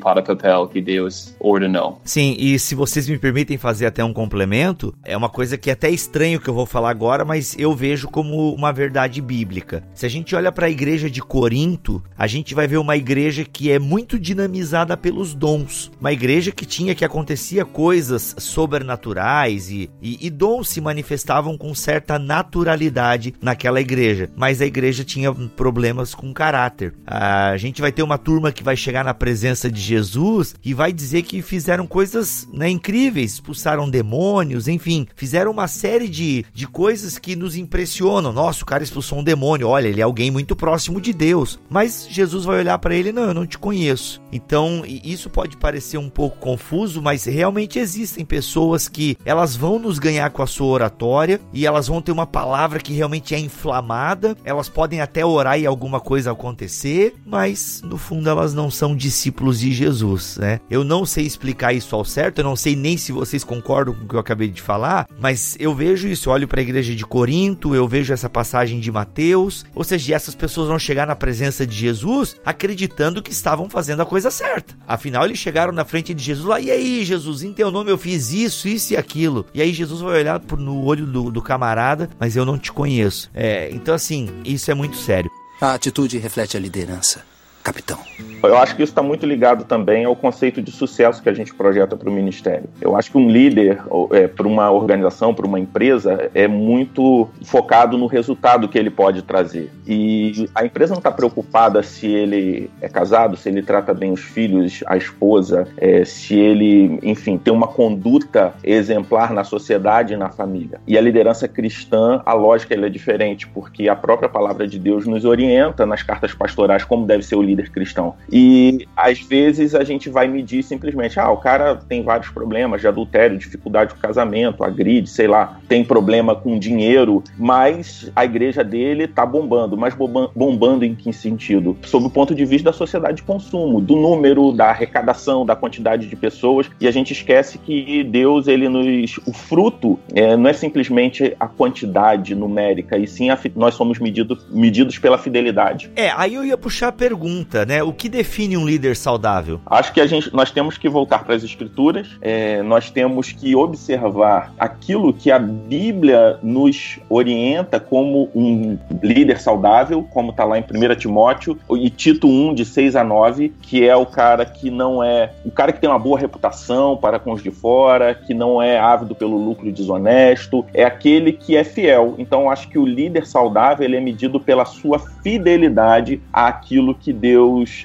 para 0.00 0.20
o 0.20 0.24
papel 0.24 0.68
que 0.68 0.80
Deus 0.80 1.34
ordenou. 1.40 2.00
Sim, 2.04 2.36
e 2.38 2.58
se 2.58 2.74
vocês 2.74 3.08
me 3.08 3.18
permitem 3.18 3.56
fazer 3.56 3.86
até 3.86 4.04
um 4.04 4.12
complemento, 4.12 4.94
é 5.04 5.16
uma 5.16 5.28
coisa 5.28 5.56
que 5.56 5.70
é 5.70 5.72
até 5.72 5.90
estranho 5.90 6.40
que 6.40 6.48
eu 6.48 6.54
vou 6.54 6.66
falar 6.66 6.90
agora, 6.90 7.24
mas 7.24 7.56
eu 7.58 7.74
vejo 7.74 8.08
como 8.08 8.54
uma 8.54 8.72
verdade 8.72 9.20
bíblica. 9.20 9.82
Se 9.94 10.06
a 10.06 10.08
gente 10.08 10.34
olha 10.34 10.52
para 10.52 10.66
a 10.66 10.70
igreja 10.70 11.10
de 11.10 11.20
Corinto, 11.20 12.02
a 12.16 12.26
gente 12.26 12.54
vai 12.54 12.66
ver 12.66 12.78
uma 12.78 12.96
igreja 12.96 13.44
que 13.44 13.70
é 13.70 13.78
muito 13.78 14.18
dinamizada 14.18 14.96
pelos 14.96 15.34
dons, 15.34 15.90
uma 16.00 16.12
igreja 16.12 16.50
que 16.50 16.66
tinha 16.66 16.94
que 16.94 17.04
acontecia 17.04 17.64
coisas 17.64 18.34
sobrenaturais 18.38 19.70
e, 19.70 19.90
e, 20.00 20.26
e 20.26 20.30
dons 20.30 20.68
se 20.68 20.80
manifestavam 20.80 21.56
com 21.56 21.74
certa 21.74 22.18
naturalidade 22.18 23.34
naquela 23.40 23.80
igreja, 23.80 24.30
mas 24.36 24.60
a 24.60 24.66
igreja 24.66 25.04
tinha 25.04 25.32
problemas 25.32 26.14
com 26.14 26.32
caráter. 26.32 26.94
A 27.06 27.56
gente 27.56 27.80
vai 27.80 27.92
ter 27.92 28.02
uma 28.02 28.18
turma 28.18 28.52
que 28.52 28.62
vai 28.62 28.76
chegar 28.76 29.04
na 29.04 29.14
presença 29.14 29.33
de 29.70 29.80
Jesus 29.80 30.54
e 30.64 30.72
vai 30.72 30.92
dizer 30.92 31.22
que 31.22 31.42
fizeram 31.42 31.86
coisas 31.86 32.48
né, 32.52 32.68
incríveis, 32.68 33.34
expulsaram 33.34 33.88
demônios, 33.88 34.68
enfim, 34.68 35.06
fizeram 35.16 35.50
uma 35.50 35.68
série 35.68 36.08
de, 36.08 36.44
de 36.52 36.66
coisas 36.66 37.18
que 37.18 37.36
nos 37.36 37.56
impressionam. 37.56 38.32
Nossa, 38.32 38.62
o 38.62 38.66
cara 38.66 38.82
expulsou 38.82 39.18
um 39.18 39.24
demônio, 39.24 39.68
olha, 39.68 39.88
ele 39.88 40.00
é 40.00 40.04
alguém 40.04 40.30
muito 40.30 40.56
próximo 40.56 41.00
de 41.00 41.12
Deus. 41.12 41.58
Mas 41.68 42.06
Jesus 42.10 42.44
vai 42.44 42.58
olhar 42.58 42.78
para 42.78 42.94
ele, 42.94 43.12
não, 43.12 43.24
eu 43.24 43.34
não 43.34 43.46
te 43.46 43.58
conheço. 43.58 44.22
Então, 44.32 44.82
isso 44.86 45.28
pode 45.28 45.56
parecer 45.56 45.98
um 45.98 46.08
pouco 46.08 46.38
confuso, 46.38 47.02
mas 47.02 47.24
realmente 47.24 47.78
existem 47.78 48.24
pessoas 48.24 48.88
que 48.88 49.16
elas 49.24 49.56
vão 49.56 49.78
nos 49.78 49.98
ganhar 49.98 50.30
com 50.30 50.42
a 50.42 50.46
sua 50.46 50.68
oratória 50.68 51.40
e 51.52 51.66
elas 51.66 51.88
vão 51.88 52.00
ter 52.00 52.12
uma 52.12 52.26
palavra 52.26 52.78
que 52.78 52.92
realmente 52.92 53.34
é 53.34 53.38
inflamada, 53.38 54.36
elas 54.44 54.68
podem 54.68 55.00
até 55.00 55.24
orar 55.24 55.58
e 55.58 55.66
alguma 55.66 56.00
coisa 56.00 56.32
acontecer, 56.32 57.14
mas 57.26 57.82
no 57.84 57.98
fundo 57.98 58.28
elas 58.28 58.54
não 58.54 58.70
são 58.70 58.96
discípulos 58.96 59.23
de 59.30 59.72
Jesus, 59.72 60.36
né? 60.38 60.60
Eu 60.70 60.84
não 60.84 61.06
sei 61.06 61.24
explicar 61.24 61.72
isso 61.72 61.94
ao 61.94 62.04
certo, 62.04 62.38
eu 62.38 62.44
não 62.44 62.56
sei 62.56 62.74
nem 62.74 62.96
se 62.96 63.12
vocês 63.12 63.44
concordam 63.44 63.94
com 63.94 64.04
o 64.04 64.08
que 64.08 64.14
eu 64.14 64.20
acabei 64.20 64.48
de 64.48 64.60
falar, 64.60 65.06
mas 65.20 65.56
eu 65.58 65.74
vejo 65.74 66.08
isso, 66.08 66.28
eu 66.28 66.32
olho 66.32 66.48
para 66.48 66.60
a 66.60 66.62
igreja 66.62 66.94
de 66.94 67.04
Corinto, 67.04 67.74
eu 67.74 67.86
vejo 67.86 68.12
essa 68.12 68.28
passagem 68.28 68.80
de 68.80 68.90
Mateus, 68.90 69.64
ou 69.74 69.84
seja, 69.84 70.14
essas 70.14 70.34
pessoas 70.34 70.68
vão 70.68 70.78
chegar 70.78 71.06
na 71.06 71.16
presença 71.16 71.66
de 71.66 71.76
Jesus 71.76 72.36
acreditando 72.44 73.22
que 73.22 73.32
estavam 73.32 73.68
fazendo 73.68 74.02
a 74.02 74.06
coisa 74.06 74.30
certa. 74.30 74.74
Afinal, 74.86 75.24
eles 75.24 75.38
chegaram 75.38 75.72
na 75.72 75.84
frente 75.84 76.14
de 76.14 76.22
Jesus 76.22 76.46
lá, 76.46 76.60
e 76.60 76.70
aí, 76.70 77.04
Jesus, 77.04 77.42
em 77.42 77.52
teu 77.52 77.70
nome 77.70 77.90
eu 77.90 77.98
fiz 77.98 78.32
isso, 78.32 78.68
isso 78.68 78.92
e 78.92 78.96
aquilo. 78.96 79.46
E 79.54 79.60
aí 79.60 79.72
Jesus 79.72 80.00
vai 80.00 80.20
olhar 80.20 80.40
no 80.58 80.84
olho 80.84 81.06
do, 81.06 81.30
do 81.30 81.42
camarada, 81.42 82.10
mas 82.18 82.36
eu 82.36 82.44
não 82.44 82.58
te 82.58 82.72
conheço. 82.72 83.30
É, 83.34 83.70
então, 83.72 83.94
assim, 83.94 84.28
isso 84.44 84.70
é 84.70 84.74
muito 84.74 84.96
sério. 84.96 85.30
A 85.60 85.74
atitude 85.74 86.18
reflete 86.18 86.56
a 86.56 86.60
liderança. 86.60 87.33
Capitão. 87.64 87.98
Eu 88.42 88.58
acho 88.58 88.76
que 88.76 88.82
isso 88.82 88.92
está 88.92 89.02
muito 89.02 89.24
ligado 89.24 89.64
também 89.64 90.04
ao 90.04 90.14
conceito 90.14 90.60
de 90.60 90.70
sucesso 90.70 91.22
que 91.22 91.30
a 91.30 91.32
gente 91.32 91.54
projeta 91.54 91.96
para 91.96 92.10
o 92.10 92.12
ministério. 92.12 92.68
Eu 92.78 92.94
acho 92.94 93.10
que 93.10 93.16
um 93.16 93.28
líder 93.28 93.80
é, 94.12 94.28
para 94.28 94.46
uma 94.46 94.70
organização, 94.70 95.34
para 95.34 95.46
uma 95.46 95.58
empresa, 95.58 96.30
é 96.34 96.46
muito 96.46 97.28
focado 97.42 97.96
no 97.96 98.06
resultado 98.06 98.68
que 98.68 98.78
ele 98.78 98.90
pode 98.90 99.22
trazer. 99.22 99.70
E 99.86 100.48
a 100.54 100.64
empresa 100.64 100.92
não 100.92 100.98
está 100.98 101.10
preocupada 101.10 101.82
se 101.82 102.06
ele 102.06 102.70
é 102.82 102.88
casado, 102.88 103.36
se 103.36 103.48
ele 103.48 103.62
trata 103.62 103.94
bem 103.94 104.12
os 104.12 104.20
filhos, 104.20 104.84
a 104.86 104.96
esposa, 104.96 105.66
é, 105.78 106.04
se 106.04 106.34
ele, 106.34 106.98
enfim, 107.02 107.38
tem 107.38 107.52
uma 107.52 107.66
conduta 107.66 108.52
exemplar 108.62 109.32
na 109.32 109.42
sociedade 109.42 110.12
e 110.12 110.16
na 110.18 110.28
família. 110.28 110.80
E 110.86 110.98
a 110.98 111.00
liderança 111.00 111.48
cristã, 111.48 112.20
a 112.26 112.34
lógica 112.34 112.74
é 112.74 112.88
diferente, 112.90 113.48
porque 113.48 113.88
a 113.88 113.96
própria 113.96 114.28
palavra 114.28 114.68
de 114.68 114.78
Deus 114.78 115.06
nos 115.06 115.24
orienta 115.24 115.86
nas 115.86 116.02
cartas 116.02 116.34
pastorais 116.34 116.84
como 116.84 117.06
deve 117.06 117.22
ser 117.22 117.36
o 117.36 117.42
líder 117.42 117.53
cristão. 117.62 118.14
E 118.30 118.86
às 118.96 119.20
vezes 119.20 119.74
a 119.74 119.84
gente 119.84 120.08
vai 120.08 120.26
medir 120.28 120.62
simplesmente, 120.62 121.18
ah, 121.18 121.30
o 121.30 121.36
cara 121.36 121.76
tem 121.76 122.02
vários 122.02 122.30
problemas 122.30 122.80
de 122.80 122.88
adultério, 122.88 123.38
dificuldade 123.38 123.94
de 123.94 124.00
casamento, 124.00 124.64
agride, 124.64 125.08
sei 125.08 125.26
lá, 125.26 125.58
tem 125.68 125.84
problema 125.84 126.34
com 126.34 126.58
dinheiro, 126.58 127.22
mas 127.38 128.10
a 128.14 128.24
igreja 128.24 128.64
dele 128.64 129.06
tá 129.06 129.24
bombando. 129.24 129.76
Mas 129.76 129.94
bombando 129.94 130.84
em 130.84 130.94
que 130.94 131.12
sentido? 131.12 131.76
Sob 131.82 132.06
o 132.06 132.10
ponto 132.10 132.34
de 132.34 132.44
vista 132.44 132.70
da 132.70 132.72
sociedade 132.72 133.16
de 133.16 133.22
consumo, 133.22 133.80
do 133.80 133.96
número, 133.96 134.52
da 134.52 134.70
arrecadação, 134.70 135.44
da 135.44 135.54
quantidade 135.54 136.06
de 136.06 136.16
pessoas, 136.16 136.70
e 136.80 136.88
a 136.88 136.90
gente 136.90 137.12
esquece 137.12 137.58
que 137.58 138.02
Deus, 138.04 138.46
ele 138.46 138.68
nos. 138.68 139.18
O 139.26 139.32
fruto 139.32 139.98
é, 140.14 140.36
não 140.36 140.48
é 140.48 140.52
simplesmente 140.52 141.34
a 141.38 141.46
quantidade 141.46 142.34
numérica, 142.34 142.96
e 142.96 143.06
sim 143.06 143.30
a, 143.30 143.38
nós 143.54 143.74
somos 143.74 143.98
medido, 143.98 144.38
medidos 144.50 144.98
pela 144.98 145.18
fidelidade. 145.18 145.90
É, 145.96 146.10
aí 146.16 146.34
eu 146.34 146.44
ia 146.44 146.56
puxar 146.56 146.88
a 146.88 146.92
pergunta, 146.92 147.43
né? 147.66 147.82
O 147.82 147.92
que 147.92 148.08
define 148.08 148.56
um 148.56 148.66
líder 148.66 148.96
saudável? 148.96 149.60
Acho 149.66 149.92
que 149.92 150.00
a 150.00 150.06
gente, 150.06 150.34
nós 150.34 150.50
temos 150.50 150.78
que 150.78 150.88
voltar 150.88 151.24
para 151.24 151.34
as 151.34 151.42
escrituras, 151.42 152.08
é, 152.20 152.62
nós 152.62 152.90
temos 152.90 153.32
que 153.32 153.54
observar 153.54 154.52
aquilo 154.58 155.12
que 155.12 155.30
a 155.30 155.38
Bíblia 155.38 156.38
nos 156.42 156.98
orienta 157.08 157.78
como 157.78 158.30
um 158.34 158.78
líder 159.02 159.38
saudável, 159.38 160.06
como 160.10 160.30
está 160.30 160.44
lá 160.44 160.58
em 160.58 160.62
1 160.62 160.94
Timóteo 160.96 161.58
e 161.70 161.90
Tito 161.90 162.26
1, 162.28 162.54
de 162.54 162.64
6 162.64 162.96
a 162.96 163.04
9, 163.04 163.52
que 163.62 163.86
é 163.86 163.96
o 163.96 164.06
cara 164.06 164.44
que 164.44 164.70
não 164.70 165.02
é. 165.02 165.30
o 165.44 165.50
cara 165.50 165.72
que 165.72 165.80
tem 165.80 165.90
uma 165.90 165.98
boa 165.98 166.18
reputação 166.18 166.96
para 166.96 167.18
com 167.18 167.32
os 167.32 167.42
de 167.42 167.50
fora, 167.50 168.14
que 168.14 168.32
não 168.32 168.60
é 168.60 168.78
ávido 168.78 169.14
pelo 169.14 169.36
lucro 169.36 169.70
desonesto, 169.70 170.64
é 170.72 170.84
aquele 170.84 171.32
que 171.32 171.56
é 171.56 171.64
fiel. 171.64 172.14
Então, 172.18 172.50
acho 172.50 172.68
que 172.68 172.78
o 172.78 172.86
líder 172.86 173.26
saudável 173.26 173.84
ele 173.84 173.96
é 173.96 174.00
medido 174.00 174.40
pela 174.40 174.64
sua 174.64 174.98
fidelidade 174.98 176.20
àquilo 176.32 176.94
que 176.94 177.12
Deus 177.12 177.33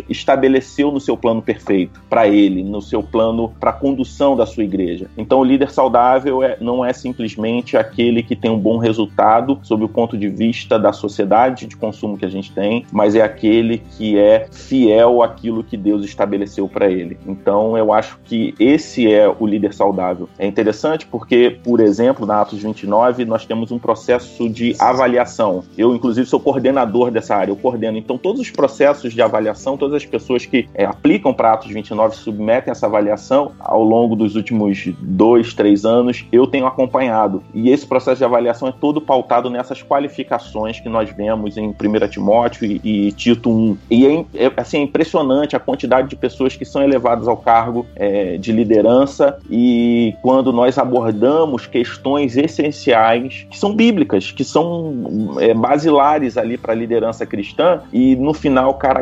está 0.10 0.30
estabeleceu 0.30 0.92
no 0.92 1.00
seu 1.00 1.18
plano 1.18 1.42
perfeito 1.42 2.02
para 2.08 2.28
ele, 2.28 2.64
no 2.64 2.82
seu 2.82 3.02
plano 3.02 3.52
para 3.60 3.72
a 3.72 3.74
condução 3.74 4.36
da 4.36 4.46
sua 4.46 4.64
igreja. 4.64 5.08
Então, 5.18 5.40
o 5.40 5.44
líder 5.44 5.72
saudável 5.72 6.44
é, 6.44 6.56
não 6.62 6.86
é 6.86 6.94
simplesmente 6.94 7.76
aquele 7.76 8.22
que 8.22 8.36
tem 8.36 8.52
um 8.52 8.60
bom 8.60 8.78
resultado 8.78 9.60
sob 9.64 9.84
o 9.84 9.90
ponto 9.90 10.18
de 10.18 10.30
vista 10.30 10.78
da 10.78 10.94
sociedade 10.94 11.66
de 11.66 11.76
consumo 11.76 12.18
que 12.18 12.26
a 12.26 12.30
gente 12.30 12.52
tem, 12.52 12.86
mas 12.92 13.16
é 13.16 13.22
aquele 13.22 13.80
que 13.98 14.18
é 14.18 14.48
fiel 14.52 15.24
àquilo 15.24 15.64
que 15.64 15.76
Deus 15.76 16.06
estabeleceu 16.06 16.68
para 16.68 16.90
ele. 16.90 17.18
Então, 17.28 17.78
eu 17.78 17.92
acho 17.92 18.20
que 18.24 18.54
esse 18.60 19.12
é 19.12 19.28
o 19.28 19.48
líder 19.48 19.74
saudável. 19.74 20.30
É 20.38 20.46
interessante 20.46 21.06
porque, 21.06 21.58
por 21.64 21.80
exemplo, 21.80 22.26
na 22.26 22.42
Atos 22.42 22.62
29, 22.62 23.26
nós 23.26 23.46
temos 23.46 23.72
um 23.72 23.80
processo 23.80 24.48
de 24.48 24.76
avaliação. 24.80 25.64
Eu, 25.78 25.96
inclusive, 25.96 26.28
sou 26.28 26.40
coordenador 26.40 27.12
dessa 27.12 27.36
área, 27.36 27.52
eu 27.52 27.56
coordeno. 27.56 27.98
Então, 27.98 28.18
todos 28.18 28.40
os 28.40 28.52
processos 28.52 29.14
de 29.14 29.22
avaliação, 29.22 29.29
todas 29.78 29.96
as 29.96 30.06
pessoas 30.06 30.46
que 30.46 30.68
é, 30.74 30.86
aplicam 30.86 31.34
para 31.34 31.54
Atos 31.54 31.72
29 31.72 32.16
submetem 32.16 32.72
essa 32.72 32.86
avaliação 32.86 33.52
ao 33.60 33.84
longo 33.84 34.16
dos 34.16 34.36
últimos 34.36 34.90
dois, 35.00 35.54
três 35.54 35.86
anos, 35.86 36.26
eu 36.32 36.48
tenho 36.48 36.66
acompanhado. 36.66 37.44
E 37.54 37.70
esse 37.70 37.86
processo 37.86 38.18
de 38.18 38.26
avaliação 38.26 38.68
é 38.68 38.72
todo 38.72 39.02
pautado 39.02 39.50
nessas 39.50 39.82
qualificações 39.82 40.80
que 40.80 40.90
nós 40.90 41.10
vemos 41.10 41.58
em 41.58 41.70
1 41.70 41.74
Timóteo 42.10 42.66
e, 42.66 42.82
e 42.84 43.12
Tito 43.12 43.50
1. 43.50 43.78
E 43.90 44.06
é, 44.06 44.46
é, 44.46 44.52
assim, 44.58 44.78
é 44.78 44.82
impressionante 44.82 45.56
a 45.56 45.60
quantidade 45.60 46.10
de 46.10 46.16
pessoas 46.16 46.56
que 46.56 46.66
são 46.66 46.82
elevadas 46.84 47.28
ao 47.28 47.38
cargo 47.38 47.86
é, 47.96 48.38
de 48.38 48.52
liderança 48.52 49.38
e 49.50 50.16
quando 50.22 50.52
nós 50.52 50.78
abordamos 50.78 51.66
questões 51.66 52.38
essenciais 52.38 53.48
que 53.50 53.58
são 53.58 53.76
bíblicas, 53.76 54.32
que 54.32 54.44
são 54.44 55.36
é, 55.40 55.54
basilares 55.54 56.38
ali 56.38 56.58
para 56.58 56.74
a 56.74 56.76
liderança 56.76 57.26
cristã, 57.26 57.82
e 57.92 58.16
no 58.16 58.34
final 58.34 58.72
o 58.72 58.74
cara 58.74 59.02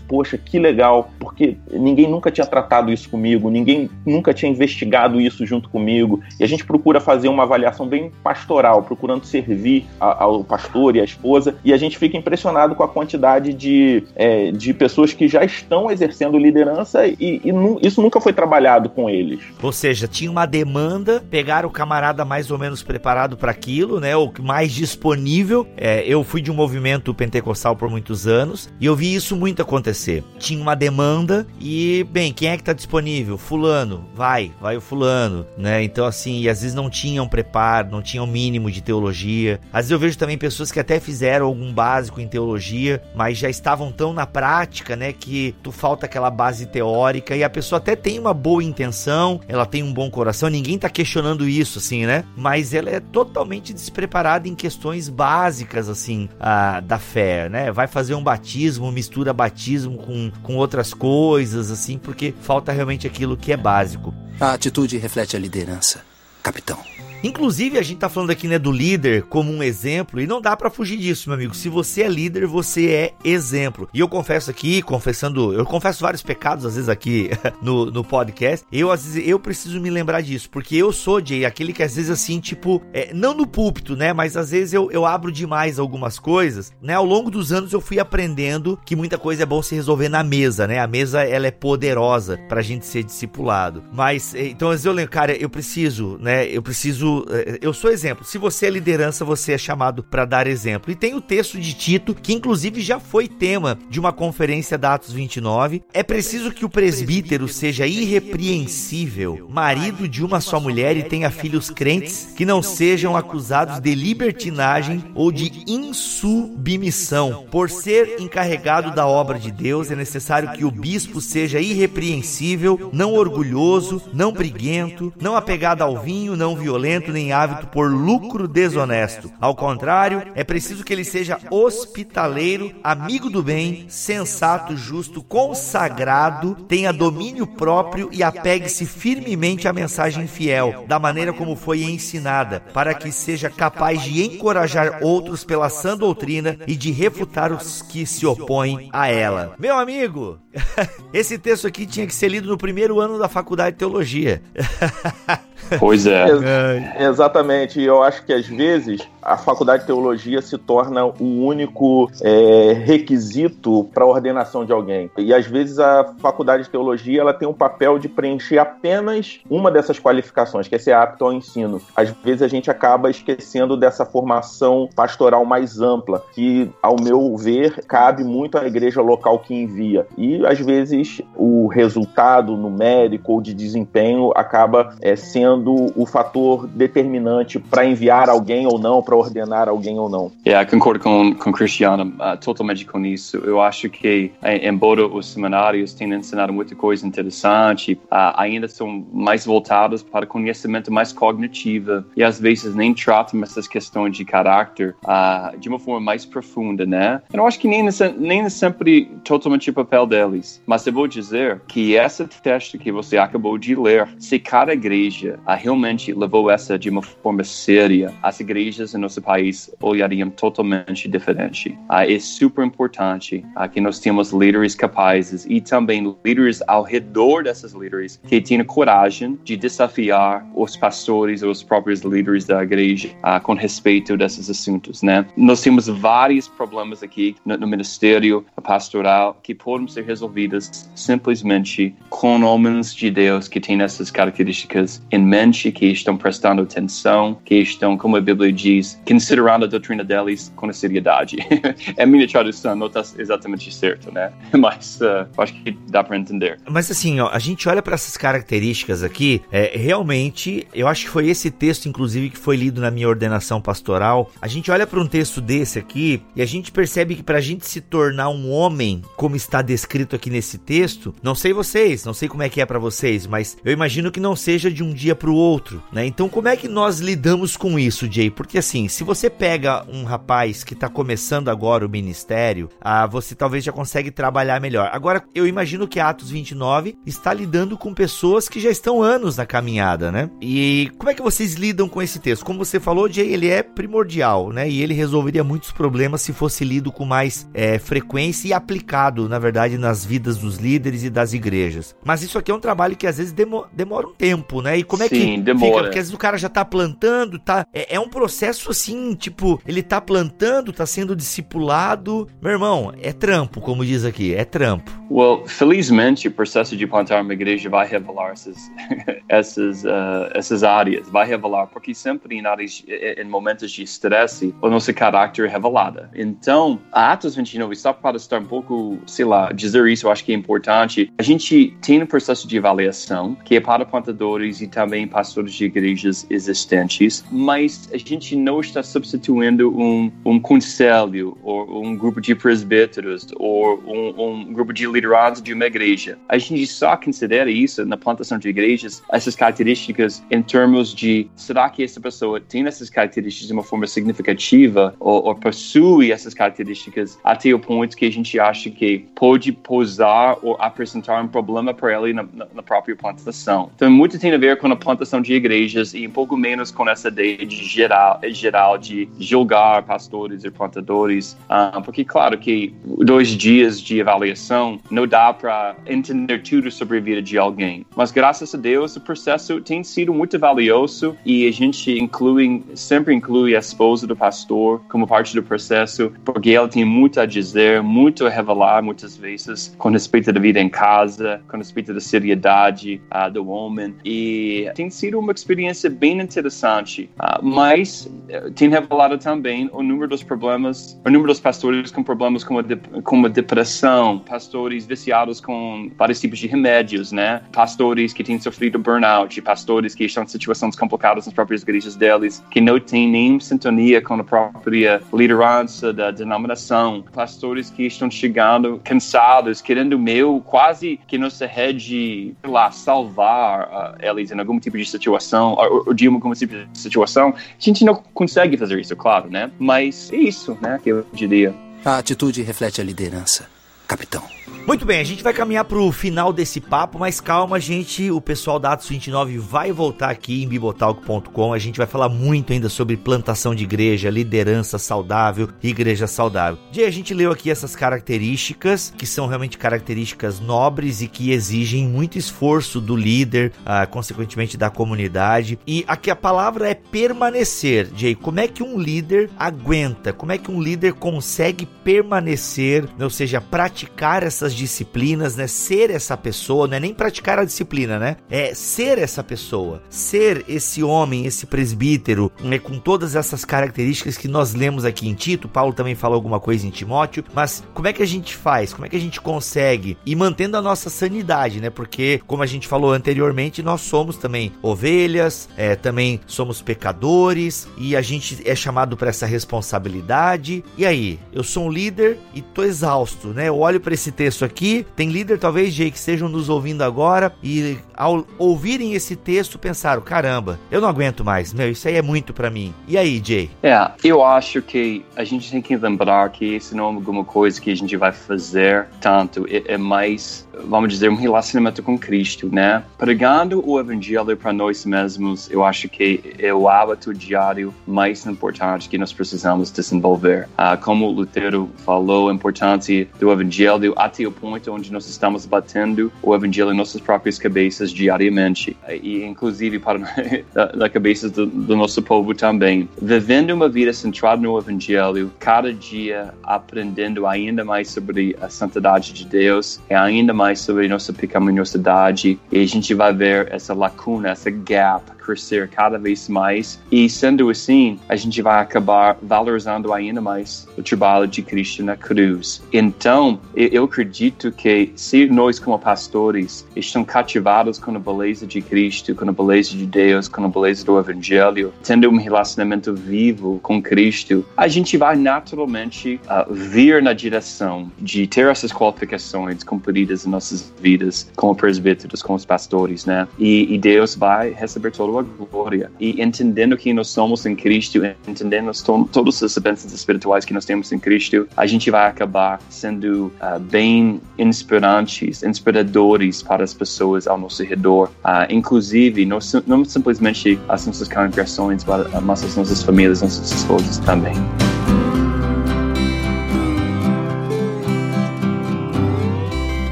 poxa, 0.00 0.38
que 0.38 0.58
legal, 0.58 1.10
porque 1.18 1.56
ninguém 1.70 2.08
nunca 2.08 2.30
tinha 2.30 2.46
tratado 2.46 2.92
isso 2.92 3.08
comigo, 3.08 3.50
ninguém 3.50 3.90
nunca 4.04 4.32
tinha 4.32 4.50
investigado 4.50 5.20
isso 5.20 5.44
junto 5.46 5.68
comigo. 5.68 6.20
E 6.38 6.44
a 6.44 6.46
gente 6.46 6.64
procura 6.64 7.00
fazer 7.00 7.28
uma 7.28 7.42
avaliação 7.42 7.86
bem 7.86 8.10
pastoral, 8.22 8.82
procurando 8.82 9.24
servir 9.24 9.86
ao 9.98 10.44
pastor 10.44 10.96
e 10.96 11.00
à 11.00 11.04
esposa. 11.04 11.56
E 11.64 11.72
a 11.72 11.76
gente 11.76 11.98
fica 11.98 12.16
impressionado 12.16 12.74
com 12.74 12.82
a 12.82 12.88
quantidade 12.88 13.52
de, 13.52 14.04
é, 14.14 14.50
de 14.52 14.72
pessoas 14.74 15.12
que 15.12 15.28
já 15.28 15.44
estão 15.44 15.90
exercendo 15.90 16.38
liderança 16.38 17.06
e, 17.06 17.40
e 17.44 17.52
isso 17.86 18.00
nunca 18.02 18.20
foi 18.20 18.32
trabalhado 18.32 18.88
com 18.88 19.08
eles. 19.08 19.40
Ou 19.62 19.72
seja, 19.72 20.06
tinha 20.06 20.30
uma 20.30 20.46
demanda, 20.46 21.22
pegaram 21.30 21.68
o 21.68 21.72
camarada 21.72 22.24
mais 22.24 22.50
ou 22.50 22.58
menos 22.58 22.82
preparado 22.82 23.36
para 23.36 23.50
aquilo, 23.50 24.00
né? 24.00 24.16
O 24.16 24.32
mais 24.40 24.72
disponível. 24.72 25.66
É, 25.76 26.04
eu 26.06 26.22
fui 26.24 26.40
de 26.40 26.50
um 26.50 26.54
movimento 26.54 27.12
pentecostal 27.14 27.76
por 27.76 27.90
muitos 27.90 28.26
anos 28.26 28.68
e 28.80 28.86
eu 28.86 28.96
vi 28.96 29.14
isso 29.14 29.36
muito 29.36 29.57
acontecer 29.62 30.24
tinha 30.38 30.60
uma 30.60 30.74
demanda 30.74 31.46
e, 31.60 32.06
bem, 32.10 32.32
quem 32.32 32.48
é 32.48 32.56
que 32.56 32.62
tá 32.62 32.72
disponível? 32.72 33.36
Fulano, 33.36 34.08
vai, 34.14 34.52
vai 34.60 34.76
o 34.76 34.80
fulano, 34.80 35.46
né? 35.56 35.82
Então, 35.82 36.06
assim, 36.06 36.40
e 36.40 36.48
às 36.48 36.62
vezes 36.62 36.74
não 36.74 36.88
tinham 36.88 37.28
preparo, 37.28 37.90
não 37.90 38.00
tinham 38.00 38.26
mínimo 38.26 38.70
de 38.70 38.80
teologia. 38.80 39.60
Às 39.72 39.86
vezes 39.86 39.90
eu 39.90 39.98
vejo 39.98 40.18
também 40.18 40.38
pessoas 40.38 40.70
que 40.70 40.80
até 40.80 41.00
fizeram 41.00 41.46
algum 41.46 41.72
básico 41.72 42.20
em 42.20 42.28
teologia, 42.28 43.02
mas 43.14 43.38
já 43.38 43.50
estavam 43.50 43.90
tão 43.90 44.12
na 44.12 44.26
prática, 44.26 44.96
né, 44.96 45.12
que 45.12 45.54
tu 45.62 45.72
falta 45.72 46.06
aquela 46.06 46.30
base 46.30 46.66
teórica 46.66 47.36
e 47.36 47.42
a 47.42 47.50
pessoa 47.50 47.78
até 47.78 47.96
tem 47.96 48.18
uma 48.18 48.32
boa 48.32 48.62
intenção, 48.62 49.40
ela 49.48 49.66
tem 49.66 49.82
um 49.82 49.92
bom 49.92 50.10
coração, 50.10 50.48
ninguém 50.48 50.78
tá 50.78 50.88
questionando 50.88 51.48
isso, 51.48 51.78
assim, 51.78 52.06
né? 52.06 52.24
Mas 52.36 52.72
ela 52.72 52.90
é 52.90 53.00
totalmente 53.00 53.72
despreparada 53.72 54.48
em 54.48 54.54
questões 54.54 55.08
básicas, 55.08 55.88
assim, 55.88 56.28
a, 56.38 56.80
da 56.80 56.98
fé, 56.98 57.48
né? 57.48 57.72
Vai 57.72 57.86
fazer 57.86 58.14
um 58.14 58.22
batismo, 58.22 58.90
mistura 58.92 59.32
batismo 59.32 59.47
com 59.96 60.30
com, 60.42 60.56
outras 60.56 60.92
coisas, 60.94 61.70
assim, 61.70 61.98
porque 61.98 62.34
falta 62.40 62.72
realmente 62.72 63.06
aquilo 63.06 63.36
que 63.36 63.52
é 63.52 63.56
básico. 63.56 64.14
A 64.40 64.52
atitude 64.52 64.96
reflete 64.98 65.36
a 65.36 65.38
liderança, 65.38 66.02
capitão. 66.42 66.78
Inclusive, 67.22 67.78
a 67.78 67.82
gente 67.82 67.98
tá 67.98 68.08
falando 68.08 68.30
aqui, 68.30 68.46
né, 68.46 68.58
do 68.58 68.70
líder 68.70 69.22
como 69.22 69.52
um 69.52 69.62
exemplo, 69.62 70.20
e 70.20 70.26
não 70.26 70.40
dá 70.40 70.56
para 70.56 70.70
fugir 70.70 70.96
disso, 70.96 71.28
meu 71.28 71.36
amigo. 71.36 71.54
Se 71.54 71.68
você 71.68 72.02
é 72.02 72.08
líder, 72.08 72.46
você 72.46 72.90
é 72.90 73.12
exemplo. 73.24 73.88
E 73.92 73.98
eu 73.98 74.08
confesso 74.08 74.50
aqui, 74.50 74.80
confessando, 74.82 75.52
eu 75.52 75.64
confesso 75.64 76.02
vários 76.02 76.22
pecados 76.22 76.64
às 76.64 76.74
vezes 76.74 76.88
aqui 76.88 77.30
no, 77.60 77.86
no 77.86 78.04
podcast. 78.04 78.64
Eu 78.70 78.92
às 78.92 79.04
vezes 79.04 79.28
eu 79.28 79.38
preciso 79.40 79.80
me 79.80 79.90
lembrar 79.90 80.20
disso, 80.20 80.48
porque 80.48 80.76
eu 80.76 80.92
sou 80.92 81.20
de 81.20 81.44
aquele 81.44 81.72
que 81.72 81.82
às 81.82 81.96
vezes 81.96 82.10
assim, 82.10 82.38
tipo, 82.38 82.82
é, 82.92 83.12
não 83.12 83.34
no 83.34 83.46
púlpito, 83.46 83.96
né, 83.96 84.12
mas 84.12 84.36
às 84.36 84.50
vezes 84.50 84.72
eu, 84.72 84.90
eu 84.92 85.04
abro 85.04 85.32
demais 85.32 85.78
algumas 85.78 86.18
coisas, 86.18 86.72
né? 86.80 86.94
Ao 86.94 87.04
longo 87.04 87.30
dos 87.30 87.52
anos 87.52 87.72
eu 87.72 87.80
fui 87.80 87.98
aprendendo 87.98 88.78
que 88.84 88.94
muita 88.94 89.18
coisa 89.18 89.42
é 89.42 89.46
bom 89.46 89.62
se 89.62 89.74
resolver 89.74 90.08
na 90.08 90.22
mesa, 90.22 90.66
né? 90.66 90.78
A 90.78 90.86
mesa 90.86 91.22
ela 91.22 91.46
é 91.46 91.50
poderosa 91.50 92.38
pra 92.48 92.62
gente 92.62 92.86
ser 92.86 93.02
discipulado. 93.02 93.82
Mas 93.92 94.34
é, 94.34 94.46
então 94.46 94.68
às 94.68 94.74
vezes 94.74 94.86
eu 94.86 94.92
lembro, 94.92 95.10
cara, 95.10 95.32
eu 95.36 95.50
preciso, 95.50 96.16
né? 96.20 96.46
Eu 96.46 96.62
preciso 96.62 97.07
preciso. 97.08 97.24
Eh, 97.30 97.58
eu 97.62 97.72
sou 97.72 97.90
exemplo. 97.90 98.24
Se 98.24 98.36
você 98.38 98.66
é 98.66 98.70
liderança, 98.70 99.24
você 99.24 99.52
é 99.52 99.58
chamado 99.58 100.02
para 100.02 100.24
dar 100.24 100.46
exemplo. 100.46 100.90
E 100.92 100.94
tem 100.94 101.14
o 101.14 101.20
texto 101.20 101.58
de 101.58 101.72
Tito, 101.72 102.14
que 102.14 102.34
inclusive 102.34 102.80
já 102.80 103.00
foi 103.00 103.26
tema 103.26 103.78
de 103.88 103.98
uma 103.98 104.12
conferência 104.12 104.76
da 104.76 104.94
Atos 104.94 105.12
29. 105.12 105.82
É 105.92 106.02
preciso 106.02 106.52
que 106.52 106.64
o 106.64 106.68
presbítero 106.68 107.48
seja 107.48 107.86
irrepreensível, 107.86 109.48
marido 109.48 110.08
de 110.08 110.24
uma 110.24 110.40
só 110.40 110.60
mulher 110.60 110.96
e 110.96 111.02
tenha 111.02 111.30
filhos 111.30 111.70
crentes 111.70 112.32
que 112.36 112.44
não 112.44 112.62
sejam 112.62 113.16
acusados 113.16 113.80
de 113.80 113.94
libertinagem 113.94 115.04
ou 115.14 115.32
de 115.32 115.64
insubmissão. 115.66 117.46
Por 117.50 117.70
ser 117.70 118.20
encarregado 118.20 118.94
da 118.94 119.06
obra 119.06 119.38
de 119.38 119.50
Deus, 119.50 119.90
é 119.90 119.96
necessário 119.96 120.52
que 120.52 120.64
o 120.64 120.70
bispo 120.70 121.20
seja 121.20 121.60
irrepreensível, 121.60 122.90
não 122.92 123.14
orgulhoso, 123.14 124.02
não 124.12 124.32
briguento, 124.32 125.12
não 125.20 125.36
apegado 125.36 125.82
ao 125.82 125.98
vinho, 126.02 126.36
não 126.36 126.56
violento 126.56 126.97
nem 127.06 127.32
hábito 127.32 127.68
por 127.68 127.90
lucro 127.90 128.48
desonesto. 128.48 129.30
Ao 129.40 129.54
contrário, 129.54 130.32
é 130.34 130.42
preciso 130.42 130.84
que 130.84 130.92
ele 130.92 131.04
seja 131.04 131.38
hospitaleiro, 131.50 132.74
amigo 132.82 133.30
do 133.30 133.42
bem, 133.42 133.86
sensato, 133.88 134.76
justo, 134.76 135.22
consagrado, 135.22 136.54
tenha 136.66 136.92
domínio 136.92 137.46
próprio 137.46 138.08
e 138.12 138.22
apegue-se 138.22 138.86
firmemente 138.86 139.68
à 139.68 139.72
mensagem 139.72 140.26
fiel, 140.26 140.84
da 140.86 140.98
maneira 140.98 141.32
como 141.32 141.56
foi 141.56 141.82
ensinada, 141.82 142.60
para 142.72 142.94
que 142.94 143.12
seja 143.12 143.50
capaz 143.50 144.02
de 144.02 144.22
encorajar 144.22 145.00
outros 145.02 145.44
pela 145.44 145.68
sã 145.68 145.96
doutrina 145.96 146.58
e 146.66 146.74
de 146.74 146.90
refutar 146.90 147.52
os 147.52 147.82
que 147.82 148.06
se 148.06 148.26
opõem 148.26 148.88
a 148.92 149.08
ela. 149.08 149.54
Meu 149.58 149.76
amigo, 149.76 150.38
esse 151.12 151.38
texto 151.38 151.66
aqui 151.66 151.86
tinha 151.86 152.06
que 152.06 152.14
ser 152.14 152.28
lido 152.28 152.48
no 152.48 152.58
primeiro 152.58 153.00
ano 153.00 153.18
da 153.18 153.28
faculdade 153.28 153.72
de 153.72 153.78
teologia. 153.78 154.42
Pois 155.78 156.06
é. 156.06 156.28
Ex 156.28 157.18
exatamente. 157.18 157.80
Eu 157.80 158.02
acho 158.02 158.24
que 158.24 158.32
às 158.32 158.46
vezes 158.46 159.06
a 159.20 159.36
faculdade 159.36 159.82
de 159.82 159.86
teologia 159.86 160.40
se 160.40 160.56
torna 160.56 161.04
o 161.04 161.44
único 161.44 162.10
é, 162.22 162.72
requisito 162.72 163.84
para 163.92 164.04
a 164.04 164.06
ordenação 164.06 164.64
de 164.64 164.72
alguém. 164.72 165.10
E 165.18 165.34
às 165.34 165.46
vezes 165.46 165.78
a 165.78 166.14
faculdade 166.18 166.64
de 166.64 166.70
teologia 166.70 167.20
ela 167.20 167.34
tem 167.34 167.46
um 167.46 167.52
papel 167.52 167.98
de 167.98 168.08
preencher 168.08 168.58
apenas 168.58 169.40
uma 169.50 169.70
dessas 169.70 169.98
qualificações, 169.98 170.68
que 170.68 170.74
é 170.74 170.78
ser 170.78 170.92
apto 170.92 171.24
ao 171.24 171.32
ensino. 171.32 171.80
Às 171.94 172.10
vezes 172.24 172.42
a 172.42 172.48
gente 172.48 172.70
acaba 172.70 173.10
esquecendo 173.10 173.76
dessa 173.76 174.06
formação 174.06 174.88
pastoral 174.94 175.44
mais 175.44 175.80
ampla, 175.80 176.22
que, 176.32 176.70
ao 176.82 176.96
meu 177.00 177.36
ver, 177.36 177.84
cabe 177.86 178.24
muito 178.24 178.56
à 178.56 178.66
igreja 178.66 179.02
local 179.02 179.40
que 179.40 179.54
envia. 179.54 180.06
E 180.16 180.44
às 180.46 180.58
vezes 180.58 181.20
o 181.36 181.66
resultado 181.66 182.56
numérico 182.56 183.32
ou 183.32 183.42
de 183.42 183.52
desempenho 183.52 184.32
acaba 184.34 184.94
é, 185.00 185.16
sendo 185.16 185.57
o 185.66 186.06
fator 186.06 186.66
determinante 186.66 187.58
para 187.58 187.84
enviar 187.84 188.28
alguém 188.28 188.66
ou 188.66 188.78
não, 188.78 189.02
para 189.02 189.16
ordenar 189.16 189.68
alguém 189.68 189.98
ou 189.98 190.08
não. 190.08 190.32
É, 190.44 190.50
yeah, 190.50 190.70
concordo 190.70 191.00
com, 191.00 191.34
com 191.34 191.52
Cristiano 191.52 192.14
uh, 192.16 192.36
totalmente 192.38 192.84
com 192.84 193.04
isso. 193.04 193.36
Eu 193.38 193.60
acho 193.60 193.88
que, 193.88 194.32
embora 194.62 195.06
os 195.06 195.26
seminários 195.32 195.92
tenham 195.94 196.18
ensinado 196.18 196.52
muita 196.52 196.74
coisa 196.74 197.06
interessante, 197.06 197.94
uh, 197.94 198.34
ainda 198.36 198.68
são 198.68 199.06
mais 199.12 199.44
voltados 199.44 200.02
para 200.02 200.26
conhecimento 200.26 200.92
mais 200.92 201.12
cognitivo 201.12 202.04
e 202.16 202.22
às 202.22 202.40
vezes 202.40 202.74
nem 202.74 202.94
tratam 202.94 203.42
essas 203.42 203.66
questões 203.66 204.16
de 204.16 204.24
caráter 204.24 204.94
uh, 205.04 205.58
de 205.58 205.68
uma 205.68 205.78
forma 205.78 206.00
mais 206.00 206.24
profunda, 206.24 206.84
né? 206.86 207.20
Eu 207.32 207.46
acho 207.46 207.58
que 207.58 207.68
nem, 207.68 207.88
nem 208.18 208.48
sempre 208.48 209.06
totalmente 209.24 209.70
o 209.70 209.72
papel 209.72 210.06
deles, 210.06 210.62
mas 210.66 210.86
eu 210.86 210.92
vou 210.92 211.06
dizer 211.06 211.60
que 211.66 211.94
esse 211.94 212.24
texto 212.26 212.78
que 212.78 212.92
você 212.92 213.18
acabou 213.18 213.58
de 213.58 213.74
ler, 213.74 214.08
se 214.18 214.38
cada 214.38 214.72
igreja 214.72 215.38
realmente 215.54 216.12
levou 216.12 216.50
essa 216.50 216.78
de 216.78 216.90
uma 216.90 217.02
forma 217.02 217.44
séria, 217.44 218.12
as 218.22 218.40
igrejas 218.40 218.94
no 218.94 219.00
nosso 219.00 219.22
país 219.22 219.70
olhariam 219.80 220.30
totalmente 220.30 221.08
diferente. 221.08 221.70
Uh, 221.90 222.08
é 222.08 222.18
super 222.18 222.64
importante 222.64 223.44
uh, 223.56 223.68
que 223.68 223.80
nós 223.80 223.98
temos 223.98 224.32
líderes 224.32 224.74
capazes 224.74 225.46
e 225.48 225.60
também 225.60 226.16
líderes 226.24 226.62
ao 226.66 226.82
redor 226.82 227.44
desses 227.44 227.72
líderes 227.72 228.20
que 228.26 228.40
tenham 228.40 228.64
coragem 228.64 229.38
de 229.44 229.56
desafiar 229.56 230.46
os 230.54 230.76
pastores 230.76 231.42
ou 231.42 231.50
os 231.50 231.62
próprios 231.62 232.00
líderes 232.00 232.44
da 232.44 232.62
igreja 232.62 233.08
uh, 233.18 233.40
com 233.42 233.54
respeito 233.54 234.16
desses 234.16 234.50
assuntos, 234.50 235.02
né? 235.02 235.26
Nós 235.36 235.60
temos 235.60 235.86
vários 235.86 236.48
problemas 236.48 237.02
aqui 237.02 237.36
no 237.44 237.66
ministério 237.66 238.44
pastoral 238.62 239.38
que 239.42 239.54
podem 239.54 239.88
ser 239.88 240.04
resolvidos 240.04 240.88
simplesmente 240.94 241.94
com 242.10 242.42
homens 242.42 242.94
de 242.94 243.10
Deus 243.10 243.48
que 243.48 243.60
têm 243.60 243.80
essas 243.80 244.10
características 244.10 245.02
em 245.10 245.18
mente, 245.18 245.37
que 245.72 245.86
estão 245.86 246.16
prestando 246.16 246.62
atenção, 246.62 247.38
que 247.44 247.56
estão, 247.56 247.96
como 247.96 248.16
a 248.16 248.20
Bíblia 248.20 248.52
diz, 248.52 249.00
considerando 249.06 249.64
a 249.64 249.68
doutrina 249.68 250.04
deles 250.04 250.52
com 250.56 250.72
seriedade. 250.72 251.36
é 251.96 252.06
minha 252.06 252.26
tradução, 252.28 252.74
não 252.74 252.86
está 252.86 253.02
exatamente 253.18 253.74
certo, 253.74 254.12
né? 254.12 254.32
Mas 254.56 255.00
uh, 255.00 255.26
acho 255.38 255.54
que 255.54 255.76
dá 255.88 256.02
para 256.02 256.16
entender. 256.16 256.58
Mas 256.68 256.90
assim, 256.90 257.20
ó, 257.20 257.28
a 257.30 257.38
gente 257.38 257.68
olha 257.68 257.82
para 257.82 257.94
essas 257.94 258.16
características 258.16 259.02
aqui, 259.02 259.42
é, 259.50 259.76
realmente, 259.76 260.66
eu 260.74 260.88
acho 260.88 261.04
que 261.04 261.10
foi 261.10 261.28
esse 261.28 261.50
texto, 261.50 261.88
inclusive, 261.88 262.30
que 262.30 262.38
foi 262.38 262.56
lido 262.56 262.80
na 262.80 262.90
minha 262.90 263.08
ordenação 263.08 263.60
pastoral. 263.60 264.30
A 264.40 264.48
gente 264.48 264.70
olha 264.70 264.86
para 264.86 265.00
um 265.00 265.06
texto 265.06 265.40
desse 265.40 265.78
aqui 265.78 266.22
e 266.34 266.42
a 266.42 266.46
gente 266.46 266.70
percebe 266.72 267.14
que 267.14 267.22
para 267.22 267.38
a 267.38 267.40
gente 267.40 267.66
se 267.66 267.80
tornar 267.80 268.28
um 268.28 268.50
homem, 268.50 269.02
como 269.16 269.36
está 269.36 269.62
descrito 269.62 270.16
aqui 270.16 270.30
nesse 270.30 270.58
texto, 270.58 271.14
não 271.22 271.34
sei 271.34 271.52
vocês, 271.52 272.04
não 272.04 272.14
sei 272.14 272.28
como 272.28 272.42
é 272.42 272.48
que 272.48 272.60
é 272.60 272.66
para 272.66 272.78
vocês, 272.78 273.26
mas 273.26 273.56
eu 273.64 273.72
imagino 273.72 274.10
que 274.10 274.20
não 274.20 274.36
seja 274.36 274.70
de 274.70 274.82
um 274.82 274.92
dia 274.92 275.14
para 275.14 275.27
o 275.30 275.34
outro, 275.34 275.82
né? 275.92 276.06
Então, 276.06 276.28
como 276.28 276.48
é 276.48 276.56
que 276.56 276.68
nós 276.68 277.00
lidamos 277.00 277.56
com 277.56 277.78
isso, 277.78 278.10
Jay? 278.10 278.30
Porque 278.30 278.58
assim, 278.58 278.88
se 278.88 279.04
você 279.04 279.28
pega 279.28 279.84
um 279.88 280.04
rapaz 280.04 280.64
que 280.64 280.74
está 280.74 280.88
começando 280.88 281.48
agora 281.48 281.86
o 281.86 281.88
ministério, 281.88 282.68
ah, 282.80 283.06
você 283.06 283.34
talvez 283.34 283.64
já 283.64 283.72
consegue 283.72 284.10
trabalhar 284.10 284.60
melhor. 284.60 284.90
Agora, 284.92 285.22
eu 285.34 285.46
imagino 285.46 285.88
que 285.88 286.00
Atos 286.00 286.30
29 286.30 286.96
está 287.06 287.32
lidando 287.32 287.76
com 287.76 287.94
pessoas 287.94 288.48
que 288.48 288.60
já 288.60 288.70
estão 288.70 289.02
anos 289.02 289.36
na 289.36 289.46
caminhada, 289.46 290.10
né? 290.10 290.30
E 290.40 290.90
como 290.98 291.10
é 291.10 291.14
que 291.14 291.22
vocês 291.22 291.54
lidam 291.54 291.88
com 291.88 292.02
esse 292.02 292.18
texto? 292.18 292.44
Como 292.44 292.64
você 292.64 292.80
falou, 292.80 293.08
Jay, 293.08 293.32
ele 293.32 293.48
é 293.48 293.62
primordial, 293.62 294.50
né? 294.50 294.68
E 294.68 294.82
ele 294.82 294.94
resolveria 294.94 295.44
muitos 295.44 295.72
problemas 295.72 296.22
se 296.22 296.32
fosse 296.32 296.64
lido 296.64 296.92
com 296.92 297.04
mais 297.04 297.48
é, 297.54 297.78
frequência 297.78 298.48
e 298.48 298.52
aplicado, 298.52 299.28
na 299.28 299.38
verdade, 299.38 299.78
nas 299.78 300.04
vidas 300.04 300.36
dos 300.36 300.56
líderes 300.56 301.04
e 301.04 301.10
das 301.10 301.32
igrejas. 301.32 301.94
Mas 302.04 302.22
isso 302.22 302.38
aqui 302.38 302.50
é 302.50 302.54
um 302.54 302.60
trabalho 302.60 302.96
que 302.96 303.06
às 303.06 303.18
vezes 303.18 303.32
demo 303.32 303.66
demora 303.72 304.06
um 304.06 304.12
tempo, 304.12 304.60
né? 304.62 304.78
E 304.78 304.84
como 304.84 305.02
é 305.02 305.07
Sim, 305.08 305.36
que 305.36 305.42
demora. 305.42 305.70
fica? 305.70 305.82
Porque 305.84 305.98
às 305.98 306.04
vezes 306.04 306.14
o 306.14 306.18
cara 306.18 306.36
já 306.38 306.46
está 306.48 306.64
plantando, 306.64 307.38
tá? 307.38 307.66
É, 307.72 307.96
é 307.96 308.00
um 308.00 308.08
processo 308.08 308.70
assim, 308.70 309.14
tipo, 309.14 309.60
ele 309.66 309.82
tá 309.82 310.00
plantando, 310.00 310.72
tá 310.72 310.86
sendo 310.86 311.14
discipulado. 311.14 312.28
Meu 312.40 312.52
irmão, 312.52 312.92
é 313.00 313.12
trampo, 313.12 313.60
como 313.60 313.84
diz 313.84 314.04
aqui, 314.04 314.34
é 314.34 314.44
trampo. 314.44 314.90
Well, 315.10 315.46
felizmente 315.46 316.28
o 316.28 316.30
processo 316.30 316.76
de 316.76 316.86
plantar 316.86 317.22
uma 317.22 317.32
igreja 317.32 317.70
vai 317.70 317.86
revelar 317.86 318.32
essas, 318.32 318.70
essas, 319.28 319.84
uh, 319.84 320.28
essas 320.34 320.62
áreas, 320.62 321.08
vai 321.08 321.26
revelar, 321.26 321.66
porque 321.68 321.94
sempre 321.94 322.36
em, 322.36 322.44
áreas, 322.44 322.84
em 322.86 323.24
momentos 323.24 323.70
de 323.70 323.82
estresse, 323.82 324.54
o 324.60 324.68
nosso 324.68 324.92
caráter 324.92 325.46
é 325.46 325.48
revelado. 325.48 326.08
Então, 326.14 326.78
a 326.92 327.12
Atos 327.12 327.34
29, 327.36 327.74
só 327.74 327.92
para 327.92 328.16
estar 328.16 328.40
um 328.40 328.44
pouco, 328.44 328.98
sei 329.06 329.24
lá, 329.24 329.52
dizer 329.52 329.86
isso, 329.86 330.06
eu 330.06 330.10
acho 330.10 330.24
que 330.24 330.32
é 330.32 330.34
importante. 330.34 331.12
A 331.18 331.22
gente 331.22 331.76
tem 331.80 332.02
um 332.02 332.06
processo 332.06 332.46
de 332.46 332.58
avaliação, 332.58 333.34
que 333.44 333.56
é 333.56 333.60
para 333.60 333.84
plantadores 333.84 334.60
e 334.60 334.66
também 334.66 334.97
pastores 335.06 335.52
de 335.52 335.64
igrejas 335.66 336.26
existentes, 336.30 337.24
mas 337.30 337.88
a 337.92 337.96
gente 337.96 338.36
não 338.36 338.60
está 338.60 338.82
substituindo 338.82 339.70
um, 339.76 340.10
um 340.24 340.40
conselho, 340.40 341.36
ou 341.42 341.84
um 341.84 341.96
grupo 341.96 342.20
de 342.20 342.34
presbíteros, 342.34 343.26
ou 343.36 343.82
um, 343.86 344.22
um 344.22 344.52
grupo 344.52 344.72
de 344.72 344.86
liderado 344.86 345.40
de 345.42 345.52
uma 345.52 345.66
igreja. 345.66 346.18
A 346.28 346.38
gente 346.38 346.66
só 346.66 346.96
considera 346.96 347.50
isso 347.50 347.84
na 347.84 347.96
plantação 347.96 348.38
de 348.38 348.48
igrejas, 348.48 349.02
essas 349.10 349.34
características 349.34 350.22
em 350.30 350.42
termos 350.42 350.94
de 350.94 351.28
será 351.36 351.68
que 351.70 351.82
essa 351.82 352.00
pessoa 352.00 352.40
tem 352.40 352.66
essas 352.66 352.90
características 352.90 353.48
de 353.48 353.52
uma 353.52 353.62
forma 353.62 353.86
significativa 353.86 354.94
ou, 354.98 355.24
ou 355.24 355.34
possui 355.34 356.12
essas 356.12 356.34
características 356.34 357.18
até 357.24 357.52
o 357.52 357.58
ponto 357.58 357.96
que 357.96 358.06
a 358.06 358.12
gente 358.12 358.38
acha 358.38 358.70
que 358.70 359.06
pode 359.14 359.52
posar 359.52 360.36
ou 360.42 360.56
apresentar 360.60 361.22
um 361.22 361.28
problema 361.28 361.72
para 361.74 361.98
ele 362.00 362.12
na, 362.12 362.22
na, 362.32 362.46
na 362.54 362.62
própria 362.62 362.94
plantação. 362.96 363.70
Então, 363.74 363.90
muito 363.90 364.18
tem 364.18 364.32
a 364.32 364.38
ver 364.38 364.58
com 364.58 364.66
a 364.66 364.76
plantação 364.88 365.20
de 365.20 365.34
igrejas 365.34 365.92
e 365.92 366.06
um 366.06 366.10
pouco 366.10 366.34
menos 366.34 366.70
com 366.70 366.88
essa 366.88 367.08
ideia 367.08 367.44
de 367.44 367.62
geral, 367.62 368.18
geral 368.30 368.78
de 368.78 369.06
julgar 369.20 369.82
pastores 369.82 370.44
e 370.44 370.50
plantadores, 370.50 371.36
uh, 371.44 371.82
porque 371.82 372.06
claro 372.06 372.38
que 372.38 372.74
dois 373.04 373.28
dias 373.28 373.82
de 373.82 374.00
avaliação 374.00 374.80
não 374.90 375.06
dá 375.06 375.30
para 375.34 375.76
entender 375.86 376.42
tudo 376.42 376.70
sobre 376.70 376.96
a 376.96 377.00
vida 377.02 377.20
de 377.20 377.36
alguém. 377.36 377.84
Mas 377.94 378.10
graças 378.10 378.54
a 378.54 378.58
Deus 378.58 378.96
o 378.96 379.00
processo 379.02 379.60
tem 379.60 379.84
sido 379.84 380.14
muito 380.14 380.38
valioso 380.38 381.14
e 381.22 381.46
a 381.46 381.52
gente 381.52 381.92
inclui, 381.98 382.64
sempre 382.74 383.14
inclui 383.14 383.54
a 383.54 383.58
esposa 383.58 384.06
do 384.06 384.16
pastor 384.16 384.80
como 384.88 385.06
parte 385.06 385.34
do 385.34 385.42
processo, 385.42 386.10
porque 386.24 386.52
ela 386.52 386.66
tem 386.66 386.86
muito 386.86 387.20
a 387.20 387.26
dizer, 387.26 387.82
muito 387.82 388.26
a 388.26 388.30
revelar 388.30 388.82
muitas 388.82 389.18
vezes 389.18 389.76
com 389.76 389.90
respeito 389.90 390.32
da 390.32 390.40
vida 390.40 390.58
em 390.58 390.68
casa, 390.70 391.42
com 391.46 391.58
respeito 391.58 391.92
da 391.92 392.00
seriedade 392.00 393.02
uh, 393.12 393.30
do 393.30 393.46
homem 393.50 393.94
e 394.02 394.66
tem 394.78 394.88
sido 394.90 395.18
uma 395.18 395.32
experiência 395.32 395.90
bem 395.90 396.20
interessante, 396.20 397.10
uh, 397.18 397.44
mas 397.44 398.06
uh, 398.06 398.48
tem 398.52 398.68
revelado 398.68 399.18
também 399.18 399.68
o 399.72 399.82
número 399.82 400.06
dos 400.06 400.22
problemas, 400.22 400.96
o 401.04 401.10
número 401.10 401.32
dos 401.32 401.40
pastores 401.40 401.90
com 401.90 402.04
problemas 402.04 402.44
como 402.44 402.62
de, 402.62 402.76
como 403.02 403.28
depressão, 403.28 404.20
pastores 404.20 404.86
viciados 404.86 405.40
com 405.40 405.90
vários 405.98 406.20
tipos 406.20 406.38
de 406.38 406.46
remédios, 406.46 407.10
né? 407.10 407.42
Pastores 407.52 408.12
que 408.12 408.22
têm 408.22 408.38
sofrido 408.38 408.78
burnout, 408.78 409.42
pastores 409.42 409.96
que 409.96 410.04
estão 410.04 410.22
em 410.22 410.28
situações 410.28 410.76
complicadas 410.76 411.26
nas 411.26 411.34
próprias 411.34 411.62
igrejas 411.62 411.96
deles, 411.96 412.40
que 412.48 412.60
não 412.60 412.78
têm 412.78 413.08
nem 413.08 413.40
sintonia 413.40 414.00
com 414.00 414.14
a 414.14 414.22
própria 414.22 415.02
liderança 415.12 415.92
da 415.92 416.12
denominação, 416.12 417.04
pastores 417.12 417.68
que 417.68 417.84
estão 417.84 418.08
chegando 418.08 418.80
cansados, 418.84 419.60
querendo 419.60 419.98
meu 419.98 420.40
quase 420.46 421.00
que 421.08 421.18
nossa 421.18 421.46
rede, 421.46 422.32
sei 422.40 422.50
lá, 422.50 422.70
salvar 422.70 423.96
uh, 423.98 424.06
eles 424.06 424.30
em 424.30 424.38
algum 424.38 424.60
tipo 424.60 424.67
tipo 424.68 424.78
de 424.78 424.86
situação, 424.86 425.54
ou, 425.58 425.84
ou 425.86 425.94
de 425.94 426.08
uma 426.08 426.34
tipo 426.34 426.54
de 426.54 426.78
situação, 426.78 427.34
a 427.36 427.40
gente 427.58 427.84
não 427.84 427.94
consegue 428.14 428.56
fazer 428.56 428.78
isso, 428.80 428.94
claro, 428.94 429.30
né? 429.30 429.50
Mas 429.58 430.10
é 430.12 430.16
isso, 430.16 430.56
né, 430.60 430.78
que 430.82 430.90
eu 430.90 431.06
diria. 431.12 431.54
A 431.84 431.98
atitude 431.98 432.42
reflete 432.42 432.80
a 432.80 432.84
liderança, 432.84 433.48
capitão. 433.86 434.37
Muito 434.68 434.84
bem, 434.84 435.00
a 435.00 435.04
gente 435.04 435.22
vai 435.22 435.32
caminhar 435.32 435.64
pro 435.64 435.90
final 435.90 436.30
desse 436.30 436.60
papo, 436.60 436.98
mas 436.98 437.22
calma, 437.22 437.58
gente. 437.58 438.10
O 438.10 438.20
pessoal 438.20 438.58
da 438.58 438.72
Atos 438.72 438.86
29 438.86 439.38
vai 439.38 439.72
voltar 439.72 440.10
aqui 440.10 440.44
em 440.44 440.46
bibotalk.com. 440.46 441.54
A 441.54 441.58
gente 441.58 441.78
vai 441.78 441.86
falar 441.86 442.10
muito 442.10 442.52
ainda 442.52 442.68
sobre 442.68 442.94
plantação 442.94 443.54
de 443.54 443.64
igreja, 443.64 444.10
liderança 444.10 444.76
saudável, 444.76 445.48
igreja 445.62 446.06
saudável. 446.06 446.58
E 446.70 446.84
a 446.84 446.90
gente 446.90 447.14
leu 447.14 447.32
aqui 447.32 447.50
essas 447.50 447.74
características, 447.74 448.92
que 448.94 449.06
são 449.06 449.26
realmente 449.26 449.56
características 449.56 450.38
nobres 450.38 451.00
e 451.00 451.08
que 451.08 451.30
exigem 451.30 451.88
muito 451.88 452.18
esforço 452.18 452.78
do 452.78 452.94
líder, 452.94 453.54
ah, 453.64 453.86
consequentemente 453.86 454.58
da 454.58 454.68
comunidade. 454.68 455.58
E 455.66 455.82
aqui 455.88 456.10
a 456.10 456.16
palavra 456.16 456.68
é 456.68 456.74
permanecer. 456.74 457.88
Jay, 457.96 458.14
como 458.14 458.38
é 458.38 458.46
que 458.46 458.62
um 458.62 458.78
líder 458.78 459.30
aguenta? 459.38 460.12
Como 460.12 460.30
é 460.30 460.36
que 460.36 460.50
um 460.50 460.60
líder 460.60 460.92
consegue 460.92 461.64
permanecer, 461.64 462.86
ou 463.00 463.08
seja, 463.08 463.40
praticar 463.40 464.22
essas 464.22 464.57
disciplinas, 464.58 465.36
né? 465.36 465.46
Ser 465.46 465.90
essa 465.90 466.16
pessoa, 466.16 466.66
não 466.66 466.76
é 466.76 466.80
nem 466.80 466.92
praticar 466.92 467.38
a 467.38 467.44
disciplina, 467.44 467.98
né? 467.98 468.16
É 468.28 468.52
ser 468.54 468.98
essa 468.98 469.22
pessoa, 469.22 469.82
ser 469.88 470.44
esse 470.48 470.82
homem, 470.82 471.24
esse 471.24 471.46
presbítero, 471.46 472.30
né? 472.42 472.58
Com 472.58 472.78
todas 472.78 473.16
essas 473.16 473.44
características 473.44 474.18
que 474.18 474.28
nós 474.28 474.54
lemos 474.54 474.84
aqui 474.84 475.08
em 475.08 475.14
Tito. 475.14 475.48
Paulo 475.48 475.72
também 475.72 475.94
falou 475.94 476.16
alguma 476.16 476.40
coisa 476.40 476.66
em 476.66 476.70
Timóteo, 476.70 477.24
mas 477.32 477.62
como 477.72 477.88
é 477.88 477.92
que 477.92 478.02
a 478.02 478.06
gente 478.06 478.34
faz? 478.34 478.72
Como 478.72 478.84
é 478.84 478.88
que 478.88 478.96
a 478.96 479.00
gente 479.00 479.20
consegue? 479.20 479.96
E 480.04 480.14
mantendo 480.14 480.56
a 480.56 480.62
nossa 480.62 480.90
sanidade, 480.90 481.60
né? 481.60 481.70
Porque, 481.70 482.20
como 482.26 482.42
a 482.42 482.46
gente 482.46 482.66
falou 482.66 482.92
anteriormente, 482.92 483.62
nós 483.62 483.80
somos 483.82 484.16
também 484.16 484.52
ovelhas, 484.62 485.48
é, 485.56 485.76
também 485.76 486.20
somos 486.26 486.60
pecadores 486.60 487.68
e 487.76 487.94
a 487.94 488.02
gente 488.02 488.42
é 488.44 488.54
chamado 488.54 488.96
para 488.96 489.10
essa 489.10 489.26
responsabilidade. 489.26 490.64
E 490.76 490.84
aí, 490.84 491.18
eu 491.32 491.44
sou 491.44 491.66
um 491.66 491.70
líder 491.70 492.18
e 492.34 492.42
tô 492.42 492.64
exausto, 492.64 493.28
né? 493.28 493.48
Eu 493.48 493.58
olho 493.58 493.80
para 493.80 493.94
esse 493.94 494.10
texto 494.10 494.44
aqui. 494.44 494.47
Tem 494.96 495.10
líder, 495.10 495.38
talvez, 495.38 495.74
Jay, 495.74 495.90
que 495.90 495.98
estejam 495.98 496.28
nos 496.28 496.48
ouvindo 496.48 496.82
agora. 496.82 497.34
E 497.42 497.78
ao 497.98 498.24
ouvirem 498.38 498.94
esse 498.94 499.16
texto 499.16 499.58
pensaram: 499.58 500.00
caramba, 500.00 500.58
eu 500.70 500.80
não 500.80 500.88
aguento 500.88 501.24
mais, 501.24 501.52
meu, 501.52 501.68
isso 501.68 501.88
aí 501.88 501.96
é 501.96 502.02
muito 502.02 502.32
para 502.32 502.48
mim. 502.48 502.72
E 502.86 502.96
aí, 502.96 503.20
Jay? 503.22 503.50
É, 503.62 503.90
eu 504.04 504.24
acho 504.24 504.62
que 504.62 505.04
a 505.16 505.24
gente 505.24 505.50
tem 505.50 505.60
que 505.60 505.76
lembrar 505.76 506.30
que 506.30 506.44
isso 506.44 506.76
não 506.76 506.84
é 506.84 506.94
alguma 506.94 507.24
coisa 507.24 507.60
que 507.60 507.72
a 507.72 507.76
gente 507.76 507.96
vai 507.96 508.12
fazer 508.12 508.86
tanto, 509.00 509.46
é, 509.50 509.74
é 509.74 509.76
mais, 509.76 510.46
vamos 510.64 510.90
dizer, 510.90 511.10
um 511.10 511.16
relacionamento 511.16 511.82
com 511.82 511.98
Cristo, 511.98 512.48
né? 512.52 512.84
Pregando 512.96 513.62
o 513.68 513.80
Evangelho 513.80 514.36
para 514.36 514.52
nós 514.52 514.84
mesmos, 514.84 515.50
eu 515.50 515.64
acho 515.64 515.88
que 515.88 516.36
é 516.38 516.54
o 516.54 516.68
hábito 516.68 517.12
diário 517.12 517.74
mais 517.86 518.24
importante 518.26 518.88
que 518.88 518.96
nós 518.96 519.12
precisamos 519.12 519.70
desenvolver. 519.70 520.48
Uh, 520.56 520.80
como 520.80 521.10
Lutero 521.10 521.68
falou, 521.84 522.28
a 522.28 522.32
importância 522.32 523.08
do 523.18 523.32
Evangelho 523.32 523.92
até 523.96 524.24
o 524.24 524.30
ponto 524.30 524.70
onde 524.72 524.92
nós 524.92 525.08
estamos 525.08 525.44
batendo 525.46 526.12
o 526.22 526.34
Evangelho 526.34 526.72
em 526.72 526.76
nossas 526.76 527.00
próprias 527.00 527.38
cabeças 527.38 527.87
diariamente, 527.92 528.76
e 529.02 529.22
inclusive 529.24 529.78
para 529.78 529.98
da, 530.74 530.88
cabeça 530.88 531.28
do, 531.28 531.46
do, 531.46 531.76
nosso 531.76 532.02
povo 532.02 532.34
também. 532.34 532.88
Vivendo 533.00 533.50
uma 533.50 533.68
vida 533.68 533.92
centrada 533.92 534.40
no 534.40 534.58
Evangelho, 534.58 535.30
cada 535.38 535.72
dia 535.72 536.34
aprendendo 536.42 537.26
ainda 537.26 537.64
mais 537.64 537.90
sobre 537.90 538.36
a 538.40 538.48
santidade 538.48 539.12
de 539.12 539.24
Deus 539.24 539.80
e 539.90 539.94
ainda 539.94 540.32
mais 540.32 540.60
sobre 540.60 540.88
nossa 540.88 541.12
pecaminosidade, 541.12 542.38
e 542.50 542.58
a 542.58 542.66
gente 542.66 542.94
vai 542.94 543.12
ver 543.12 543.48
essa 543.50 543.74
lacuna, 543.74 544.30
essa 544.30 544.50
gap 544.50 545.17
crescer 545.28 545.68
cada 545.68 545.98
vez 545.98 546.28
mais. 546.28 546.80
E 546.90 547.08
sendo 547.08 547.50
assim, 547.50 547.98
a 548.08 548.16
gente 548.16 548.40
vai 548.40 548.60
acabar 548.60 549.16
valorizando 549.22 549.92
ainda 549.92 550.20
mais 550.20 550.66
o 550.76 550.82
trabalho 550.82 551.26
de 551.26 551.42
Cristo 551.42 551.82
na 551.84 551.96
cruz. 551.96 552.62
Então, 552.72 553.40
eu 553.54 553.84
acredito 553.84 554.50
que 554.52 554.92
se 554.96 555.26
nós, 555.26 555.58
como 555.58 555.78
pastores, 555.78 556.66
estamos 556.74 557.08
cativados 557.08 557.78
com 557.78 557.94
a 557.94 557.98
beleza 557.98 558.46
de 558.46 558.60
Cristo, 558.60 559.14
com 559.14 559.28
a 559.28 559.32
beleza 559.32 559.70
de 559.70 559.86
Deus, 559.86 560.28
com 560.28 560.44
a 560.44 560.48
beleza 560.48 560.84
do 560.84 560.98
Evangelho, 560.98 561.72
tendo 561.82 562.08
um 562.08 562.16
relacionamento 562.16 562.94
vivo 562.94 563.58
com 563.62 563.82
Cristo, 563.82 564.44
a 564.56 564.68
gente 564.68 564.96
vai 564.96 565.16
naturalmente 565.16 566.20
uh, 566.24 566.52
vir 566.52 567.02
na 567.02 567.12
direção 567.12 567.90
de 567.98 568.26
ter 568.26 568.46
essas 568.46 568.72
qualificações 568.72 569.62
cumpridas 569.62 570.26
em 570.26 570.30
nossas 570.30 570.72
vidas 570.80 571.30
como 571.36 571.54
presbíteros, 571.54 572.22
como 572.22 572.36
os 572.36 572.44
pastores, 572.44 573.04
né? 573.04 573.28
E, 573.38 573.74
e 573.74 573.78
Deus 573.78 574.14
vai 574.14 574.50
receber 574.50 574.92
todo 574.92 575.12
o 575.12 575.17
glória. 575.22 575.90
E 576.00 576.22
entendendo 576.22 576.76
quem 576.76 576.92
nós 576.92 577.08
somos 577.08 577.44
em 577.46 577.54
Cristo, 577.54 578.00
entendendo 578.26 578.70
todas 579.12 579.42
as 579.42 579.56
bênçãos 579.58 579.92
espirituais 579.92 580.44
que 580.44 580.54
nós 580.54 580.64
temos 580.64 580.92
em 580.92 580.98
Cristo, 580.98 581.48
a 581.56 581.66
gente 581.66 581.90
vai 581.90 582.06
acabar 582.06 582.60
sendo 582.68 583.32
uh, 583.40 583.58
bem 583.58 584.20
inspirantes, 584.38 585.42
inspiradores 585.42 586.42
para 586.42 586.64
as 586.64 586.74
pessoas 586.74 587.26
ao 587.26 587.38
nosso 587.38 587.62
redor. 587.62 588.10
Uh, 588.24 588.50
inclusive, 588.50 589.24
não, 589.24 589.38
não 589.66 589.84
simplesmente 589.84 590.58
as 590.68 590.86
nossas 590.86 591.08
congregações, 591.08 591.84
mas 592.22 592.44
as 592.44 592.56
nossas 592.56 592.82
famílias, 592.82 593.22
nossas 593.22 593.50
esposas 593.50 593.98
também. 593.98 594.34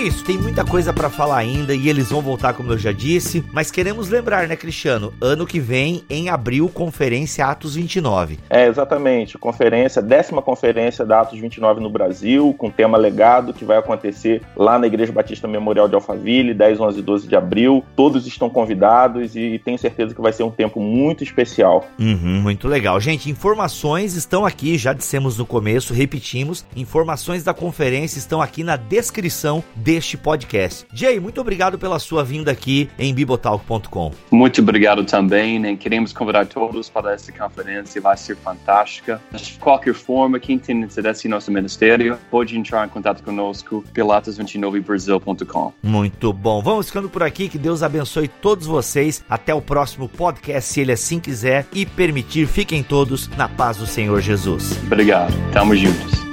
Isso. 0.00 0.24
Tem 0.24 0.38
muita 0.38 0.64
coisa 0.64 0.92
para 0.92 1.10
falar 1.10 1.38
ainda 1.38 1.74
e 1.74 1.88
eles 1.88 2.10
vão 2.10 2.20
voltar, 2.20 2.54
como 2.54 2.72
eu 2.72 2.78
já 2.78 2.92
disse. 2.92 3.44
Mas 3.52 3.70
queremos 3.70 4.08
lembrar, 4.08 4.48
né, 4.48 4.56
Cristiano? 4.56 5.12
Ano 5.20 5.46
que 5.46 5.60
vem, 5.60 6.02
em 6.08 6.28
abril, 6.28 6.68
conferência 6.68 7.46
Atos 7.46 7.74
29. 7.74 8.38
É, 8.48 8.66
exatamente. 8.66 9.38
Conferência, 9.38 10.00
décima 10.00 10.42
conferência 10.42 11.04
da 11.04 11.20
Atos 11.20 11.38
29 11.38 11.80
no 11.80 11.90
Brasil, 11.90 12.54
com 12.56 12.70
tema 12.70 12.96
legado, 12.96 13.52
que 13.52 13.64
vai 13.64 13.78
acontecer 13.78 14.42
lá 14.56 14.78
na 14.78 14.86
Igreja 14.86 15.12
Batista 15.12 15.46
Memorial 15.46 15.88
de 15.88 15.94
Alphaville, 15.94 16.54
10, 16.54 16.80
11 16.80 16.98
e 16.98 17.02
12 17.02 17.28
de 17.28 17.36
abril. 17.36 17.84
Todos 17.94 18.26
estão 18.26 18.48
convidados 18.48 19.36
e 19.36 19.60
tenho 19.64 19.78
certeza 19.78 20.14
que 20.14 20.20
vai 20.20 20.32
ser 20.32 20.42
um 20.42 20.50
tempo 20.50 20.80
muito 20.80 21.22
especial. 21.22 21.86
Uhum, 21.98 22.40
muito 22.42 22.66
legal. 22.68 23.00
Gente, 23.00 23.30
informações 23.30 24.14
estão 24.14 24.44
aqui, 24.46 24.78
já 24.78 24.92
dissemos 24.92 25.36
no 25.36 25.46
começo, 25.46 25.92
repetimos. 25.92 26.64
Informações 26.74 27.44
da 27.44 27.52
conferência 27.52 28.18
estão 28.18 28.40
aqui 28.40 28.64
na 28.64 28.76
descrição 28.76 29.20
descrição 29.20 29.62
deste 29.90 30.16
podcast. 30.16 30.86
Jay, 30.94 31.18
muito 31.18 31.40
obrigado 31.40 31.76
pela 31.76 31.98
sua 31.98 32.22
vinda 32.22 32.52
aqui 32.52 32.88
em 32.96 33.12
bibotalk.com. 33.12 34.12
Muito 34.30 34.60
obrigado 34.60 35.04
também, 35.04 35.58
né? 35.58 35.74
Queremos 35.74 36.12
convidar 36.12 36.46
todos 36.46 36.88
para 36.88 37.12
essa 37.12 37.32
conferência, 37.32 38.00
vai 38.00 38.16
ser 38.16 38.36
fantástica. 38.36 39.20
De 39.32 39.58
qualquer 39.58 39.94
forma, 39.94 40.38
quem 40.38 40.60
tem 40.60 40.80
interesse 40.80 41.26
em 41.26 41.30
nosso 41.30 41.50
ministério, 41.50 42.16
pode 42.30 42.56
entrar 42.56 42.86
em 42.86 42.88
contato 42.88 43.20
conosco 43.24 43.84
pilatos29brasil.com. 43.92 45.72
Muito 45.82 46.32
bom. 46.32 46.62
Vamos 46.62 46.86
ficando 46.86 47.10
por 47.10 47.24
aqui, 47.24 47.48
que 47.48 47.58
Deus 47.58 47.82
abençoe 47.82 48.28
todos 48.28 48.68
vocês. 48.68 49.24
Até 49.28 49.52
o 49.52 49.60
próximo 49.60 50.08
podcast, 50.08 50.72
se 50.72 50.80
ele 50.80 50.92
assim 50.92 51.18
quiser 51.18 51.66
e 51.72 51.84
permitir. 51.84 52.46
Fiquem 52.46 52.84
todos 52.84 53.26
na 53.30 53.48
paz 53.48 53.78
do 53.78 53.86
Senhor 53.86 54.20
Jesus. 54.20 54.78
Obrigado. 54.86 55.34
Tamo 55.52 55.74
juntos. 55.74 56.29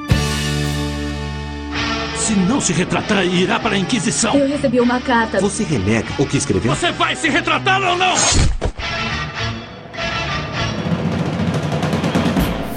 Se 2.28 2.34
não 2.34 2.60
se 2.60 2.74
retratar, 2.74 3.26
irá 3.26 3.58
para 3.58 3.76
a 3.76 3.78
Inquisição. 3.78 4.36
Eu 4.36 4.50
recebi 4.50 4.82
uma 4.82 5.00
carta. 5.00 5.40
Você 5.40 5.64
renega 5.64 6.10
o 6.20 6.26
que 6.26 6.36
escreveu? 6.36 6.76
Você 6.76 6.92
vai 6.92 7.16
se 7.16 7.30
retratar 7.30 7.82
ou 7.82 7.96
não? 7.96 8.18